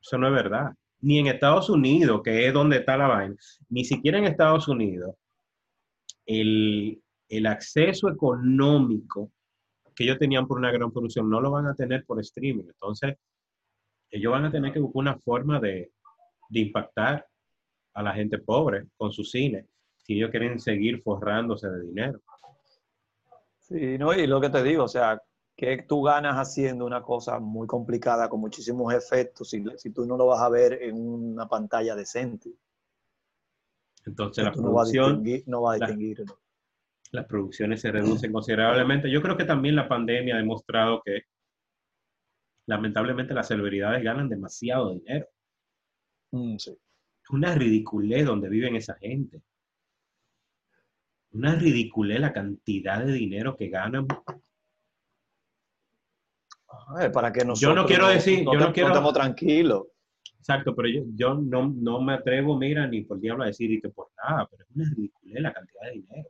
Eso 0.00 0.16
no 0.18 0.28
es 0.28 0.32
verdad. 0.32 0.72
Ni 1.02 1.18
en 1.18 1.26
Estados 1.26 1.68
Unidos, 1.68 2.22
que 2.24 2.48
es 2.48 2.54
donde 2.54 2.78
está 2.78 2.96
la 2.96 3.06
vaina, 3.06 3.36
ni 3.68 3.84
siquiera 3.84 4.18
en 4.18 4.24
Estados 4.24 4.66
Unidos, 4.66 5.14
el, 6.24 7.02
el 7.28 7.46
acceso 7.46 8.08
económico 8.08 9.30
que 9.94 10.04
ellos 10.04 10.18
tenían 10.18 10.46
por 10.46 10.58
una 10.58 10.72
gran 10.72 10.92
producción 10.92 11.28
no 11.28 11.40
lo 11.40 11.50
van 11.50 11.66
a 11.66 11.74
tener 11.74 12.04
por 12.04 12.20
streaming. 12.20 12.64
Entonces, 12.64 13.16
ellos 14.16 14.32
van 14.32 14.44
a 14.44 14.50
tener 14.50 14.72
que 14.72 14.80
buscar 14.80 15.00
una 15.00 15.18
forma 15.18 15.60
de, 15.60 15.92
de 16.48 16.60
impactar 16.60 17.26
a 17.94 18.02
la 18.02 18.12
gente 18.12 18.38
pobre 18.38 18.86
con 18.96 19.12
su 19.12 19.24
cine, 19.24 19.66
si 19.98 20.14
ellos 20.14 20.30
quieren 20.30 20.60
seguir 20.60 21.02
forrándose 21.02 21.68
de 21.68 21.82
dinero. 21.82 22.20
Sí, 23.58 23.98
no, 23.98 24.12
y 24.12 24.26
lo 24.26 24.40
que 24.40 24.50
te 24.50 24.62
digo, 24.62 24.84
o 24.84 24.88
sea, 24.88 25.20
que 25.56 25.84
tú 25.88 26.02
ganas 26.02 26.36
haciendo 26.36 26.84
una 26.84 27.02
cosa 27.02 27.40
muy 27.40 27.66
complicada 27.66 28.28
con 28.28 28.40
muchísimos 28.40 28.92
efectos 28.92 29.48
si, 29.48 29.64
si 29.76 29.90
tú 29.90 30.04
no 30.04 30.16
lo 30.16 30.26
vas 30.26 30.42
a 30.42 30.50
ver 30.50 30.82
en 30.82 30.96
una 30.96 31.48
pantalla 31.48 31.96
decente. 31.96 32.50
Entonces, 34.04 34.44
la 34.44 34.50
no 34.50 34.60
a 34.60 34.62
producción, 34.62 35.22
distinguir, 35.22 35.44
no 35.48 35.62
vas 35.62 35.80
a 35.80 35.86
distinguirlo. 35.86 36.38
las 37.10 37.26
producciones 37.26 37.80
se 37.80 37.90
reducen 37.90 38.32
considerablemente. 38.32 39.10
Yo 39.10 39.22
creo 39.22 39.36
que 39.36 39.44
también 39.44 39.74
la 39.74 39.88
pandemia 39.88 40.34
ha 40.36 40.38
demostrado 40.38 41.02
que 41.04 41.22
lamentablemente 42.66 43.34
las 43.34 43.48
celebridades 43.48 44.02
ganan 44.02 44.28
demasiado 44.28 44.92
dinero. 44.92 45.26
Mm, 46.32 46.56
sí. 46.58 46.70
Es 47.22 47.30
una 47.30 47.54
ridiculez 47.54 48.24
donde 48.26 48.48
viven 48.48 48.76
esa 48.76 48.94
gente. 48.94 49.42
Una 51.32 51.54
ridiculez 51.54 52.20
la 52.20 52.32
cantidad 52.32 53.04
de 53.04 53.12
dinero 53.12 53.56
que 53.56 53.68
ganan. 53.68 54.06
Eh, 57.00 57.10
para 57.10 57.32
que 57.32 57.44
nosotros 57.44 57.74
no 57.76 57.86
quiero 57.86 58.08
decir- 58.08 58.44
yo 58.44 58.52
no 58.58 58.66
te- 58.68 58.72
quiero- 58.72 58.88
estemos 58.90 59.12
tranquilos. 59.12 59.84
Exacto, 60.38 60.74
pero 60.76 60.88
yo, 60.88 61.02
yo 61.14 61.34
no, 61.34 61.68
no 61.68 62.00
me 62.00 62.14
atrevo, 62.14 62.56
mira, 62.56 62.86
ni 62.86 63.02
por 63.02 63.18
diablo 63.18 63.42
a 63.42 63.48
decir 63.48 63.70
y 63.72 63.80
que 63.80 63.88
por 63.88 64.10
nada, 64.22 64.46
pero 64.48 64.62
es 64.64 64.70
una 64.76 64.88
ridiculez 64.94 65.42
la 65.42 65.52
cantidad 65.52 65.82
de 65.82 65.90
dinero. 65.92 66.28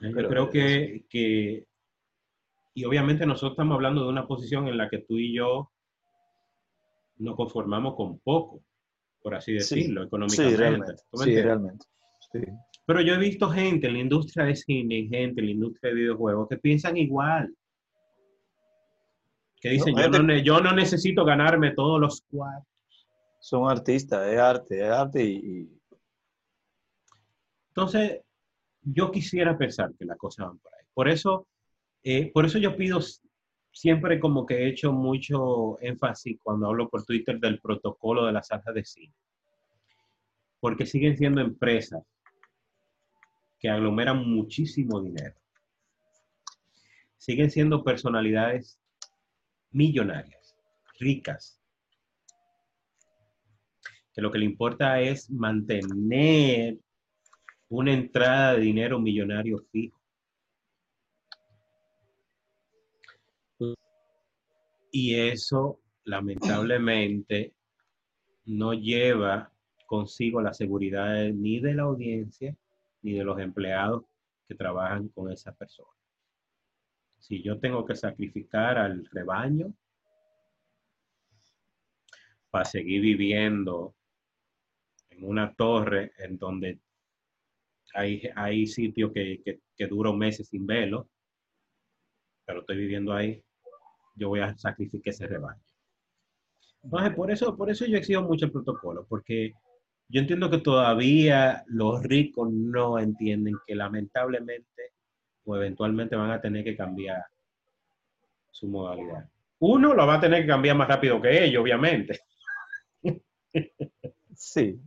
Yo 0.00 0.10
Pero 0.14 0.28
creo 0.28 0.50
que, 0.50 1.04
y 2.76 2.84
obviamente 2.84 3.24
nosotros 3.26 3.52
estamos 3.52 3.74
hablando 3.74 4.02
de 4.04 4.10
una 4.10 4.26
posición 4.26 4.68
en 4.68 4.76
la 4.76 4.88
que 4.90 4.98
tú 4.98 5.16
y 5.16 5.34
yo 5.34 5.72
nos 7.16 7.34
conformamos 7.34 7.94
con 7.96 8.18
poco, 8.18 8.62
por 9.22 9.34
así 9.34 9.58
Sí, 9.60 9.76
decirlo, 9.76 10.02
Sí, 10.02 10.06
económicamente. 10.08 10.56
realmente. 10.58 10.94
¿Tú 11.10 11.18
me 11.18 11.24
Sí, 11.24 11.40
realmente. 11.40 11.86
Sí. 12.32 12.38
Pero 12.84 13.00
yo 13.00 13.14
he 13.14 13.18
visto 13.18 13.48
gente 13.50 13.86
en 13.86 13.94
la 13.94 13.98
industria 14.00 14.44
de 14.44 14.54
cine, 14.56 15.08
gente 15.08 15.40
en 15.40 15.46
la 15.46 15.52
industria 15.52 15.88
de 15.90 15.96
videojuegos 16.00 16.48
que 16.48 16.58
piensan 16.58 16.96
igual. 16.98 17.52
Que 19.60 19.70
dicen, 19.70 19.94
No, 19.94 20.02
yo, 20.02 20.08
no, 20.08 20.18
gente- 20.18 20.32
ne- 20.34 20.42
yo 20.44 20.60
no 20.60 20.72
necesito 20.72 21.24
ganarme 21.24 21.72
todos 21.72 21.98
los 21.98 22.20
cuartos. 22.30 22.68
Son 23.40 23.70
artistas, 23.70 24.26
es 24.30 24.38
arte, 24.38 24.84
es 24.84 24.90
arte 24.90 25.24
y... 25.24 25.68
Entonces, 27.68 28.20
yo 28.82 29.10
quisiera 29.10 29.56
pensar 29.56 29.92
que 29.98 30.04
las 30.04 30.18
cosas 30.18 30.46
van 30.48 30.58
por 30.58 30.74
ahí. 30.74 30.84
Por 30.94 31.08
eso, 31.08 31.46
eh, 32.08 32.30
por 32.32 32.46
eso 32.46 32.58
yo 32.58 32.76
pido 32.76 33.00
siempre 33.72 34.20
como 34.20 34.46
que 34.46 34.54
he 34.54 34.68
hecho 34.68 34.92
mucho 34.92 35.76
énfasis 35.80 36.38
cuando 36.40 36.68
hablo 36.68 36.88
por 36.88 37.04
Twitter 37.04 37.40
del 37.40 37.58
protocolo 37.60 38.24
de 38.24 38.32
las 38.32 38.46
salas 38.46 38.72
de 38.72 38.84
cine. 38.84 39.12
Porque 40.60 40.86
siguen 40.86 41.16
siendo 41.16 41.40
empresas 41.40 42.04
que 43.58 43.68
aglomeran 43.68 44.24
muchísimo 44.24 45.00
dinero. 45.00 45.34
Siguen 47.16 47.50
siendo 47.50 47.82
personalidades 47.82 48.78
millonarias, 49.72 50.54
ricas, 51.00 51.60
que 54.14 54.22
lo 54.22 54.30
que 54.30 54.38
le 54.38 54.44
importa 54.44 55.00
es 55.00 55.28
mantener 55.28 56.78
una 57.68 57.92
entrada 57.92 58.52
de 58.54 58.60
dinero 58.60 59.00
millonario 59.00 59.58
fijo. 59.72 59.95
Y 64.98 65.14
eso, 65.14 65.82
lamentablemente, 66.04 67.52
no 68.46 68.72
lleva 68.72 69.52
consigo 69.84 70.40
la 70.40 70.54
seguridad 70.54 71.22
ni 71.34 71.60
de 71.60 71.74
la 71.74 71.82
audiencia 71.82 72.56
ni 73.02 73.12
de 73.12 73.22
los 73.22 73.38
empleados 73.38 74.04
que 74.48 74.54
trabajan 74.54 75.08
con 75.08 75.30
esa 75.30 75.52
persona. 75.54 75.92
Si 77.18 77.42
yo 77.42 77.60
tengo 77.60 77.84
que 77.84 77.94
sacrificar 77.94 78.78
al 78.78 79.04
rebaño 79.12 79.74
para 82.48 82.64
seguir 82.64 83.02
viviendo 83.02 83.94
en 85.10 85.24
una 85.24 85.52
torre 85.52 86.12
en 86.16 86.38
donde 86.38 86.80
hay, 87.92 88.22
hay 88.34 88.66
sitios 88.66 89.12
que, 89.12 89.42
que, 89.44 89.60
que 89.76 90.12
meses 90.14 90.48
sin 90.48 90.66
velo, 90.66 91.10
pero 92.46 92.60
estoy 92.60 92.78
viviendo 92.78 93.12
ahí, 93.12 93.42
yo 94.16 94.28
voy 94.28 94.40
a 94.40 94.56
sacrificar 94.56 95.12
ese 95.12 95.26
rebaño. 95.26 95.60
Entonces, 96.82 97.14
por 97.14 97.30
eso, 97.30 97.56
por 97.56 97.70
eso 97.70 97.84
yo 97.86 97.98
exijo 97.98 98.22
mucho 98.22 98.46
el 98.46 98.52
protocolo, 98.52 99.06
porque 99.08 99.52
yo 100.08 100.20
entiendo 100.20 100.50
que 100.50 100.58
todavía 100.58 101.64
los 101.66 102.02
ricos 102.02 102.50
no 102.52 102.98
entienden 102.98 103.56
que 103.66 103.74
lamentablemente 103.74 104.92
o 105.44 105.56
eventualmente 105.56 106.16
van 106.16 106.30
a 106.30 106.40
tener 106.40 106.64
que 106.64 106.76
cambiar 106.76 107.24
su 108.50 108.68
modalidad. 108.68 109.28
Uno 109.58 109.94
lo 109.94 110.06
va 110.06 110.14
a 110.14 110.20
tener 110.20 110.42
que 110.42 110.48
cambiar 110.48 110.76
más 110.76 110.88
rápido 110.88 111.20
que 111.20 111.44
ellos, 111.44 111.62
obviamente. 111.62 112.20
Sí. 114.34 114.78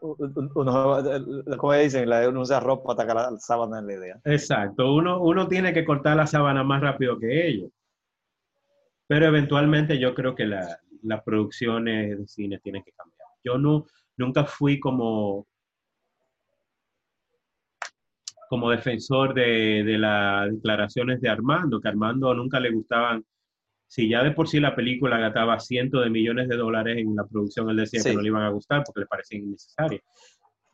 Uno, 0.00 1.02
como 1.56 1.72
dicen, 1.74 2.08
uno 2.08 2.40
usa 2.40 2.60
ropa 2.60 2.92
hasta 2.92 3.06
que 3.06 3.14
la 3.14 3.38
sábana 3.38 3.78
en 3.78 3.86
la 3.86 3.94
idea. 3.94 4.20
Exacto. 4.24 4.94
Uno, 4.94 5.20
uno 5.20 5.48
tiene 5.48 5.72
que 5.72 5.84
cortar 5.84 6.16
la 6.16 6.26
sábana 6.26 6.62
más 6.62 6.80
rápido 6.80 7.18
que 7.18 7.48
ellos. 7.48 7.70
Pero 9.08 9.26
eventualmente 9.26 9.98
yo 9.98 10.14
creo 10.14 10.36
que 10.36 10.46
las 10.46 10.78
la 11.02 11.22
producciones 11.22 12.18
de 12.18 12.26
cine 12.26 12.58
tienen 12.58 12.82
que 12.82 12.92
cambiar. 12.92 13.28
Yo 13.42 13.58
no, 13.58 13.86
nunca 14.16 14.44
fui 14.44 14.78
como, 14.78 15.46
como 18.48 18.70
defensor 18.70 19.34
de, 19.34 19.82
de 19.84 19.98
las 19.98 20.50
declaraciones 20.50 21.20
de 21.20 21.28
Armando, 21.28 21.80
que 21.80 21.88
a 21.88 21.90
Armando 21.90 22.34
nunca 22.34 22.60
le 22.60 22.70
gustaban 22.70 23.24
si 23.88 24.08
ya 24.08 24.22
de 24.22 24.32
por 24.32 24.48
sí 24.48 24.60
la 24.60 24.76
película 24.76 25.18
gastaba 25.18 25.58
cientos 25.58 26.04
de 26.04 26.10
millones 26.10 26.46
de 26.48 26.56
dólares 26.56 26.98
en 26.98 27.16
la 27.16 27.26
producción, 27.26 27.70
él 27.70 27.76
decía 27.76 28.02
que 28.04 28.14
no 28.14 28.20
le 28.20 28.28
iban 28.28 28.42
a 28.42 28.50
gustar 28.50 28.82
porque 28.84 29.00
le 29.00 29.06
parecía 29.06 29.38
innecesaria. 29.38 30.00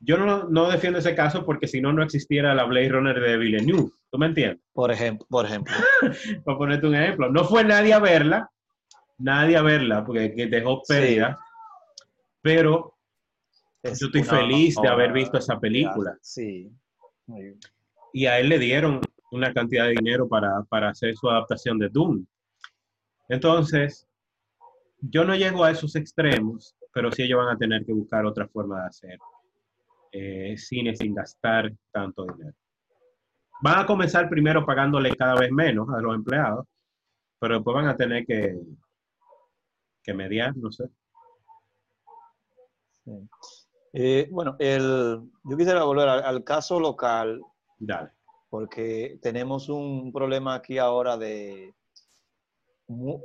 Yo 0.06 0.18
no, 0.18 0.44
no, 0.50 0.70
defiendo 0.70 0.98
ese 0.98 1.14
caso 1.14 1.46
porque 1.46 1.66
si 1.66 1.80
no, 1.80 1.92
no 1.92 2.02
existiera 2.02 2.54
la 2.54 2.64
Blade 2.64 2.90
Runner 2.90 3.18
de 3.18 3.38
Villeneuve. 3.38 3.90
¿Tú 4.10 4.18
me 4.18 4.26
entiendes? 4.26 4.62
Por 4.74 4.90
ejemplo. 4.90 5.26
Por 5.30 5.46
ejemplo. 5.46 5.72
Para 6.44 6.58
ponerte 6.58 6.86
un 6.86 6.94
ejemplo. 6.94 7.30
No 7.30 7.44
fue 7.44 7.64
nadie 7.64 7.94
a 7.94 8.00
verla, 8.00 8.50
nadie 9.16 9.56
a 9.56 9.62
verla 9.62 10.04
porque 10.04 10.28
dejó 10.50 10.82
pérdida, 10.86 11.38
pero 12.42 12.94
es 13.82 13.98
yo 13.98 14.06
estoy 14.06 14.24
feliz 14.24 14.76
de 14.80 14.88
haber 14.88 15.12
visto 15.12 15.38
esa 15.38 15.58
película. 15.58 16.18
Sí. 16.20 16.70
Y 18.12 18.26
a 18.26 18.38
él 18.38 18.50
le 18.50 18.58
dieron 18.58 19.00
una 19.30 19.54
cantidad 19.54 19.86
de 19.86 19.92
dinero 19.92 20.28
para, 20.28 20.62
para 20.64 20.90
hacer 20.90 21.14
su 21.16 21.30
adaptación 21.30 21.78
de 21.78 21.88
Doom. 21.88 22.26
Entonces, 23.30 24.06
yo 25.00 25.24
no 25.24 25.34
llego 25.34 25.64
a 25.64 25.70
esos 25.70 25.96
extremos, 25.96 26.76
pero 26.92 27.10
sí 27.10 27.22
ellos 27.22 27.38
van 27.38 27.56
a 27.56 27.58
tener 27.58 27.86
que 27.86 27.92
buscar 27.94 28.26
otra 28.26 28.46
forma 28.48 28.82
de 28.82 28.86
hacer 28.88 29.18
eh, 30.14 30.56
cine 30.56 30.94
sin 30.94 31.14
gastar 31.14 31.72
tanto 31.90 32.24
dinero. 32.24 32.54
Van 33.62 33.80
a 33.80 33.86
comenzar 33.86 34.28
primero 34.28 34.64
pagándole 34.64 35.14
cada 35.16 35.34
vez 35.34 35.50
menos 35.50 35.88
a 35.90 36.00
los 36.00 36.14
empleados, 36.14 36.66
pero 37.38 37.56
después 37.56 37.74
van 37.74 37.88
a 37.88 37.96
tener 37.96 38.24
que, 38.24 38.56
que 40.02 40.14
mediar, 40.14 40.56
no 40.56 40.70
sé. 40.70 40.84
Eh, 43.92 44.28
bueno, 44.30 44.56
el, 44.58 45.20
yo 45.44 45.56
quisiera 45.56 45.84
volver 45.84 46.08
al, 46.08 46.24
al, 46.24 46.44
caso 46.44 46.80
local. 46.80 47.40
Dale. 47.78 48.10
Porque 48.50 49.18
tenemos 49.20 49.68
un 49.68 50.12
problema 50.12 50.54
aquí 50.54 50.78
ahora 50.78 51.16
de, 51.16 51.74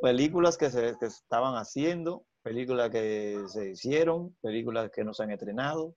películas 0.01 0.57
que 0.57 0.69
se 0.69 0.97
que 0.97 1.05
estaban 1.05 1.55
haciendo, 1.55 2.25
películas 2.41 2.89
que 2.89 3.43
se 3.47 3.71
hicieron, 3.71 4.35
películas 4.41 4.89
que 4.91 5.03
no 5.03 5.13
se 5.13 5.23
han 5.23 5.31
estrenado. 5.31 5.95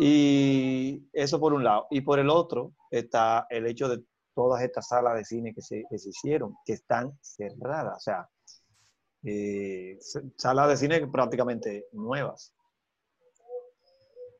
Y 0.00 1.08
eso 1.12 1.38
por 1.38 1.52
un 1.52 1.64
lado. 1.64 1.86
Y 1.90 2.00
por 2.00 2.18
el 2.18 2.30
otro 2.30 2.74
está 2.90 3.46
el 3.50 3.66
hecho 3.66 3.88
de 3.88 4.02
todas 4.34 4.62
estas 4.62 4.88
salas 4.88 5.14
de 5.16 5.24
cine 5.24 5.54
que 5.54 5.60
se, 5.60 5.84
que 5.90 5.98
se 5.98 6.08
hicieron, 6.10 6.54
que 6.64 6.72
están 6.72 7.12
cerradas. 7.20 7.96
O 7.96 8.00
sea, 8.00 8.28
eh, 9.24 9.98
salas 10.36 10.68
de 10.70 10.76
cine 10.76 11.06
prácticamente 11.08 11.86
nuevas. 11.92 12.54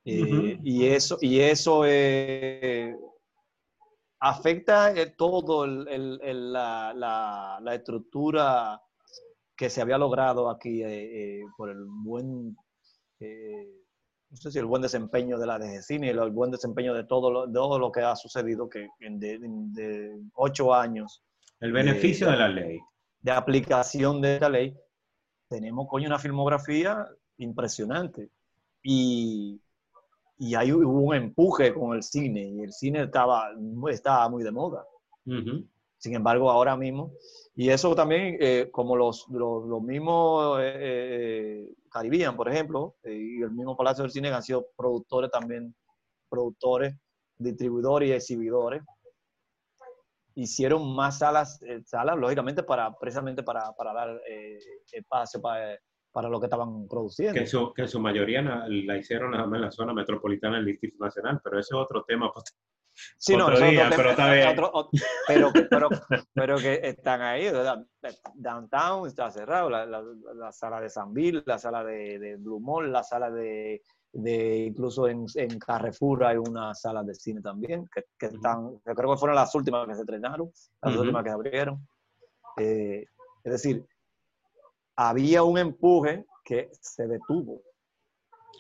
Eh, 0.04 0.22
uh 0.22 0.26
-huh. 0.26 0.60
Y 0.64 0.86
eso, 0.86 1.18
y 1.20 1.40
eso 1.40 1.82
eh, 1.84 2.96
afecta 4.20 4.94
todo 5.16 5.64
el, 5.64 5.86
el, 5.88 6.20
el, 6.22 6.52
la, 6.52 6.94
la, 6.94 7.58
la, 7.62 7.74
estructura 7.74 8.80
que 9.54 9.68
se 9.68 9.82
había 9.82 9.98
logrado 9.98 10.48
aquí 10.48 10.82
por 11.58 11.68
el 11.68 11.84
buen, 11.84 12.56
no 14.30 14.36
sé 14.36 14.50
si 14.52 14.58
el 14.58 14.66
buen 14.66 14.82
desempeño 14.82 15.38
de 15.38 15.46
la 15.46 15.58
de 15.58 15.82
cine 15.82 16.06
y 16.06 16.10
el 16.10 16.30
buen 16.30 16.50
desempeño 16.50 16.94
de 16.94 17.04
todo 17.04 17.30
lo, 17.30 17.46
de 17.46 17.52
todo 17.52 17.78
lo 17.78 17.90
que 17.90 18.00
ha 18.00 18.14
sucedido 18.14 18.68
que 18.68 18.88
en 19.00 19.18
de, 19.18 19.38
de, 19.40 20.20
ocho 20.34 20.72
años. 20.72 21.22
El 21.58 21.72
beneficio 21.72 22.26
de, 22.26 22.32
de, 22.32 22.38
la 22.38 22.48
ley. 22.48 22.78
De 23.20 23.32
aplicación 23.32 24.20
de 24.20 24.34
esta 24.34 24.48
ley, 24.48 24.76
tenemos, 25.48 25.88
coño, 25.88 26.06
una 26.06 26.18
filmografía 26.18 27.08
impresionante. 27.38 28.30
Y, 28.82 29.60
y 30.38 30.54
ahí 30.54 30.72
hubo 30.72 31.00
un 31.00 31.14
empuje 31.14 31.74
con 31.74 31.96
el 31.96 32.02
cine 32.02 32.42
y 32.42 32.60
el 32.60 32.72
cine 32.72 33.02
estaba, 33.02 33.50
estaba 33.90 34.28
muy 34.28 34.44
de 34.44 34.52
moda. 34.52 34.86
Uh 35.26 35.32
-huh. 35.32 35.66
Sin 36.00 36.14
embargo, 36.14 36.50
ahora 36.50 36.76
mismo, 36.78 37.12
y 37.54 37.68
eso 37.68 37.94
también, 37.94 38.38
eh, 38.40 38.70
como 38.72 38.96
los, 38.96 39.26
los, 39.28 39.82
mismos 39.82 40.58
eh, 40.62 41.66
eh, 41.92 42.32
por 42.34 42.48
ejemplo, 42.48 42.96
eh, 43.02 43.12
y 43.12 43.42
el 43.42 43.50
mismo 43.50 43.76
Palacio 43.76 44.02
del 44.02 44.10
Cine 44.10 44.30
han 44.30 44.42
sido 44.42 44.68
productores 44.74 45.30
también, 45.30 45.74
productores, 46.30 46.96
distribuidores 47.36 48.08
y 48.08 48.12
exhibidores, 48.12 48.82
hicieron 50.36 50.94
más 50.94 51.18
salas, 51.18 51.60
salas 51.84 52.16
lógicamente, 52.16 52.62
para, 52.62 52.96
precisamente 52.98 53.42
para, 53.42 53.70
para 53.72 53.92
dar 53.92 54.22
espacio 54.92 55.42
para 55.42 55.78
para 56.12 56.28
lo 56.28 56.40
que 56.40 56.46
estaban 56.46 56.88
produciendo. 56.88 57.38
Que 57.38 57.46
su, 57.46 57.72
que 57.72 57.82
en 57.82 57.88
su 57.88 58.00
mayoría 58.00 58.42
la, 58.42 58.96
hicieron 58.96 59.34
en 59.34 59.60
la 59.60 59.70
zona 59.70 59.92
metropolitana 59.92 60.56
del 60.56 60.66
Distrito 60.66 61.04
Nacional, 61.04 61.40
pero 61.42 61.58
ese 61.58 61.74
es 61.74 61.80
otro 61.80 62.04
tema. 62.04 62.32
Sí, 63.18 63.36
no, 63.36 63.46
otro 63.46 63.66
día, 63.66 63.86
otro 63.86 63.96
pero 63.96 64.10
está 64.10 64.32
bien. 64.32 64.56
Pero, 65.26 65.52
pero, 65.70 65.88
pero, 66.34 66.58
que 66.58 66.80
están 66.82 67.22
ahí, 67.22 67.44
¿verdad? 67.44 67.84
Downtown 68.34 69.06
está 69.06 69.30
cerrado, 69.30 69.70
la, 69.70 69.86
la, 69.86 70.02
la 70.34 70.52
sala 70.52 70.80
de 70.80 70.90
Sanville, 70.90 71.42
la 71.46 71.58
sala 71.58 71.84
de, 71.84 72.18
de, 72.18 72.36
Blue 72.36 72.60
Mall, 72.60 72.92
la 72.92 73.02
sala 73.02 73.30
de, 73.30 73.82
de 74.12 74.56
incluso 74.66 75.06
en, 75.08 75.26
en, 75.34 75.58
Carrefour 75.58 76.24
hay 76.24 76.36
una 76.36 76.74
sala 76.74 77.02
de 77.02 77.14
cine 77.14 77.40
también, 77.40 77.88
que, 77.94 78.04
que 78.18 78.26
están, 78.26 78.64
uh 78.64 78.80
-huh. 78.84 78.94
creo 78.96 79.12
que 79.12 79.18
fueron 79.18 79.36
las 79.36 79.54
últimas 79.54 79.86
que 79.86 79.94
se 79.94 80.00
estrenaron, 80.00 80.50
las 80.82 80.94
uh 80.94 80.96
-huh. 80.96 81.00
últimas 81.00 81.24
que 81.24 81.30
abrieron. 81.30 81.88
Eh, 82.56 83.04
es 83.44 83.52
decir, 83.52 83.86
había 84.96 85.42
un 85.42 85.58
empuje 85.58 86.26
que 86.44 86.70
se 86.80 87.06
detuvo. 87.06 87.62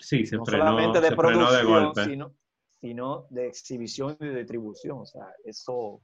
Sí, 0.00 0.24
se 0.24 0.36
no 0.36 0.44
frenó, 0.46 0.64
solamente 0.68 1.00
de 1.00 1.08
se 1.08 1.16
producción, 1.16 1.52
de 1.58 1.64
golpe. 1.64 2.04
Sino, 2.04 2.34
sino, 2.80 3.26
de 3.30 3.48
exhibición 3.48 4.16
y 4.20 4.26
de 4.26 4.38
distribución. 4.38 4.98
O 5.00 5.06
sea, 5.06 5.26
eso 5.44 6.00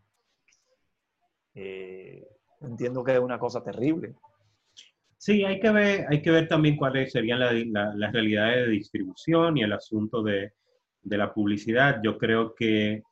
eh, 1.55 2.27
entiendo 2.61 3.03
que 3.03 3.15
es 3.15 3.21
una 3.21 3.39
cosa 3.39 3.63
terrible. 3.63 4.15
Sí, 5.17 5.43
hay 5.45 5.59
que 5.59 5.71
ver, 5.71 6.07
hay 6.09 6.21
que 6.21 6.31
ver 6.31 6.47
también 6.47 6.77
cuáles 6.77 7.11
serían 7.11 7.41
las 7.41 8.13
realidades 8.13 8.67
de 8.67 8.73
distribución 8.73 9.57
y 9.57 9.63
el 9.63 9.73
asunto 9.73 10.23
de, 10.23 10.53
de, 11.03 11.19
la 11.19 11.33
publicidad. 11.33 12.01
Yo 12.05 12.19
creo 12.19 12.55
que 12.55 13.03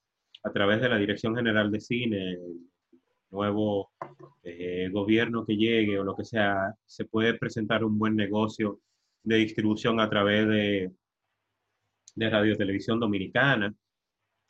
a 0.45 0.53
través 0.53 0.81
de 0.83 0.91
la 0.91 0.99
Dirección 0.99 1.35
General 1.35 1.73
de 1.73 1.81
Cine, 1.81 2.33
el 2.33 2.71
nuevo 3.31 3.91
eh, 4.43 4.91
gobierno 4.93 5.45
que 5.47 5.57
llegue 5.57 5.99
o 5.99 6.05
lo 6.05 6.15
que 6.15 6.25
sea, 6.25 6.75
se 6.85 7.07
puede 7.07 7.35
presentar 7.35 7.83
un 7.83 7.99
buen 7.99 8.15
negocio 8.15 8.81
de 9.23 9.37
distribución 9.37 9.99
a 9.99 10.11
través 10.11 10.47
de, 10.47 10.93
de 12.15 12.31
Radio 12.31 12.57
Televisión 12.57 13.01
Dominicana. 13.01 13.75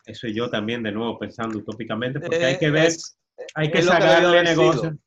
Eso 0.04 0.28
yo 0.28 0.50
también, 0.50 0.82
de 0.82 0.92
nuevo, 0.92 1.18
pensando 1.18 1.58
utópicamente, 1.58 2.20
porque 2.20 2.44
hay 2.44 2.58
que 2.58 2.70
ver, 2.70 2.92
hay 3.54 3.70
que 3.70 3.82
sacarle 3.82 4.42
negocio, 4.42 4.98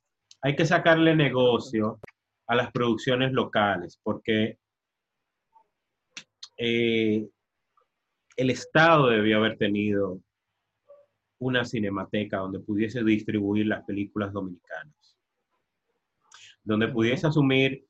hay 0.41 0.55
que 0.55 0.65
sacarle 0.65 1.15
negocio 1.15 1.99
a 2.47 2.55
las 2.55 2.71
producciones 2.71 3.31
locales, 3.31 3.99
porque 4.01 4.57
eh, 6.57 7.27
el 8.35 8.49
Estado 8.49 9.09
debió 9.09 9.37
haber 9.37 9.57
tenido 9.57 10.19
una 11.39 11.63
cinemateca 11.65 12.37
donde 12.37 12.59
pudiese 12.59 13.03
distribuir 13.03 13.67
las 13.67 13.83
películas 13.85 14.33
dominicanas, 14.33 15.17
donde 16.63 16.87
pudiese 16.87 17.27
asumir 17.27 17.85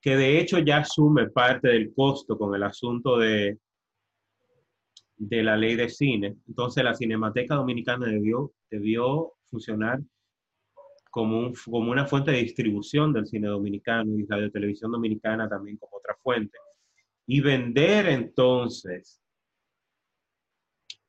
que 0.00 0.16
de 0.16 0.38
hecho 0.38 0.60
ya 0.60 0.78
asume 0.78 1.30
parte 1.30 1.68
del 1.68 1.92
costo 1.92 2.38
con 2.38 2.54
el 2.54 2.62
asunto 2.62 3.18
de, 3.18 3.58
de 5.16 5.42
la 5.42 5.56
ley 5.56 5.76
de 5.76 5.88
cine. 5.88 6.36
Entonces 6.46 6.84
la 6.84 6.94
Cinemateca 6.94 7.54
Dominicana 7.54 8.06
debió, 8.06 8.52
debió 8.70 9.32
funcionar 9.46 10.00
como, 11.10 11.52
como 11.64 11.90
una 11.90 12.06
fuente 12.06 12.30
de 12.30 12.42
distribución 12.42 13.12
del 13.12 13.26
cine 13.26 13.48
dominicano 13.48 14.18
y 14.18 14.26
Radio 14.26 14.50
Televisión 14.50 14.92
Dominicana 14.92 15.48
también 15.48 15.78
como 15.78 15.96
otra 15.96 16.14
fuente. 16.22 16.58
Y 17.26 17.40
vender 17.40 18.06
entonces 18.08 19.20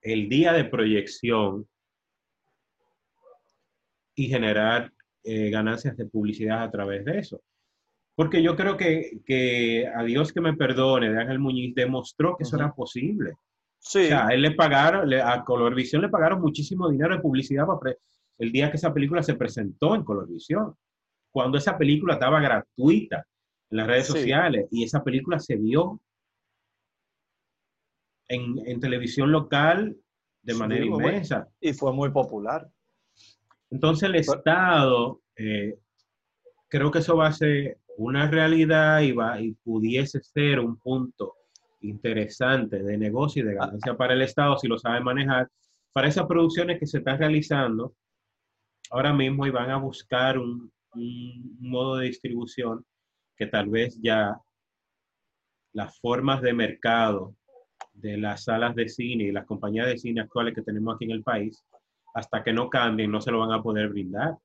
el 0.01 0.29
día 0.29 0.53
de 0.53 0.65
proyección 0.65 1.67
y 4.15 4.27
generar 4.27 4.91
eh, 5.23 5.49
ganancias 5.49 5.97
de 5.97 6.05
publicidad 6.05 6.63
a 6.63 6.71
través 6.71 7.03
de 7.05 7.19
eso. 7.19 7.41
Porque 8.15 8.41
yo 8.41 8.55
creo 8.55 8.77
que, 8.77 9.19
que, 9.25 9.85
a 9.93 10.03
Dios 10.03 10.33
que 10.33 10.41
me 10.41 10.55
perdone, 10.55 11.11
de 11.11 11.21
Ángel 11.21 11.37
Muñiz 11.37 11.75
demostró 11.75 12.35
que 12.35 12.43
eso 12.43 12.55
era 12.55 12.73
posible. 12.73 13.33
Sí. 13.87 14.05
O 14.05 14.07
sea, 14.07 14.27
él 14.29 14.41
le 14.41 14.51
pagaron, 14.51 15.11
a 15.13 15.43
Colorvisión 15.43 16.01
le 16.01 16.09
pagaron 16.09 16.41
muchísimo 16.41 16.89
dinero 16.89 17.15
de 17.15 17.21
publicidad 17.21 17.65
para, 17.65 17.95
el 18.37 18.51
día 18.51 18.69
que 18.69 18.77
esa 18.77 18.93
película 18.93 19.23
se 19.23 19.35
presentó 19.35 19.95
en 19.95 20.03
Colorvisión, 20.03 20.75
cuando 21.31 21.57
esa 21.57 21.77
película 21.77 22.15
estaba 22.15 22.39
gratuita 22.39 23.25
en 23.69 23.77
las 23.77 23.87
redes 23.87 24.07
sociales 24.07 24.67
y 24.71 24.83
esa 24.83 25.03
película 25.03 25.39
se 25.39 25.55
vio 25.55 26.01
en, 28.27 28.79
televisión 28.79 29.31
local 29.31 29.95
de 30.41 30.53
manera 30.53 30.85
inmensa. 30.85 31.47
Y 31.59 31.73
fue 31.73 31.93
muy 31.93 32.09
popular. 32.11 32.69
Entonces 33.69 34.09
el 34.09 34.15
Estado, 34.15 35.21
eh, 35.35 35.77
creo 36.69 36.91
que 36.91 36.99
eso 36.99 37.17
va 37.17 37.27
a 37.27 37.33
ser 37.33 37.79
una 37.97 38.29
realidad 38.29 39.01
y, 39.01 39.11
va, 39.11 39.41
y 39.41 39.53
pudiese 39.53 40.21
ser 40.21 40.59
un 40.59 40.77
punto 40.77 41.36
interesante 41.87 42.83
de 42.83 42.97
negocio 42.97 43.43
y 43.43 43.47
de 43.47 43.55
ganancia 43.55 43.95
para 43.95 44.13
el 44.13 44.21
Estado 44.21 44.57
si 44.57 44.67
lo 44.67 44.77
sabe 44.77 45.01
manejar, 45.01 45.49
para 45.93 46.07
esas 46.07 46.25
producciones 46.27 46.79
que 46.79 46.87
se 46.87 46.99
están 46.99 47.17
realizando 47.17 47.95
ahora 48.91 49.13
mismo 49.13 49.45
y 49.45 49.51
van 49.51 49.71
a 49.71 49.77
buscar 49.77 50.37
un, 50.37 50.71
modo 51.59 51.97
de 51.97 52.07
distribución 52.07 52.83
que 53.35 53.45
tal 53.45 53.69
vez 53.69 53.99
ya 54.01 54.39
las 55.73 55.99
formas 55.99 56.41
de 56.41 56.53
mercado 56.53 57.35
de 57.93 58.17
las 58.17 58.45
salas 58.45 58.73
de 58.75 58.87
cine 58.89 59.25
y 59.25 59.31
las 59.31 59.45
compañías 59.45 59.87
de 59.87 59.97
cine 59.97 60.21
actuales 60.21 60.55
que 60.55 60.63
tenemos 60.63 60.95
aquí 60.95 61.05
en 61.05 61.11
el 61.11 61.23
país, 61.23 61.63
hasta 62.15 62.43
que 62.43 62.53
no 62.53 62.69
cambien, 62.69 63.11
no 63.11 63.21
se 63.21 63.31
lo 63.31 63.39
van 63.39 63.51
a 63.51 63.61
poder 63.61 63.89
brindar. 63.89 64.37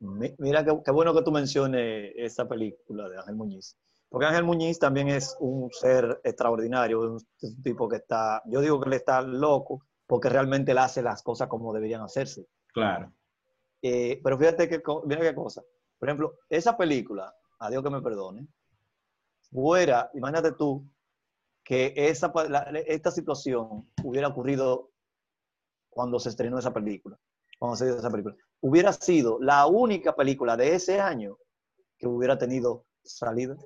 Mira, 0.00 0.64
qué, 0.64 0.92
bueno 0.92 1.14
que 1.14 1.22
tú 1.22 1.32
menciones 1.32 2.12
esa 2.16 2.48
película 2.48 3.08
de 3.08 3.18
Ángel 3.18 3.36
Muñiz. 3.36 3.76
Porque 4.08 4.26
Ángel 4.26 4.44
Muñiz 4.44 4.78
también 4.78 5.08
es 5.08 5.36
un 5.40 5.70
ser 5.70 6.20
extraordinario, 6.24 7.00
un, 7.00 7.20
un 7.42 7.62
tipo 7.62 7.88
que 7.88 7.96
está, 7.96 8.42
yo 8.46 8.60
digo 8.60 8.80
que 8.80 8.88
él 8.88 8.94
está 8.94 9.20
loco, 9.22 9.84
porque 10.06 10.30
realmente 10.30 10.72
él 10.72 10.78
hace 10.78 11.02
las 11.02 11.22
cosas 11.22 11.48
como 11.48 11.72
deberían 11.72 12.00
hacerse. 12.00 12.46
Claro. 12.72 13.12
Eh, 13.82 14.20
pero 14.22 14.38
fíjate 14.38 14.68
que, 14.68 14.82
mira 15.04 15.20
qué 15.20 15.34
cosa. 15.34 15.62
Por 15.98 16.08
ejemplo, 16.08 16.38
esa 16.48 16.76
película, 16.76 17.34
a 17.58 17.70
Dios 17.70 17.82
que 17.82 17.90
me 17.90 18.02
perdone, 18.02 18.48
fuera, 19.50 20.10
imagínate 20.14 20.52
tú, 20.52 20.88
que 21.62 21.92
esa, 21.94 22.32
esta 22.86 23.10
situación 23.10 23.90
hubiera 24.02 24.28
ocurrido 24.28 24.90
cuando 25.90 26.18
se 26.18 26.30
estrenó 26.30 26.58
esa 26.58 26.72
película, 26.72 27.18
cuando 27.58 27.76
se 27.76 27.84
dio 27.84 27.98
esa 27.98 28.10
película. 28.10 28.36
Hubiera 28.60 28.92
sido 28.92 29.38
la 29.40 29.66
única 29.66 30.16
película 30.16 30.56
de 30.56 30.74
ese 30.74 31.00
año 31.00 31.36
que 31.98 32.06
hubiera 32.06 32.38
tenido 32.38 32.86
salida, 33.02 33.56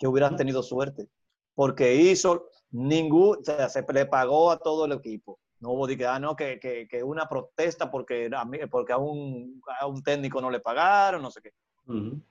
que 0.00 0.08
hubiera 0.08 0.34
tenido 0.34 0.62
suerte, 0.62 1.08
porque 1.54 1.94
hizo 1.94 2.46
ningún, 2.70 3.36
o 3.38 3.44
sea, 3.44 3.68
se 3.68 3.84
le 3.92 4.06
pagó 4.06 4.50
a 4.50 4.58
todo 4.58 4.86
el 4.86 4.92
equipo. 4.92 5.38
No 5.60 5.72
hubo 5.72 5.86
de 5.86 5.98
que, 5.98 6.06
ah, 6.06 6.18
no, 6.18 6.34
que, 6.34 6.58
que, 6.58 7.04
una 7.04 7.28
protesta 7.28 7.90
porque, 7.90 8.30
a, 8.34 8.48
porque 8.70 8.94
a, 8.94 8.96
un, 8.96 9.62
a 9.78 9.86
un 9.86 10.02
técnico 10.02 10.40
no 10.40 10.50
le 10.50 10.60
pagaron, 10.60 11.20
no 11.20 11.30
sé 11.30 11.42
qué. 11.42 11.52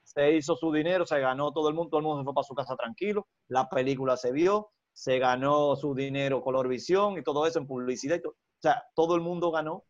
Se 0.04 0.36
hizo 0.36 0.56
su 0.56 0.72
dinero, 0.72 1.06
se 1.06 1.20
ganó 1.20 1.52
todo 1.52 1.70
el 1.70 1.76
mundo, 1.76 1.90
todo 1.90 2.00
el 2.00 2.06
mundo 2.06 2.22
se 2.22 2.24
fue 2.24 2.34
para 2.34 2.48
su 2.48 2.56
casa 2.56 2.76
tranquilo, 2.76 3.28
la 3.50 3.70
película 3.70 4.18
se 4.18 4.32
vio, 4.32 4.72
se 4.94 5.20
ganó 5.20 5.76
su 5.76 5.94
dinero 5.94 6.42
color 6.42 6.68
visión 6.68 7.18
y 7.18 7.24
todo 7.24 7.46
eso 7.46 7.60
en 7.60 7.68
publicidad. 7.68 8.16
Y 8.16 8.22
todo. 8.22 8.32
O 8.34 8.62
sea, 8.62 8.84
todo 8.96 9.16
el 9.16 9.22
mundo 9.22 9.52
ganó. 9.52 9.84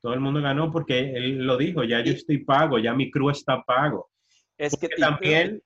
Todo 0.00 0.14
el 0.14 0.20
mundo 0.20 0.40
ganó 0.40 0.72
porque 0.72 0.98
él 0.98 1.44
lo 1.44 1.56
dijo, 1.56 1.84
ya 1.84 2.02
yo 2.02 2.12
estoy 2.12 2.44
pago, 2.44 2.78
ya 2.78 2.94
mi 2.94 3.10
crew 3.10 3.30
está 3.30 3.62
pago. 3.62 4.08
Es 4.56 4.74
que 4.76 4.88
también, 4.88 5.62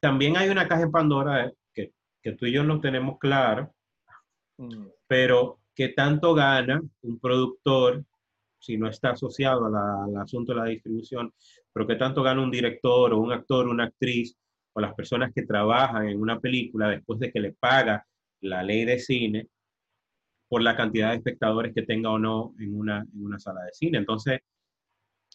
también 0.00 0.36
hay 0.36 0.48
una 0.48 0.68
caja 0.68 0.82
en 0.82 0.92
Pandora 0.92 1.46
eh, 1.46 1.54
que, 1.72 1.92
que 2.22 2.32
tú 2.32 2.46
y 2.46 2.52
yo 2.52 2.64
no 2.64 2.80
tenemos 2.80 3.18
claro, 3.18 3.74
mm. 4.58 4.86
pero 5.06 5.60
qué 5.74 5.88
tanto 5.90 6.34
gana 6.34 6.82
un 7.02 7.18
productor 7.18 8.04
si 8.58 8.76
no 8.76 8.88
está 8.88 9.10
asociado 9.10 9.66
al 9.66 10.16
asunto 10.16 10.52
de 10.52 10.58
la 10.58 10.64
distribución, 10.66 11.32
pero 11.72 11.86
qué 11.86 11.94
tanto 11.94 12.22
gana 12.22 12.42
un 12.42 12.50
director 12.50 13.12
o 13.12 13.18
un 13.18 13.32
actor 13.32 13.66
o 13.66 13.70
una 13.70 13.84
actriz 13.84 14.36
o 14.72 14.80
las 14.80 14.94
personas 14.94 15.32
que 15.32 15.46
trabajan 15.46 16.08
en 16.08 16.20
una 16.20 16.40
película 16.40 16.88
después 16.88 17.20
de 17.20 17.30
que 17.30 17.40
le 17.40 17.52
paga 17.52 18.04
la 18.40 18.62
ley 18.62 18.84
de 18.84 18.98
cine 18.98 19.48
por 20.48 20.62
la 20.62 20.76
cantidad 20.76 21.10
de 21.10 21.16
espectadores 21.16 21.74
que 21.74 21.82
tenga 21.82 22.10
o 22.10 22.18
no 22.18 22.54
en 22.58 22.74
una, 22.74 23.00
en 23.00 23.24
una 23.24 23.38
sala 23.38 23.62
de 23.62 23.72
cine. 23.72 23.98
Entonces, 23.98 24.40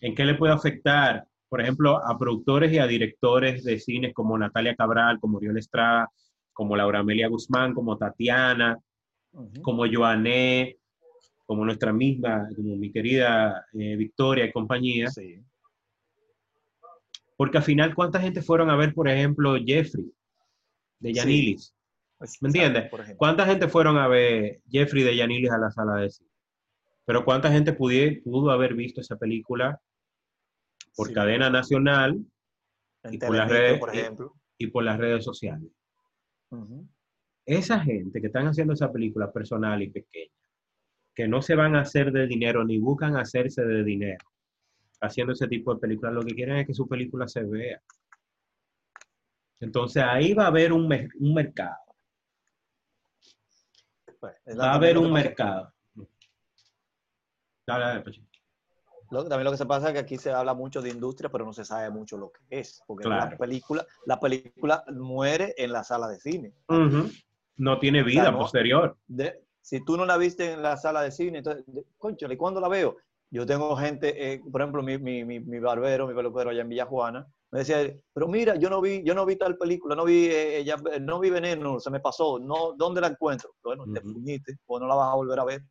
¿en 0.02 0.16
qué 0.16 0.26
le 0.26 0.36
puede 0.36 0.54
afectar, 0.54 1.26
por 1.54 1.62
ejemplo, 1.62 2.04
a 2.04 2.18
productores 2.18 2.74
y 2.74 2.80
a 2.80 2.88
directores 2.88 3.64
de 3.64 3.80
cines 3.80 4.12
como 4.12 4.36
Natalia 4.36 4.76
Cabral, 4.76 5.20
como 5.20 5.38
Oriol 5.38 5.60
Estrada, 5.60 6.10
como 6.52 6.76
Laura 6.76 7.02
Amelia 7.02 7.28
Guzmán, 7.28 7.76
como 7.76 7.96
Tatiana, 7.96 8.80
como 9.62 9.86
Joané, 9.86 10.78
como 11.46 11.64
nuestra 11.64 11.94
misma, 11.94 12.48
como 12.56 12.76
mi 12.76 12.92
querida 12.92 13.68
eh, 13.72 13.96
Victoria 13.96 14.46
y 14.46 14.52
compañía. 14.52 15.10
Porque 17.38 17.60
al 17.60 17.64
final, 17.64 17.94
¿cuánta 17.94 18.20
gente 18.20 18.42
fueron 18.42 18.72
a 18.72 18.76
ver, 18.76 18.92
por 18.96 19.08
ejemplo, 19.08 19.56
Jeffrey 19.64 20.12
de 21.02 21.14
Yanilis? 21.14 21.76
¿Me 22.42 22.50
entiendes? 22.50 22.90
¿Cuánta 23.16 23.46
gente 23.46 23.68
fueron 23.68 24.00
a 24.00 24.08
ver 24.08 24.60
Jeffrey 24.72 25.04
de 25.04 25.18
Yanilis 25.18 25.52
a 25.52 25.60
la 25.60 25.70
sala 25.70 25.98
de 25.98 26.10
cine? 26.10 26.32
Pero 27.06 27.24
¿cuánta 27.24 27.52
gente 27.52 27.74
pudo 27.74 28.50
haber 28.50 28.74
visto 28.74 29.02
esa 29.02 29.18
película 29.18 29.80
por 30.96 31.12
cadena 31.14 31.50
nacional 31.50 32.20
y 33.10 33.18
por, 33.18 33.36
las 33.36 33.50
redes, 33.50 33.80
por 33.80 33.96
ejemplo. 33.96 34.34
Y, 34.58 34.68
por 34.68 34.84
las 34.84 34.98
redes 34.98 35.24
sociales? 35.24 35.70
esa 37.46 37.80
gente 37.80 38.22
que 38.22 38.28
están 38.28 38.48
haciendo 38.48 38.74
esa 38.74 38.92
película 38.92 39.32
personal 39.32 39.82
y 39.82 39.90
pequeña, 39.90 40.32
que 41.16 41.28
no 41.28 41.42
se 41.42 41.56
van 41.56 41.76
a 41.76 41.82
hacer 41.82 42.12
de 42.12 42.28
dinero 42.28 42.64
ni 42.64 42.78
buscan 42.78 43.18
hacerse 43.18 43.66
de 43.66 43.84
dinero 43.84 44.24
haciendo 45.04 45.34
ese 45.34 45.48
tipo 45.48 45.74
de 45.74 45.82
películas, 45.82 46.14
lo 46.14 46.22
que 46.22 46.34
quieren 46.34 46.58
es 46.58 46.68
que 46.68 46.74
su 46.74 46.88
película 46.88 47.28
se 47.28 47.44
vea. 47.44 47.82
Entonces 49.60 50.04
ahí 50.04 50.34
va 50.34 50.46
a 50.46 50.48
haber 50.48 50.74
un, 50.74 50.88
mercado. 50.88 51.78
Pues, 54.20 54.34
va 54.58 54.72
a 54.72 54.76
haber 54.76 54.98
un 54.98 55.12
mercado. 55.12 55.74
Dale, 57.66 57.86
dale, 57.86 58.04
también 59.22 59.44
lo 59.44 59.52
que 59.52 59.58
se 59.58 59.66
pasa 59.66 59.88
es 59.88 59.94
que 59.94 60.00
aquí 60.00 60.18
se 60.18 60.32
habla 60.32 60.54
mucho 60.54 60.82
de 60.82 60.90
industria, 60.90 61.30
pero 61.30 61.46
no 61.46 61.54
se 61.54 61.66
sabe 61.66 61.90
mucho 61.90 62.18
lo 62.18 62.32
que 62.32 62.42
es, 62.50 62.82
porque 62.88 63.08
la 63.08 63.30
película, 63.38 63.86
la 64.06 64.20
película 64.20 64.84
muere 64.94 65.54
en 65.58 65.72
la 65.72 65.84
sala 65.84 66.08
de 66.08 66.20
cine 66.20 66.54
no 67.58 67.80
tiene 67.80 68.04
vida 68.04 68.36
posterior. 68.36 68.98
si 69.62 69.84
tú 69.86 69.96
no 69.98 70.06
la 70.06 70.18
viste 70.18 70.52
en 70.52 70.62
la 70.62 70.78
sala 70.78 71.02
de 71.02 71.12
cine, 71.12 71.38
entonces, 71.40 71.64
concho, 71.98 72.32
¿y 72.32 72.38
cuándo 72.38 72.60
la 72.60 72.68
veo? 72.68 72.98
yo 73.34 73.48
tengo 73.48 73.76
gente, 73.76 74.34
eh, 74.34 74.44
por 74.52 74.62
ejemplo, 74.62 74.84
mi, 74.84 75.00
mi, 75.00 75.26
mi, 75.26 75.40
mi 75.40 75.58
barbero, 75.58 76.06
mi 76.08 76.14
peluquero 76.14 76.52
allá 76.52 76.62
en 76.62 76.70
Villa 76.70 76.86
Juana, 76.86 77.26
me 77.50 77.60
decía, 77.60 77.78
pero 78.14 78.28
mira, 78.28 78.58
yo 78.58 78.70
no 78.70 78.80
vi, 78.80 79.02
yo 79.04 79.16
no 79.16 79.26
vi 79.26 79.38
tal 79.38 79.58
película, 79.58 79.96
no 79.96 80.06
vi, 80.06 80.28
eh, 80.28 80.64
ya- 80.64 80.78
no 81.02 81.20
vi 81.20 81.32
Veneno, 81.32 81.80
se 81.80 81.90
me 81.90 82.00
pasó, 82.00 82.38
no, 82.38 82.74
¿dónde 82.78 83.02
la 83.02 83.08
encuentro? 83.08 83.56
Bueno, 83.64 83.86
te 83.86 84.02
Ujú. 84.02 84.14
fuñiste, 84.14 84.58
pues 84.68 84.82
no 84.82 84.88
la 84.88 84.94
vas 84.94 85.12
a 85.12 85.16
volver 85.16 85.40
a 85.40 85.46
ver. 85.46 85.64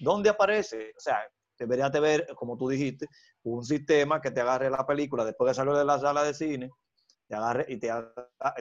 ¿Dónde 0.00 0.30
aparece? 0.30 0.92
O 0.96 1.00
sea, 1.00 1.18
deberías 1.58 1.92
de 1.92 2.00
ver, 2.00 2.26
como 2.36 2.56
tú 2.56 2.68
dijiste, 2.68 3.08
un 3.44 3.64
sistema 3.64 4.20
que 4.20 4.30
te 4.30 4.40
agarre 4.40 4.70
la 4.70 4.86
película 4.86 5.24
después 5.24 5.50
de 5.50 5.54
salir 5.54 5.74
de 5.74 5.84
la 5.84 5.98
sala 5.98 6.22
de 6.22 6.34
cine, 6.34 6.70
te 7.26 7.34
agarre 7.34 7.66
y 7.68 7.78
te 7.78 7.90
haga, 7.90 8.12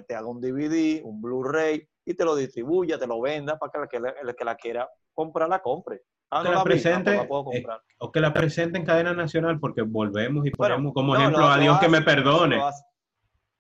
te 0.08 0.16
haga 0.16 0.28
un 0.28 0.40
DVD, 0.42 1.02
un 1.04 1.22
Blu-ray 1.22 1.88
y 2.06 2.14
te 2.14 2.26
lo 2.26 2.36
distribuya, 2.36 2.98
te 2.98 3.08
lo 3.08 3.20
venda 3.22 3.58
para 3.58 3.72
que 3.72 3.78
el 3.80 3.88
que, 3.90 4.00
la- 4.00 4.16
el 4.22 4.36
que 4.36 4.46
la 4.46 4.56
quiera 4.56 4.90
comprar 5.14 5.50
la 5.50 5.60
compre. 5.62 6.02
Ah, 6.30 6.42
Que 6.42 6.46
no 6.50 6.52
la 6.52 6.58
la 6.60 6.64
vi, 6.64 6.70
presente, 6.70 7.16
la 7.16 7.28
puedo 7.28 7.54
eh. 7.54 7.64
O 8.00 8.12
que 8.12 8.20
la 8.20 8.34
presente 8.34 8.78
en 8.80 8.86
cadena 8.86 9.14
nacional, 9.14 9.60
porque 9.60 9.82
volvemos 9.84 10.46
y 10.46 10.52
Bueno, 10.58 10.76
ponemos 10.76 10.94
como 10.94 11.14
no, 11.14 11.20
ejemplo 11.20 11.42
lo- 11.42 11.48
a 11.50 11.58
Dios 11.60 11.80
que 11.80 11.90
me 11.90 12.02
perdone. 12.02 12.60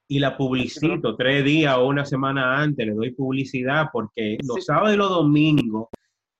y 0.08 0.20
la 0.20 0.36
publicito 0.38 1.16
tres 1.16 1.44
días 1.46 1.76
o 1.78 1.88
una 1.88 2.06
semana 2.06 2.60
antes, 2.62 2.86
le 2.86 2.94
doy 2.94 3.12
publicidad 3.12 3.88
porque 3.92 4.38
los 4.44 4.66
sábados 4.66 4.94
y 4.94 4.98
los 4.98 5.10
domingos, 5.10 5.88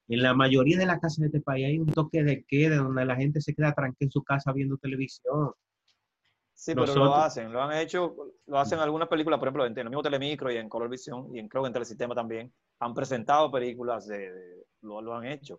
en 0.08 0.22
la 0.22 0.34
mayoría 0.34 0.78
de 0.78 0.86
las 0.86 1.00
casas 1.00 1.20
de 1.20 1.26
este 1.28 1.42
país 1.42 1.66
hay 1.66 1.80
un 1.80 1.88
toque 1.88 2.24
de 2.24 2.44
queda 2.46 2.78
donde 2.78 3.06
la 3.06 3.16
gente 3.16 3.42
se 3.42 3.54
queda 3.56 3.74
tranquila 3.74 4.08
en 4.08 4.12
su 4.12 4.24
casa 4.24 4.52
viendo 4.52 4.78
televisión. 4.78 5.52
Sí, 6.56 6.74
pero 6.76 6.96
lo 6.96 7.16
hacen, 7.16 7.52
lo 7.52 7.62
han 7.62 7.74
hecho, 7.78 8.16
lo 8.46 8.60
hacen 8.60 8.78
en 8.78 8.84
algunas 8.84 9.10
películas, 9.10 9.38
por 9.40 9.48
ejemplo, 9.48 9.66
en 9.66 9.78
el 9.78 9.90
mismo 9.90 10.04
Telemicro 10.04 10.52
y 10.52 10.58
en 10.58 10.70
Color 10.70 10.90
Visión 10.90 11.28
y 11.36 11.40
en, 11.40 11.48
creo 11.50 11.64
que 11.64 11.68
en 11.68 11.74
Telesistema 11.74 12.16
también, 12.16 12.54
han 12.80 12.94
presentado 12.94 13.52
películas 13.52 14.08
de, 14.08 14.32
de- 14.32 14.64
lo, 14.82 15.02
lo 15.02 15.16
han 15.16 15.26
hecho. 15.26 15.58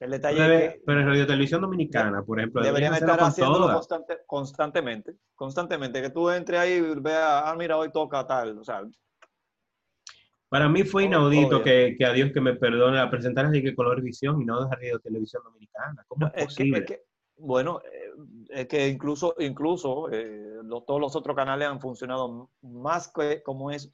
El 0.00 0.10
detalle 0.12 0.38
Pero, 0.38 0.54
es 0.54 0.74
que 0.74 0.82
pero 0.86 1.00
en 1.00 1.06
Radio 1.08 1.26
Televisión 1.26 1.60
Dominicana, 1.60 2.22
por 2.22 2.38
ejemplo, 2.38 2.62
deberían 2.62 2.94
estar 2.94 3.20
haciéndolo 3.20 3.66
constante- 3.72 4.18
constantemente, 4.26 5.14
constantemente, 5.34 6.00
que 6.02 6.10
tú 6.10 6.30
entres 6.30 6.58
ahí 6.60 6.72
y 6.74 7.00
veas, 7.00 7.42
ah, 7.44 7.54
mira, 7.58 7.76
hoy 7.76 7.90
toca 7.92 8.26
tal, 8.26 8.58
o 8.58 8.64
sea, 8.64 8.82
Para 10.48 10.68
mí 10.68 10.82
fue 10.84 11.04
inaudito 11.04 11.62
que, 11.62 11.94
que 11.98 12.04
a 12.06 12.12
Dios 12.12 12.30
que 12.32 12.40
me 12.40 12.54
perdone 12.54 12.96
la 12.96 13.10
presentar 13.10 13.46
así 13.46 13.62
que 13.62 13.74
Color 13.74 14.00
Visión 14.02 14.40
y 14.40 14.44
no 14.46 14.64
de 14.64 14.74
Radio 14.74 14.98
Televisión 15.00 15.42
Dominicana. 15.44 16.04
¿Cómo 16.08 16.26
es, 16.28 16.32
es 16.34 16.38
que, 16.38 16.44
posible? 16.46 16.78
es 16.78 16.84
que- 16.86 17.02
bueno, 17.40 17.80
eh, 17.84 18.10
es 18.50 18.66
que 18.66 18.88
incluso, 18.88 19.34
incluso 19.38 20.10
eh, 20.10 20.56
lo- 20.64 20.82
todos 20.82 21.00
los 21.00 21.14
otros 21.14 21.36
canales 21.36 21.68
han 21.68 21.80
funcionado 21.80 22.50
más 22.62 23.12
que 23.12 23.42
como 23.42 23.70
es. 23.70 23.90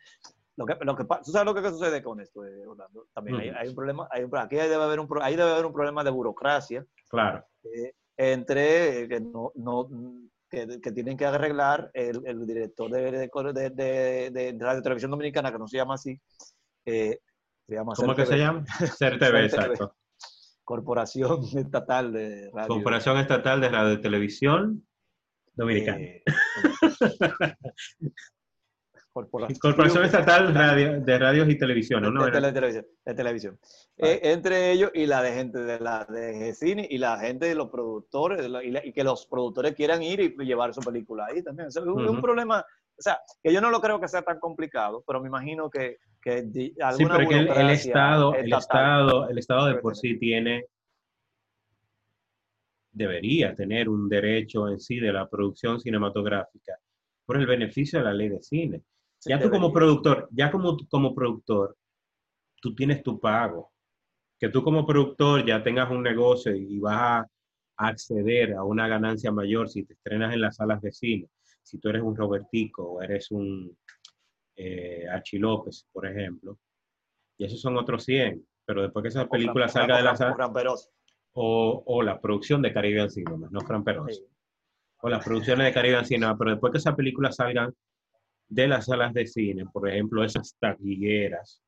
Lo 0.57 0.65
que, 0.65 0.77
lo 0.83 0.95
que, 0.97 1.05
¿Tú 1.25 1.33
sabes 1.33 1.45
lo 1.45 1.55
que 1.61 1.69
sucede 1.69 2.01
con 2.03 2.21
esto, 2.21 2.47
eh, 2.47 2.65
Orlando? 2.67 3.09
También 3.13 3.55
hay, 3.57 3.69
un 3.69 3.75
problema, 3.75 4.07
hay 4.11 4.23
un- 4.23 4.37
aquí 4.39 4.55
debe 4.55 4.77
haber 4.77 5.01
un, 5.01 5.09
ahí 5.21 5.35
debe 5.35 5.51
haber 5.51 5.67
un 5.67 5.73
problema 5.73 6.05
de 6.05 6.11
burocracia 6.11 6.87
Claro. 7.11 7.45
eh, 7.65 7.93
entre 8.17 9.09
que, 9.09 9.21
no, 9.21 9.51
no, 9.57 9.89
que, 10.55 10.81
que 10.81 10.93
tienen 10.93 11.17
que 11.17 11.27
arreglar 11.27 11.91
el, 11.93 12.21
el 12.27 12.47
director 12.47 12.91
de, 12.91 13.11
de, 13.11 13.71
de, 13.71 14.31
de- 14.31 14.57
Radio 14.59 14.83
Televisión 14.83 15.11
Dominicana, 15.11 15.51
que 15.53 15.59
no 15.59 15.67
se 15.67 15.77
llama 15.77 15.95
así, 15.95 16.21
eh, 16.87 17.19
se 17.67 17.75
llama 17.75 17.93
¿Cómo 17.97 18.13
es 18.13 18.17
que 18.19 18.27
se 18.27 18.39
llama? 18.39 18.65
CERTV, 18.99 19.45
exacto. 19.45 19.97
Corporación 20.63 21.41
Estatal 21.57 22.13
de 22.13 22.51
Radio. 22.53 22.69
Corporación 22.69 23.19
Estatal 23.19 23.61
de 23.61 23.69
Radio 23.69 24.01
Televisión 24.01 24.87
Dominicana. 25.55 25.99
Eh, 25.99 26.23
Corporación, 29.15 29.59
Corporación 29.61 30.05
Estatal 30.05 30.53
Radio- 30.53 31.01
de 31.01 31.19
Radios 31.21 31.49
y 31.49 31.57
Televisión, 31.57 32.03
de, 32.03 32.11
¿no? 32.11 32.25
de 32.25 32.33
tele- 32.33 32.53
televisión. 32.53 32.85
de 33.07 33.15
televisión. 33.15 33.59
Eh, 33.97 34.21
entre 34.25 34.73
ellos 34.73 34.91
y 34.93 35.07
la 35.07 35.23
de 35.23 35.33
gente 35.33 35.61
de 35.61 35.79
la 35.79 36.05
de 36.05 36.53
cine 36.53 36.85
y 36.91 36.99
la 36.99 37.21
gente 37.21 37.47
de 37.47 37.55
los 37.55 37.71
productores 37.71 38.39
de 38.43 38.49
la- 38.49 38.65
y, 38.65 38.73
la- 38.73 38.85
y 38.85 38.93
que 38.93 39.05
los 39.05 39.27
productores 39.27 39.75
quieran 39.75 40.03
ir 40.03 40.19
y 40.21 40.35
llevar 40.45 40.75
su 40.75 40.81
película 40.81 41.27
ahí 41.27 41.45
también. 41.45 41.69
O 41.69 41.71
sea, 41.71 41.83
es 41.83 41.89
un, 41.89 42.21
problema, 42.21 42.59
o 42.59 43.01
sea, 43.03 43.21
que 43.41 43.53
yo 43.53 43.61
no 43.61 43.71
lo 43.71 43.81
creo 43.81 44.01
que 44.01 44.09
sea 44.09 44.23
tan 44.23 44.41
complicado, 44.41 45.05
pero 45.07 45.21
me 45.23 45.29
imagino 45.29 45.71
que, 45.71 45.99
que 46.21 46.43
di- 46.43 46.71
Sí, 46.71 46.81
alguna 46.83 47.17
pero 47.19 47.29
que 47.29 47.39
el, 47.39 47.49
el 47.49 47.71
Estado, 47.71 48.35
el 48.35 48.53
Estado, 48.53 49.29
el 49.29 49.39
Estado 49.39 49.67
de 49.67 49.75
por 49.77 49.95
sí 49.97 50.19
tiene, 50.19 50.65
debería 52.91 53.55
tener 53.55 53.89
un 53.89 54.09
derecho 54.09 54.69
en 54.69 54.81
sí 54.81 54.99
de 54.99 55.13
la 55.13 55.29
producción 55.29 55.79
cinematográfica 55.81 56.79
por 57.25 57.37
el 57.37 57.47
beneficio 57.47 58.01
de 58.01 58.05
la 58.05 58.13
ley 58.13 58.29
de 58.29 58.43
cine. 58.43 58.83
Ya 59.27 59.41
tú 59.41 59.51
como 59.51 59.73
productor, 59.73 60.29
ya 60.33 60.51
como, 60.51 60.77
como 60.89 61.15
productor, 61.15 61.77
tú 62.61 62.75
tienes 62.75 63.03
tu 63.03 63.19
pago. 63.21 63.73
Que 64.39 64.49
tú 64.49 64.63
como 64.63 64.87
productor 64.87 65.45
ya 65.47 65.63
tengas 65.63 65.91
un 65.91 66.03
negocio 66.03 66.55
y 66.55 66.79
vas 66.79 67.25
a 67.77 67.87
acceder 67.89 68.55
a 68.55 68.63
una 68.65 68.87
ganancia 68.89 69.33
mayor 69.33 69.69
si 69.69 69.85
te 69.85 69.95
estrenas 69.95 70.35
en 70.35 70.41
las 70.41 70.57
salas 70.57 70.81
de 70.83 70.93
cine. 70.93 71.29
Si 71.63 71.79
tú 71.79 71.89
eres 71.89 72.03
un 72.03 72.15
Robertico 72.17 72.85
o 72.85 73.03
eres 73.03 73.31
un 73.31 73.77
eh, 74.57 75.07
Archie 75.11 75.39
López, 75.39 75.87
por 75.93 76.07
ejemplo. 76.07 76.59
Y 77.39 77.45
esos 77.47 77.61
son 77.61 77.77
otros 77.77 78.05
100. 78.05 78.45
Pero 78.67 78.83
después 78.83 79.03
que 79.03 79.09
esa 79.09 79.23
O 79.23 79.29
película 79.29 79.67
Fran- 79.67 79.73
salga 79.73 79.97
de 79.99 80.03
la 80.03 80.17
sala, 80.17 80.37
o, 81.33 81.83
o 81.87 82.03
la 82.03 82.21
producción 82.21 82.63
de 82.63 82.73
Caribbean 82.73 83.11
Cinema, 83.11 83.49
no 83.51 83.61
Fran 83.61 83.83
Peroz 83.85 84.17
Sí. 84.17 84.25
o 85.03 85.09
las 85.09 85.25
producciones 85.25 85.67
de 85.67 85.73
Caribbean 85.73 86.07
Cinema, 86.07 86.37
pero 86.39 86.51
después 86.53 86.71
que 86.73 86.79
esas 86.79 86.95
películas 86.95 87.37
salgan 87.37 87.75
de 88.49 88.69
las 88.69 88.87
salas 88.87 89.13
de 89.15 89.27
cine, 89.27 89.65
por 89.73 89.89
ejemplo, 89.89 90.23
esas 90.25 90.57
taquilleras, 90.61 91.61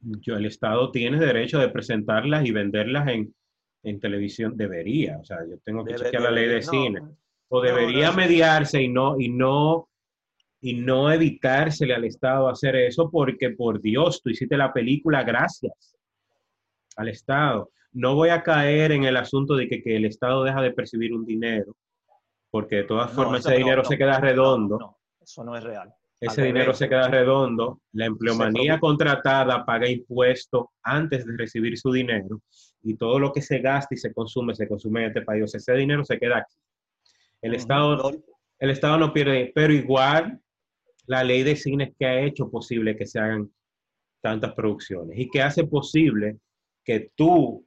yo, 0.00 0.36
el 0.36 0.46
Estado 0.46 0.90
tiene 0.90 1.18
derecho 1.18 1.58
de 1.58 1.68
presentarlas 1.68 2.46
y 2.46 2.52
venderlas 2.52 3.08
en, 3.08 3.34
en 3.82 4.00
televisión, 4.00 4.56
debería, 4.56 5.18
o 5.18 5.24
sea, 5.24 5.38
yo 5.48 5.58
tengo 5.64 5.84
que 5.84 5.94
Debe- 5.94 6.04
chequear 6.04 6.22
la 6.22 6.30
ley 6.30 6.44
de 6.44 6.48
debería- 6.60 6.70
cine, 6.70 7.00
o 7.48 7.58
no, 7.58 7.62
debería 7.62 8.10
no. 8.10 8.16
mediarse 8.16 8.82
y 8.82 8.88
no, 8.88 9.18
y 9.18 9.28
no, 9.30 9.88
y 10.60 10.74
no 10.74 11.10
evitársele 11.12 11.94
al 11.94 12.04
Estado 12.04 12.48
hacer 12.48 12.76
eso, 12.76 13.10
porque 13.10 13.50
por 13.50 13.80
Dios, 13.80 14.20
tú 14.22 14.30
hiciste 14.30 14.56
la 14.56 14.72
película, 14.72 15.22
gracias 15.24 15.96
al 16.96 17.08
Estado. 17.08 17.70
No 17.92 18.14
voy 18.14 18.28
a 18.30 18.42
caer 18.42 18.92
en 18.92 19.04
el 19.04 19.16
asunto 19.16 19.54
de 19.54 19.68
que, 19.68 19.82
que 19.82 19.96
el 19.96 20.04
Estado 20.04 20.44
deja 20.44 20.60
de 20.62 20.72
percibir 20.72 21.12
un 21.14 21.24
dinero, 21.24 21.76
porque 22.50 22.76
de 22.76 22.84
todas 22.84 23.12
formas 23.12 23.44
ese 23.44 23.56
dinero 23.56 23.82
no, 23.82 23.88
se 23.88 23.98
queda 23.98 24.18
redondo, 24.20 24.78
no, 24.78 24.98
eso 25.20 25.44
no 25.44 25.56
es 25.56 25.64
real. 25.64 25.92
ese 26.20 26.40
al 26.40 26.46
dinero 26.46 26.66
revés. 26.66 26.78
se 26.78 26.88
queda 26.88 27.08
redondo, 27.08 27.80
la 27.92 28.06
empleomanía 28.06 28.78
contratada 28.78 29.64
paga 29.64 29.88
impuestos 29.88 30.66
antes 30.82 31.26
de 31.26 31.36
recibir 31.36 31.78
su 31.78 31.92
dinero 31.92 32.40
y 32.82 32.96
todo 32.96 33.18
lo 33.18 33.32
que 33.32 33.42
se 33.42 33.58
gasta 33.58 33.94
y 33.94 33.98
se 33.98 34.12
consume, 34.12 34.54
se 34.54 34.68
consume 34.68 35.02
en 35.02 35.08
este 35.08 35.22
país. 35.22 35.44
O 35.44 35.46
sea, 35.48 35.58
ese 35.58 35.74
dinero 35.74 36.04
se 36.04 36.18
queda 36.18 36.38
aquí. 36.38 36.54
El. 37.42 37.54
Estado, 37.54 38.12
el 38.58 38.70
Estado 38.70 38.98
no 38.98 39.12
pierde, 39.12 39.52
pero 39.54 39.72
igual 39.72 40.40
la 41.06 41.24
ley 41.24 41.42
de 41.42 41.56
cine 41.56 41.94
que 41.98 42.06
ha 42.06 42.20
hecho 42.20 42.50
posible 42.50 42.96
que 42.96 43.06
se 43.06 43.18
hagan 43.18 43.50
tantas 44.22 44.54
producciones 44.54 45.18
y 45.18 45.28
que 45.28 45.42
hace 45.42 45.64
posible 45.64 46.38
que 46.84 47.12
tú 47.14 47.66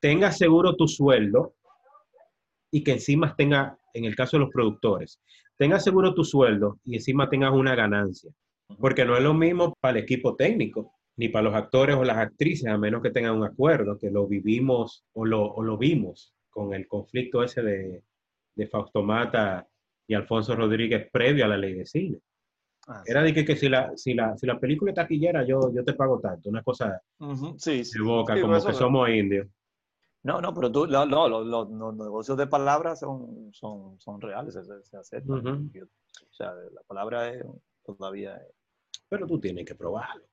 tengas 0.00 0.38
seguro 0.38 0.76
tu 0.76 0.86
sueldo 0.86 1.54
y 2.70 2.84
que 2.84 2.92
encima 2.92 3.34
tenga, 3.36 3.77
en 3.94 4.04
el 4.04 4.14
caso 4.16 4.36
de 4.36 4.44
los 4.44 4.52
productores, 4.52 5.20
tengas 5.56 5.84
seguro 5.84 6.14
tu 6.14 6.24
sueldo 6.24 6.78
y 6.84 6.94
encima 6.96 7.28
tengas 7.28 7.52
una 7.52 7.74
ganancia. 7.74 8.30
Porque 8.78 9.04
no 9.04 9.16
es 9.16 9.22
lo 9.22 9.32
mismo 9.34 9.74
para 9.80 9.98
el 9.98 10.04
equipo 10.04 10.36
técnico, 10.36 10.92
ni 11.16 11.28
para 11.28 11.44
los 11.44 11.54
actores 11.54 11.96
o 11.96 12.04
las 12.04 12.18
actrices, 12.18 12.68
a 12.68 12.76
menos 12.78 13.02
que 13.02 13.10
tengan 13.10 13.36
un 13.36 13.44
acuerdo, 13.44 13.98
que 13.98 14.10
lo 14.10 14.26
vivimos 14.26 15.04
o 15.14 15.24
lo, 15.24 15.42
o 15.42 15.62
lo 15.62 15.76
vimos 15.78 16.34
con 16.50 16.74
el 16.74 16.86
conflicto 16.86 17.42
ese 17.42 17.62
de, 17.62 18.02
de 18.54 18.66
Fausto 18.66 19.02
Mata 19.02 19.66
y 20.06 20.14
Alfonso 20.14 20.54
Rodríguez 20.54 21.08
previo 21.10 21.44
a 21.44 21.48
la 21.48 21.56
ley 21.56 21.74
de 21.74 21.86
cine. 21.86 22.18
Ah, 22.86 23.02
sí. 23.04 23.10
Era 23.10 23.22
de 23.22 23.34
que, 23.34 23.44
que 23.44 23.56
si, 23.56 23.68
la, 23.68 23.92
si, 23.96 24.14
la, 24.14 24.36
si 24.36 24.46
la 24.46 24.58
película 24.58 24.92
es 24.92 24.96
taquillera, 24.96 25.44
yo, 25.46 25.72
yo 25.74 25.84
te 25.84 25.94
pago 25.94 26.20
tanto, 26.20 26.48
una 26.48 26.62
cosa 26.62 27.00
Sí, 27.56 27.84
sí. 27.84 27.98
de 27.98 28.04
boca, 28.04 28.40
como 28.40 28.54
que 28.64 28.72
somos 28.72 29.08
indios. 29.08 29.46
No, 30.24 30.40
no, 30.40 30.52
pero 30.52 30.70
tú, 30.70 30.86
no, 30.86 31.06
no, 31.06 31.28
los, 31.28 31.46
los- 31.46 31.70
los 31.70 31.94
negocios 31.96 32.36
de 32.36 32.46
palabras 32.46 33.00
son, 33.00 33.52
son, 33.52 33.98
son 34.00 34.20
reales, 34.20 34.54
se, 34.54 34.64
se- 34.82 34.96
aceptan. 34.96 35.70
O 35.76 36.32
sea, 36.34 36.52
la 36.54 36.82
palabra 36.86 37.28
es 37.30 37.44
todavía, 37.84 38.36
es- 38.36 39.00
Pero 39.08 39.26
tú 39.26 39.38
tienes 39.40 39.64
que 39.64 39.74
probarlo. 39.74 40.24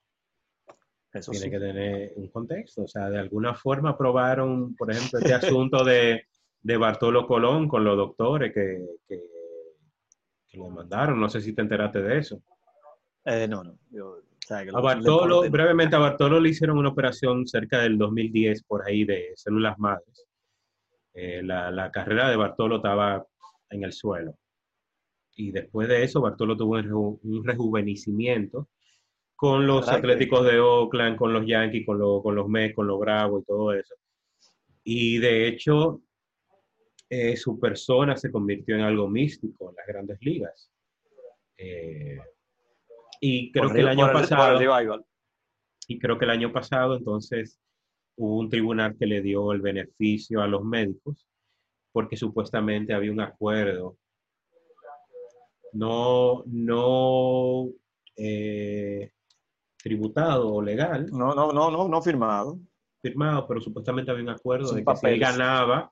eso 1.14 1.32
tiene 1.32 1.46
sí. 1.46 1.52
que 1.52 1.60
tener 1.60 2.14
un 2.16 2.28
contexto. 2.30 2.84
O 2.84 2.88
sea, 2.88 3.10
de 3.10 3.20
alguna 3.20 3.54
forma 3.54 3.92
aprobaron, 3.92 4.76
por 4.76 4.92
ejemplo, 4.92 5.20
este 5.20 5.34
asunto 5.34 5.84
de, 5.86 6.26
de 6.62 6.78
Bartolo 6.78 7.26
Colón 7.28 7.68
con 7.68 7.84
los 7.86 7.96
doctores 7.96 8.54
que, 8.54 8.86
que, 9.08 9.22
que 10.48 10.58
lo 10.58 10.70
mandaron. 10.70 11.20
No 11.22 11.30
sé 11.30 11.40
si 11.42 11.54
te 11.54 11.62
enteraste 11.62 12.02
de 12.02 12.18
eso. 12.18 12.42
Eh, 13.24 13.48
no, 13.48 13.64
no. 13.64 13.78
Yo, 13.92 14.20
sea, 14.46 14.60
A 14.60 14.66
lo- 14.66 14.82
Bartolo, 14.82 15.50
brevemente, 15.50 15.96
a 15.96 16.00
Bartolo 16.00 16.40
le 16.40 16.50
hicieron 16.50 16.78
una 16.78 16.90
operación 16.90 17.48
cerca 17.48 17.80
del 17.82 17.98
2010 17.98 18.64
por 18.64 18.86
ahí 18.88 19.04
de 19.04 19.32
células 19.36 19.78
madres. 19.80 20.26
Eh, 21.14 21.42
la, 21.44 21.72
la 21.72 21.92
carrera 21.92 22.30
de 22.30 22.36
Bartolo 22.36 22.78
estaba 22.78 23.26
en 23.70 23.84
el 23.84 23.94
suelo. 23.94 24.38
Y 25.36 25.52
después 25.52 25.88
de 25.88 26.04
eso, 26.04 26.22
Bartolo 26.22 26.56
tuvo 26.56 26.76
un, 26.76 26.84
reju- 26.84 27.20
un 27.24 27.44
rejuvenecimiento 27.44 28.70
con 29.36 29.66
los 29.68 29.82
¿Verdad 29.86 29.92
que- 29.94 29.98
Atléticos 30.08 30.46
de 30.46 30.60
Oakland, 30.60 31.18
con 31.18 31.34
los 31.34 31.46
Yankees, 31.46 31.86
con, 31.86 32.00
los- 32.00 32.22
con 32.22 32.36
los 32.36 32.48
Mets, 32.48 32.76
con 32.76 32.88
los 32.88 33.00
Bravos 33.00 33.42
y 33.42 33.46
todo 33.46 33.74
eso. 33.74 33.96
Y 34.84 35.18
de 35.18 35.48
hecho, 35.48 36.02
eh, 37.10 37.36
su 37.36 37.60
persona 37.60 38.16
se 38.16 38.32
convirtió 38.32 38.76
en 38.76 38.82
algo 38.82 39.08
místico 39.10 39.70
en 39.72 39.76
las 39.76 39.88
grandes 39.88 40.18
ligas. 40.22 40.72
Eh, 41.58 42.20
y 43.20 43.52
creo 43.52 43.72
que 43.72 43.80
el 43.82 43.88
año 43.88 44.12
pasado, 44.12 44.60
y 45.88 46.00
creo 46.00 46.18
que 46.18 46.26
el 46.26 46.32
año 46.32 46.52
pasado 46.52 46.98
entonces 46.98 47.60
hubo 48.18 48.40
un 48.40 48.50
tribunal 48.50 48.96
que 48.98 49.06
le 49.06 49.22
dio 49.22 49.52
el 49.52 49.62
beneficio 49.62 50.42
a 50.42 50.48
los 50.48 50.64
médicos 50.64 51.28
porque 51.92 52.18
supuestamente 52.18 52.94
había 52.94 53.12
un 53.12 53.22
acuerdo 53.22 53.98
no, 55.76 56.44
no 56.46 57.70
eh, 58.16 59.12
tributado 59.78 60.54
o 60.54 60.62
legal. 60.62 61.08
No, 61.12 61.36
no, 61.36 61.52
no, 61.52 61.70
no, 61.70 61.88
no 61.88 62.02
firmado. 62.02 62.60
Firmado, 63.02 63.48
pero 63.48 63.62
supuestamente 63.62 64.10
había 64.10 64.24
un 64.24 64.30
acuerdo 64.30 64.74
de 64.74 64.84
que 64.84 64.96
si 64.96 65.08
él 65.08 65.20
ganaba, 65.20 65.92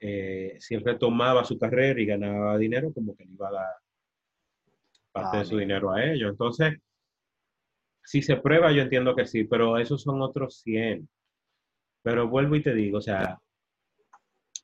eh, 0.00 0.56
si 0.58 0.74
él 0.74 0.84
retomaba 0.84 1.44
su 1.44 1.58
carrera 1.58 2.00
y 2.00 2.06
ganaba 2.06 2.58
dinero, 2.58 2.92
como 2.92 3.16
que 3.16 3.24
le 3.24 3.32
iba 3.32 3.48
a 3.48 3.52
dar 3.52 3.76
parte 5.22 5.38
de 5.38 5.44
su 5.44 5.56
dinero 5.56 5.92
a 5.92 6.04
ellos. 6.04 6.30
Entonces, 6.30 6.78
si 8.02 8.22
se 8.22 8.36
prueba, 8.36 8.72
yo 8.72 8.82
entiendo 8.82 9.14
que 9.14 9.26
sí, 9.26 9.44
pero 9.44 9.78
esos 9.78 10.02
son 10.02 10.22
otros 10.22 10.60
100. 10.62 11.08
Pero 12.02 12.28
vuelvo 12.28 12.56
y 12.56 12.62
te 12.62 12.74
digo, 12.74 12.98
o 12.98 13.02
sea, 13.02 13.38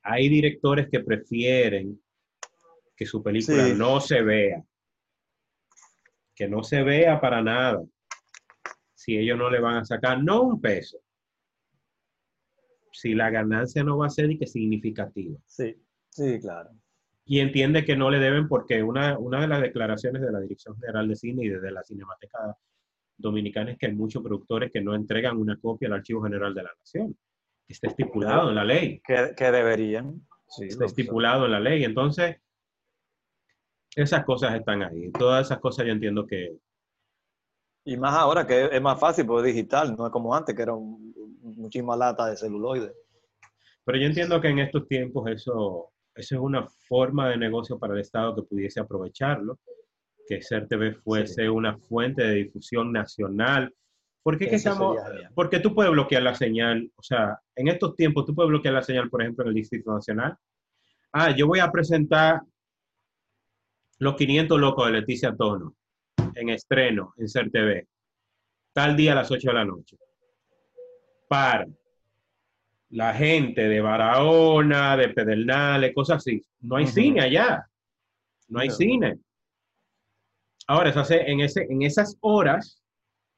hay 0.03 0.29
directores 0.29 0.87
que 0.89 1.01
prefieren 1.01 2.01
que 2.95 3.05
su 3.05 3.21
película 3.21 3.67
no 3.69 3.99
se 3.99 4.21
vea. 4.21 4.63
Que 6.33 6.47
no 6.47 6.63
se 6.63 6.83
vea 6.83 7.19
para 7.19 7.41
nada. 7.41 7.83
Si 8.93 9.17
ellos 9.17 9.37
no 9.37 9.49
le 9.49 9.59
van 9.59 9.77
a 9.77 9.85
sacar, 9.85 10.23
no 10.23 10.41
un 10.41 10.61
peso. 10.61 10.97
Si 12.91 13.13
la 13.13 13.29
ganancia 13.29 13.83
no 13.83 13.97
va 13.97 14.07
a 14.07 14.09
ser 14.09 14.31
y 14.31 14.39
que 14.39 14.47
significativa. 14.47 15.37
Sí, 15.45 15.75
sí, 16.09 16.39
claro. 16.39 16.71
Y 17.25 17.39
entiende 17.39 17.83
que 17.83 17.95
no 17.95 18.09
le 18.09 18.19
deben 18.19 18.47
porque 18.47 18.83
una, 18.83 19.17
una 19.17 19.41
de 19.41 19.47
las 19.47 19.61
declaraciones 19.61 20.21
de 20.21 20.31
la 20.31 20.39
Dirección 20.39 20.77
General 20.79 21.07
de 21.07 21.15
Cine 21.15 21.45
y 21.45 21.49
de 21.49 21.71
la 21.71 21.83
Cinemateca 21.83 22.55
Dominicana 23.17 23.71
es 23.71 23.77
que 23.77 23.87
hay 23.87 23.93
muchos 23.93 24.21
productores 24.21 24.71
que 24.71 24.81
no 24.81 24.93
entregan 24.93 25.37
una 25.37 25.57
copia 25.57 25.87
al 25.87 25.95
Archivo 25.95 26.21
General 26.23 26.53
de 26.53 26.63
la 26.63 26.71
Nación. 26.77 27.17
Está 27.67 27.87
estipulado 27.87 28.49
en 28.49 28.55
la 28.55 28.63
ley. 28.63 29.01
Que, 29.03 29.33
que 29.35 29.51
deberían. 29.51 30.21
está 30.59 30.85
estipulado 30.85 31.45
en 31.45 31.51
la 31.51 31.59
ley. 31.59 31.83
Entonces, 31.83 32.37
esas 33.95 34.23
cosas 34.25 34.53
están 34.53 34.83
ahí. 34.83 35.11
Todas 35.11 35.47
esas 35.47 35.59
cosas 35.59 35.85
yo 35.85 35.93
entiendo 35.93 36.27
que... 36.27 36.57
Y 37.85 37.97
más 37.97 38.13
ahora 38.13 38.45
que 38.45 38.69
es 38.71 38.81
más 38.81 38.99
fácil 38.99 39.25
porque 39.25 39.49
es 39.49 39.55
digital, 39.55 39.95
no 39.95 40.07
es 40.07 40.11
como 40.11 40.33
antes 40.35 40.55
que 40.55 40.61
era 40.61 40.73
un, 40.73 41.13
muchísima 41.41 41.95
lata 41.95 42.27
de 42.27 42.37
celuloide. 42.37 42.93
Pero 43.83 43.97
yo 43.97 44.05
entiendo 44.05 44.41
que 44.41 44.49
en 44.49 44.59
estos 44.59 44.87
tiempos 44.87 45.29
eso, 45.29 45.91
eso 46.15 46.35
es 46.35 46.41
una 46.41 46.67
forma 46.87 47.29
de 47.29 47.37
negocio 47.37 47.77
para 47.77 47.93
el 47.93 47.99
Estado 47.99 48.35
que 48.35 48.43
pudiese 48.43 48.79
aprovecharlo, 48.79 49.59
que 50.27 50.41
CERTV 50.41 50.95
fuese 51.03 51.49
una 51.49 51.77
fuente 51.77 52.23
de 52.23 52.35
difusión 52.35 52.91
nacional. 52.91 53.73
Porque, 54.23 54.49
qué 54.49 54.55
estamos, 54.55 54.97
porque 55.35 55.59
tú 55.59 55.75
puedes 55.75 55.91
bloquear 55.91 56.23
la 56.23 56.33
señal, 56.33 56.89
o 56.95 57.03
sea, 57.03 57.39
en 57.55 57.67
estos 57.67 57.95
tiempos 57.95 58.25
tú 58.25 58.33
puedes 58.33 58.49
bloquear 58.49 58.73
la 58.73 58.81
señal, 58.81 59.09
por 59.09 59.21
ejemplo, 59.21 59.43
en 59.43 59.49
el 59.49 59.55
Distrito 59.55 59.93
Nacional. 59.93 60.35
Ah, 61.11 61.35
yo 61.35 61.45
voy 61.45 61.59
a 61.59 61.71
presentar 61.71 62.41
los 63.99 64.15
500 64.15 64.59
locos 64.59 64.87
de 64.87 64.93
Leticia 64.93 65.35
Tono, 65.35 65.75
en 66.33 66.49
estreno, 66.49 67.13
en 67.17 67.29
CERTV, 67.29 67.87
tal 68.73 68.95
día 68.95 69.11
a 69.11 69.15
las 69.15 69.29
8 69.29 69.47
de 69.49 69.53
la 69.53 69.65
noche. 69.65 69.97
Para 71.27 71.67
la 72.95 73.13
gente 73.13 73.67
de 73.67 73.81
Barahona, 73.81 74.95
de 74.95 75.09
Pedernales, 75.09 75.93
cosas 75.93 76.17
así. 76.17 76.41
No 76.61 76.77
hay 76.77 76.87
cine 76.87 77.19
allá. 77.19 77.67
No 78.47 78.61
hay 78.61 78.69
cine. 78.69 79.19
Ahora, 80.65 80.93
en, 81.09 81.41
ese, 81.41 81.67
en 81.69 81.81
esas 81.81 82.17
horas, 82.21 82.81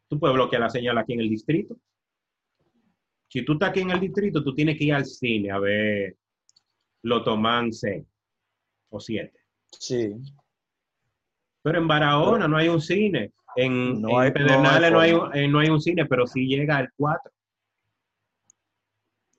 tú 0.08 0.20
puedes 0.20 0.36
bloquear 0.36 0.62
la 0.62 0.70
señal 0.70 1.00
aquí 1.00 1.14
en 1.14 1.22
el 1.22 1.30
distrito. 1.30 1.76
Si 3.30 3.44
tú 3.44 3.54
estás 3.54 3.70
aquí 3.70 3.80
en 3.80 3.90
el 3.90 4.00
distrito, 4.00 4.44
tú 4.44 4.54
tienes 4.54 4.78
que 4.78 4.86
ir 4.86 4.94
al 4.94 5.06
cine 5.06 5.50
a 5.50 5.58
ver 5.58 6.16
Lotomán 7.02 7.74
6 7.74 8.06
o 8.90 9.00
7. 9.00 9.34
Sí. 9.72 10.14
Pero 11.64 11.80
en 11.80 11.88
Barahona 11.88 12.48
no 12.48 12.58
hay 12.58 12.68
un 12.68 12.80
cine. 12.80 13.34
En, 13.56 14.04
Pedernales 14.04 14.92
no 14.92 15.00
hay, 15.00 15.12
eh, 15.34 15.48
no, 15.48 15.58
hay, 15.58 15.70
un 15.70 15.82
cine, 15.82 16.06
pero 16.06 16.28
sí 16.28 16.46
llega 16.46 16.80
el 16.80 16.90
4. 16.96 17.32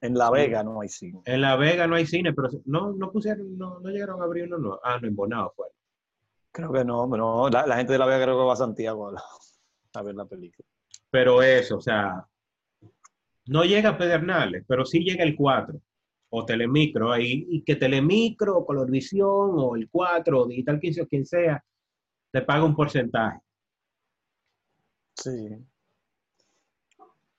En 0.00 0.14
La 0.14 0.30
Vega 0.30 0.62
no 0.62 0.80
hay 0.80 0.88
cine. 0.88 1.20
En 1.24 1.40
La 1.40 1.56
Vega 1.56 1.86
no 1.86 1.96
hay 1.96 2.06
cine, 2.06 2.32
pero 2.32 2.48
no, 2.66 2.92
no 2.92 3.10
pusieron, 3.10 3.58
no, 3.58 3.80
no 3.80 3.90
llegaron 3.90 4.20
a 4.20 4.24
abrir 4.24 4.44
uno, 4.44 4.58
no. 4.58 4.80
Ah, 4.82 4.98
no, 5.00 5.08
en 5.08 5.16
Bonao 5.16 5.52
fue. 5.56 5.66
Creo 6.52 6.72
que 6.72 6.84
no, 6.84 7.06
no. 7.06 7.48
La, 7.48 7.76
gente 7.76 7.92
de 7.92 7.98
La 7.98 8.06
Vega 8.06 8.24
creo 8.24 8.38
que 8.38 8.44
va 8.44 8.52
a 8.52 8.56
Santiago 8.56 9.12
a, 9.92 10.02
ver 10.02 10.14
la 10.14 10.26
película. 10.26 10.68
Pero 11.10 11.42
eso, 11.42 11.78
o 11.78 11.80
sea, 11.80 12.24
no 13.46 13.64
llega 13.64 13.90
a 13.90 13.98
Pedernales, 13.98 14.64
pero 14.68 14.84
sí 14.84 15.00
llega 15.00 15.24
el 15.24 15.34
4 15.34 15.80
o 16.30 16.44
Telemicro 16.44 17.10
ahí, 17.10 17.46
y 17.48 17.62
que 17.62 17.76
Telemicro, 17.76 18.58
o 18.58 18.66
Colorvisión, 18.66 19.54
o 19.56 19.76
el 19.76 19.88
4, 19.88 20.42
o 20.42 20.46
Digital 20.46 20.78
15, 20.78 21.02
o 21.02 21.08
quien 21.08 21.24
sea, 21.24 21.64
te 22.30 22.42
paga 22.42 22.64
un 22.64 22.76
porcentaje. 22.76 23.40
Sí. 25.14 25.48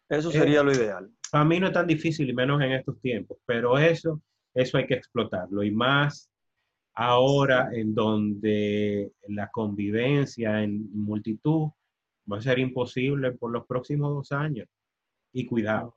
Eso 0.10 0.32
sería 0.32 0.64
lo 0.64 0.72
ideal. 0.72 1.12
A 1.32 1.45
mí 1.45 1.59
no 1.59 1.67
es 1.67 1.73
tan 1.73 1.88
difícil, 1.88 2.30
y 2.30 2.34
menos 2.34 2.61
en 2.61 2.71
estos 2.71 2.99
tiempos, 2.99 3.38
pero 3.45 3.77
eso, 3.77 4.21
eso 4.53 4.77
hay 4.77 4.88
que 4.88 4.95
explotarlo. 4.95 5.63
Y 5.63 5.71
más 5.71 6.30
ahora 6.93 7.69
en 7.71 7.93
donde 7.93 9.11
la 9.27 9.49
convivencia 9.49 10.63
en 10.63 10.89
multitud 10.93 11.69
va 12.32 12.38
a 12.38 12.41
ser 12.41 12.59
imposible 12.59 13.32
por 13.34 13.51
los 13.51 13.65
próximos 13.65 14.13
dos 14.13 14.32
años. 14.32 14.67
Y 15.32 15.45
cuidado. 15.45 15.95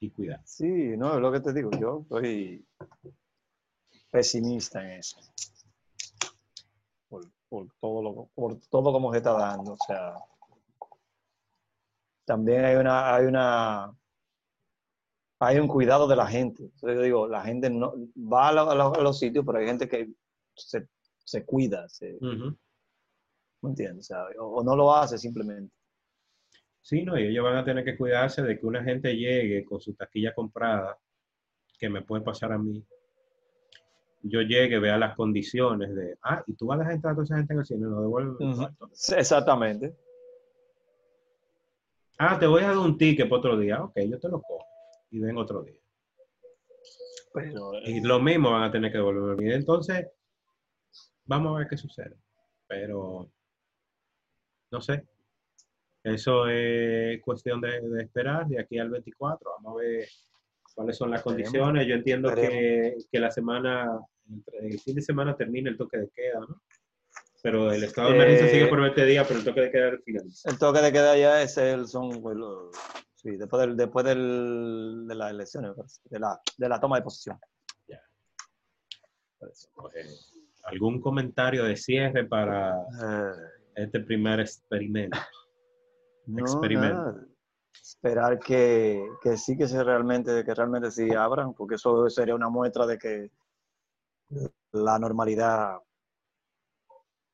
Y 0.00 0.10
cuidado. 0.10 0.42
Sí, 0.46 0.96
no, 0.96 1.14
es 1.14 1.20
lo 1.20 1.32
que 1.32 1.40
te 1.40 1.52
digo. 1.52 1.70
Yo 1.78 2.04
soy 2.08 2.64
pesimista 4.10 4.82
en 4.82 5.00
eso 5.00 5.20
por 7.48 7.68
todo 7.80 8.02
lo, 8.02 8.26
por 8.34 8.58
todo 8.68 8.92
como 8.92 9.12
se 9.12 9.18
está 9.18 9.32
dando. 9.32 9.72
O 9.72 9.78
sea, 9.86 10.14
también 12.24 12.64
hay 12.64 12.76
una, 12.76 13.14
hay 13.14 13.26
una, 13.26 13.92
hay 15.38 15.58
un 15.58 15.68
cuidado 15.68 16.06
de 16.08 16.16
la 16.16 16.26
gente. 16.26 16.70
yo 16.80 17.02
digo, 17.02 17.28
la 17.28 17.42
gente 17.42 17.68
no 17.68 17.92
va 18.16 18.48
a, 18.48 19.02
los 19.02 19.18
sitios, 19.18 19.44
pero 19.44 19.58
hay 19.58 19.66
gente 19.66 19.88
que 19.88 20.08
se, 20.54 20.88
se 21.24 21.44
cuida, 21.44 21.88
se, 21.88 22.18
¿me 22.20 23.70
entiendes? 23.70 24.10
O, 24.38 24.62
no 24.62 24.76
lo 24.76 24.94
hace 24.94 25.18
simplemente. 25.18 25.74
Sí, 26.80 27.02
no, 27.02 27.18
y 27.18 27.26
ellos 27.26 27.44
van 27.44 27.56
a 27.56 27.64
tener 27.64 27.84
que 27.84 27.96
cuidarse 27.96 28.42
de 28.42 28.58
que 28.58 28.66
una 28.66 28.82
gente 28.82 29.14
llegue 29.14 29.64
con 29.64 29.80
su 29.80 29.94
taquilla 29.94 30.32
comprada, 30.34 30.96
que 31.78 31.88
me 31.88 32.02
puede 32.02 32.22
pasar 32.22 32.52
a 32.52 32.58
mí, 32.58 32.86
yo 34.22 34.40
llegue, 34.40 34.78
vea 34.78 34.96
las 34.96 35.14
condiciones 35.14 35.94
de, 35.94 36.16
ah, 36.22 36.42
y 36.46 36.54
tú 36.54 36.66
vas 36.66 36.80
a 36.80 36.92
entrar 36.92 37.12
a 37.12 37.16
toda 37.16 37.24
esa 37.24 37.36
gente 37.36 37.52
en 37.52 37.58
el 37.58 37.66
cine, 37.66 37.86
no 37.86 38.00
devuelve 38.00 38.36
Exactamente. 39.16 39.94
Ah, 42.18 42.38
te 42.38 42.46
voy 42.46 42.62
a 42.62 42.68
dar 42.68 42.78
un 42.78 42.96
ticket 42.96 43.28
para 43.28 43.38
otro 43.40 43.58
día. 43.58 43.82
Ok, 43.82 43.98
yo 44.08 44.18
te 44.18 44.28
lo 44.28 44.40
cojo 44.40 44.64
y 45.10 45.20
ven 45.20 45.36
otro 45.36 45.62
día. 45.62 45.80
y 47.84 48.00
lo 48.00 48.20
mismo 48.20 48.52
van 48.52 48.64
a 48.64 48.70
tener 48.70 48.90
que 48.90 48.98
devolver. 48.98 49.52
Entonces, 49.52 50.06
vamos 51.24 51.54
a 51.54 51.58
ver 51.58 51.68
qué 51.68 51.76
sucede. 51.76 52.16
Pero, 52.66 53.30
no 54.70 54.80
sé. 54.80 55.06
Eso 56.02 56.48
es 56.48 57.20
cuestión 57.22 57.60
de, 57.60 57.80
de 57.80 58.02
esperar 58.02 58.46
de 58.46 58.60
aquí 58.60 58.78
al 58.78 58.90
24. 58.90 59.50
Vamos 59.58 59.80
a 59.80 59.84
ver 59.84 60.08
cuáles 60.74 60.96
son 60.96 61.10
las 61.10 61.22
condiciones. 61.22 61.86
Yo 61.86 61.94
entiendo 61.94 62.32
que, 62.34 62.96
que, 63.10 63.18
la 63.18 63.30
semana, 63.30 63.98
el 64.60 64.78
fin 64.78 64.94
de 64.94 65.02
semana 65.02 65.36
termina 65.36 65.70
el 65.70 65.76
toque 65.76 65.98
de 65.98 66.08
queda, 66.14 66.40
¿no? 66.40 66.62
Pero 67.42 67.72
el 67.72 67.82
estado 67.84 68.10
de 68.10 68.16
emergencia 68.16 68.50
sigue 68.50 68.66
por 68.66 68.80
20 68.80 69.04
días, 69.04 69.26
pero 69.26 69.38
el 69.38 69.44
toque 69.44 69.60
de 69.62 69.70
queda 69.70 69.98
finaliza. 70.04 70.50
El 70.50 70.58
toque 70.58 70.80
de 70.80 70.92
queda 70.92 71.16
ya 71.16 71.42
es 71.42 71.56
el, 71.56 71.86
son, 71.86 72.20
pues, 72.20 72.36
sí, 73.26 73.36
después, 73.36 73.60
del, 73.60 73.76
después 73.76 74.04
del, 74.06 75.04
de 75.08 75.14
las 75.14 75.30
elecciones, 75.30 75.72
de 76.04 76.18
la, 76.20 76.40
de 76.56 76.68
la 76.68 76.80
toma 76.80 76.96
de 76.96 77.02
posición. 77.02 77.38
¿Algún 80.64 81.00
comentario 81.00 81.64
de 81.64 81.76
cierre 81.76 82.24
para 82.24 82.74
eh. 82.74 83.32
este 83.74 84.00
primer 84.00 84.40
experimento? 84.40 85.18
No, 86.26 86.40
experimento. 86.40 87.20
esperar 87.72 88.38
que, 88.38 89.04
que, 89.22 89.36
sí 89.36 89.56
que 89.56 89.68
se 89.68 89.82
realmente 89.82 90.44
que 90.44 90.54
realmente 90.54 90.90
sí 90.90 91.12
abran 91.12 91.54
porque 91.54 91.76
eso 91.76 92.08
sería 92.10 92.34
una 92.34 92.48
muestra 92.48 92.86
de 92.86 92.98
que 92.98 93.30
la 94.72 94.98
normalidad 94.98 95.78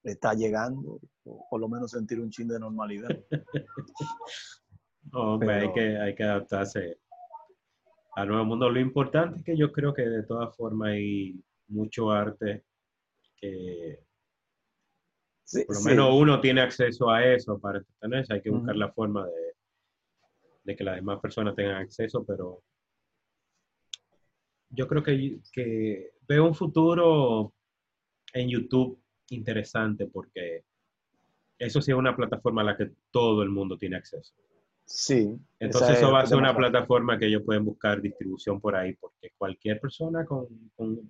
está 0.03 0.35
llegando 0.35 1.01
o 1.25 1.47
por 1.49 1.61
lo 1.61 1.69
menos 1.69 1.93
sentir 1.93 2.21
un 2.21 2.29
chin 2.29 2.49
de 2.49 2.59
normalidad 2.59 3.09
hay, 5.49 5.73
que, 5.73 5.99
hay 5.99 6.15
que 6.15 6.23
adaptarse 6.23 6.99
al 8.15 8.29
nuevo 8.29 8.45
mundo. 8.45 8.71
Lo 8.71 8.81
importante 8.81 9.39
es 9.39 9.45
que 9.45 9.57
yo 9.57 9.73
creo 9.73 9.93
que 9.95 10.03
de 10.03 10.23
todas 10.23 10.55
formas 10.57 10.91
hay 10.91 11.41
mucho 11.69 12.11
arte 12.11 12.65
que 13.37 14.01
por 15.67 15.77
lo 15.77 15.83
menos 15.83 16.11
uno 16.15 16.41
tiene 16.41 16.61
acceso 16.61 17.11
a 17.11 17.25
eso 17.27 17.59
para 17.59 17.79
entretenerse. 17.79 18.35
Hay 18.35 18.43
que 18.43 18.51
buscar 18.51 18.77
la 18.77 18.93
forma 18.93 19.27
de, 19.27 19.55
de, 20.65 20.77
que 20.77 20.85
las 20.85 20.97
demás 20.97 21.21
personas 21.21 21.55
tengan 21.55 21.77
acceso, 21.77 22.25
pero 22.25 22.63
yo 24.71 24.89
creo 24.89 25.03
que, 25.03 25.41
que 25.53 26.13
veo 26.27 26.47
un 26.47 26.55
futuro 26.55 27.53
en 28.33 28.49
YouTube 28.49 28.99
interesante 29.29 30.07
porque 30.07 30.65
eso 31.59 31.81
sí 31.81 31.91
es 31.91 31.97
una 31.97 32.17
plataforma 32.17 32.63
a 32.63 32.65
la 32.65 32.77
que 32.77 32.91
todo 33.11 33.43
el 33.43 33.51
mundo 33.51 33.77
tiene 33.77 33.97
acceso. 33.97 34.35
Sí. 34.85 35.39
Entonces 35.59 35.99
eso 35.99 36.13
va 36.13 36.21
a 36.21 36.27
ser 36.27 36.39
una 36.39 36.57
plataforma 36.57 37.19
que 37.19 37.27
ellos 37.27 37.43
pueden 37.45 37.65
buscar 37.65 38.01
distribución 38.01 38.61
por 38.61 38.77
ahí, 38.77 38.95
porque 38.95 39.31
cualquier 39.39 39.81
persona 39.81 40.25
con, 40.25 40.49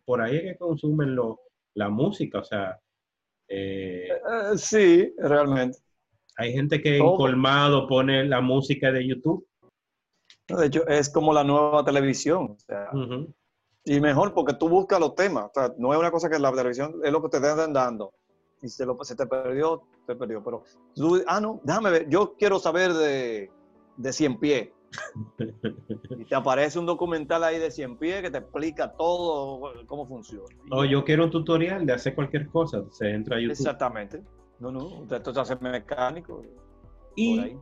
por 0.05 0.21
ahí 0.21 0.41
que 0.43 0.57
consumen 0.57 1.15
lo, 1.15 1.41
la 1.75 1.89
música, 1.89 2.41
o 2.41 2.45
sea... 2.45 2.79
Eh, 3.49 4.09
eh, 4.09 4.57
sí, 4.57 5.13
realmente. 5.19 5.79
Hay 6.37 6.53
gente 6.53 6.81
que 6.81 6.97
en 6.97 7.17
colmado 7.17 7.87
pone 7.87 8.25
la 8.25 8.41
música 8.41 8.91
de 8.91 9.07
YouTube. 9.07 9.47
De 10.49 10.67
hecho, 10.67 10.87
es 10.87 11.11
como 11.11 11.33
la 11.33 11.45
nueva 11.45 11.85
televisión. 11.85 12.57
O 12.57 12.59
sea, 12.59 12.91
Y 13.85 14.01
mejor 14.01 14.33
porque 14.33 14.55
tú 14.55 14.69
buscas 14.69 14.99
los 14.99 15.15
temas. 15.15 15.45
O 15.45 15.51
sea, 15.55 15.75
no 15.77 15.93
es 15.93 15.99
una 15.99 16.11
cosa 16.11 16.31
que 16.31 16.39
la 16.39 16.51
televisión 16.51 17.01
es 17.05 17.13
lo 17.13 17.23
que 17.23 17.29
te 17.29 17.47
estén 17.47 17.73
dando. 17.73 18.15
Y 18.63 18.69
se, 18.69 18.87
lo, 18.87 18.97
se 19.03 19.17
te 19.17 19.27
perdió, 19.27 19.83
te 20.07 20.15
perdió. 20.15 20.43
Pero 20.43 20.63
ah, 21.27 21.41
no, 21.41 21.61
déjame 21.65 21.91
ver. 21.91 22.09
Yo 22.09 22.35
quiero 22.39 22.59
saber 22.59 22.95
de, 22.95 23.51
de 24.03 24.13
100 24.13 24.39
pies. 24.39 24.69
y 26.19 26.25
te 26.27 26.35
aparece 26.35 26.79
un 26.79 26.85
documental 26.85 27.45
ahí 27.45 27.59
de 27.59 27.71
100 27.71 27.97
pies 27.97 28.23
que 28.23 28.31
te 28.31 28.39
explica 28.39 28.93
todo 28.93 29.73
cómo 29.87 30.07
funciona. 30.07 30.45
O 30.71 30.85
yo 30.85 31.05
quiero 31.05 31.25
un 31.25 31.31
tutorial 31.31 31.87
de 31.87 31.95
hacer 31.95 32.15
cualquier 32.15 32.49
cosa. 32.49 32.85
Se 32.91 33.11
entra 33.11 33.37
a 33.37 33.41
YouTube. 33.41 33.53
Exactamente. 33.53 34.23
No, 34.61 34.71
no, 34.71 34.87
usted 34.87 35.23
se 35.23 35.41
hace 35.41 35.57
mecánico. 35.57 36.43
Y 37.17 37.57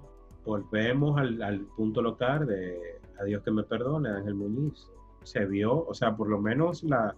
volvemos 0.45 1.19
al, 1.19 1.41
al, 1.43 1.61
punto 1.77 2.03
local 2.03 2.47
de 2.47 3.01
Adiós 3.21 3.43
que 3.43 3.51
me 3.51 3.63
perdone, 3.63 4.09
Ángel 4.09 4.35
Muñiz. 4.35 4.89
Se 5.23 5.45
vio, 5.45 5.87
o 5.87 5.95
sea, 5.95 6.17
por 6.17 6.29
lo 6.29 6.41
menos 6.41 6.83
la, 6.83 7.15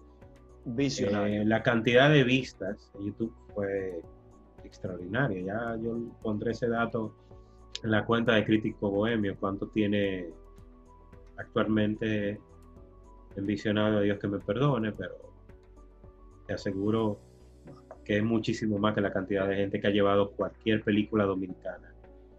eh, 0.66 1.44
la 1.46 1.62
cantidad 1.62 2.10
de 2.10 2.24
vistas 2.24 2.90
en 2.94 3.06
YouTube 3.06 3.32
fue 3.54 4.02
extraordinaria. 4.64 5.42
Ya 5.42 5.76
yo 5.80 5.98
pondré 6.22 6.52
ese 6.52 6.68
dato 6.68 7.14
en 7.82 7.90
la 7.90 8.04
cuenta 8.04 8.34
de 8.34 8.44
Crítico 8.44 8.90
Bohemio, 8.90 9.36
cuánto 9.38 9.66
tiene 9.68 10.28
actualmente 11.36 12.40
en 13.36 13.46
visionado, 13.46 14.00
Dios 14.00 14.18
que 14.18 14.28
me 14.28 14.38
perdone, 14.38 14.92
pero 14.92 15.14
te 16.46 16.54
aseguro 16.54 17.18
que 18.04 18.18
es 18.18 18.24
muchísimo 18.24 18.78
más 18.78 18.94
que 18.94 19.00
la 19.00 19.12
cantidad 19.12 19.48
de 19.48 19.56
gente 19.56 19.80
que 19.80 19.86
ha 19.86 19.90
llevado 19.90 20.32
cualquier 20.32 20.82
película 20.82 21.24
dominicana 21.24 21.92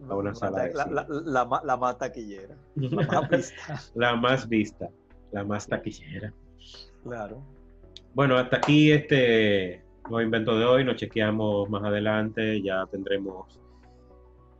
a 0.09 0.15
una 0.15 0.35
sala 0.35 0.63
de 0.63 0.71
cine. 0.71 0.83
La, 1.25 1.61
la, 1.63 1.77
más 1.77 1.97
taquillera. 1.97 2.55
La 2.75 2.95
más 3.05 3.29
vista. 3.29 3.81
la 3.95 4.15
más 4.15 4.49
vista, 4.49 4.89
la 5.31 5.43
más 5.43 5.67
taquillera. 5.67 6.33
Claro. 7.03 7.41
Bueno, 8.13 8.37
hasta 8.37 8.57
aquí 8.57 8.91
este 8.91 9.81
nuevo 10.09 10.21
invento 10.21 10.57
de 10.57 10.65
hoy. 10.65 10.83
Nos 10.83 10.97
chequeamos 10.97 11.69
más 11.69 11.83
adelante. 11.83 12.61
Ya 12.61 12.85
tendremos 12.87 13.59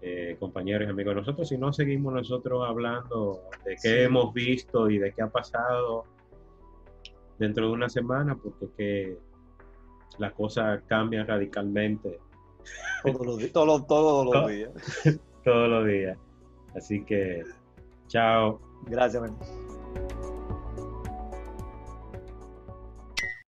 eh, 0.06 0.36
compañeros 0.38 0.86
y 0.86 0.92
amigos 0.92 1.16
de 1.16 1.22
nosotros. 1.22 1.48
Si 1.48 1.58
no, 1.58 1.72
seguimos 1.72 2.14
nosotros 2.14 2.62
hablando 2.68 3.44
de 3.64 3.78
qué 3.82 4.04
hemos 4.04 4.34
visto 4.34 4.90
y 4.90 4.98
de 4.98 5.14
qué 5.14 5.22
ha 5.22 5.30
pasado 5.30 6.04
dentro 7.40 7.68
de 7.68 7.72
una 7.72 7.88
semana, 7.88 8.36
porque 8.36 8.68
que 8.78 9.18
las 10.18 10.34
cosas 10.34 10.82
cambian 10.88 11.26
radicalmente. 11.26 12.20
Todos 13.04 13.26
los, 13.26 13.88
todos 13.88 14.26
los 14.26 14.48
días. 14.50 14.72
todos 15.44 15.70
los 15.70 15.88
días. 15.88 16.18
Así 16.76 17.04
que, 17.06 17.44
chao. 18.08 18.60
Gracias, 18.88 19.24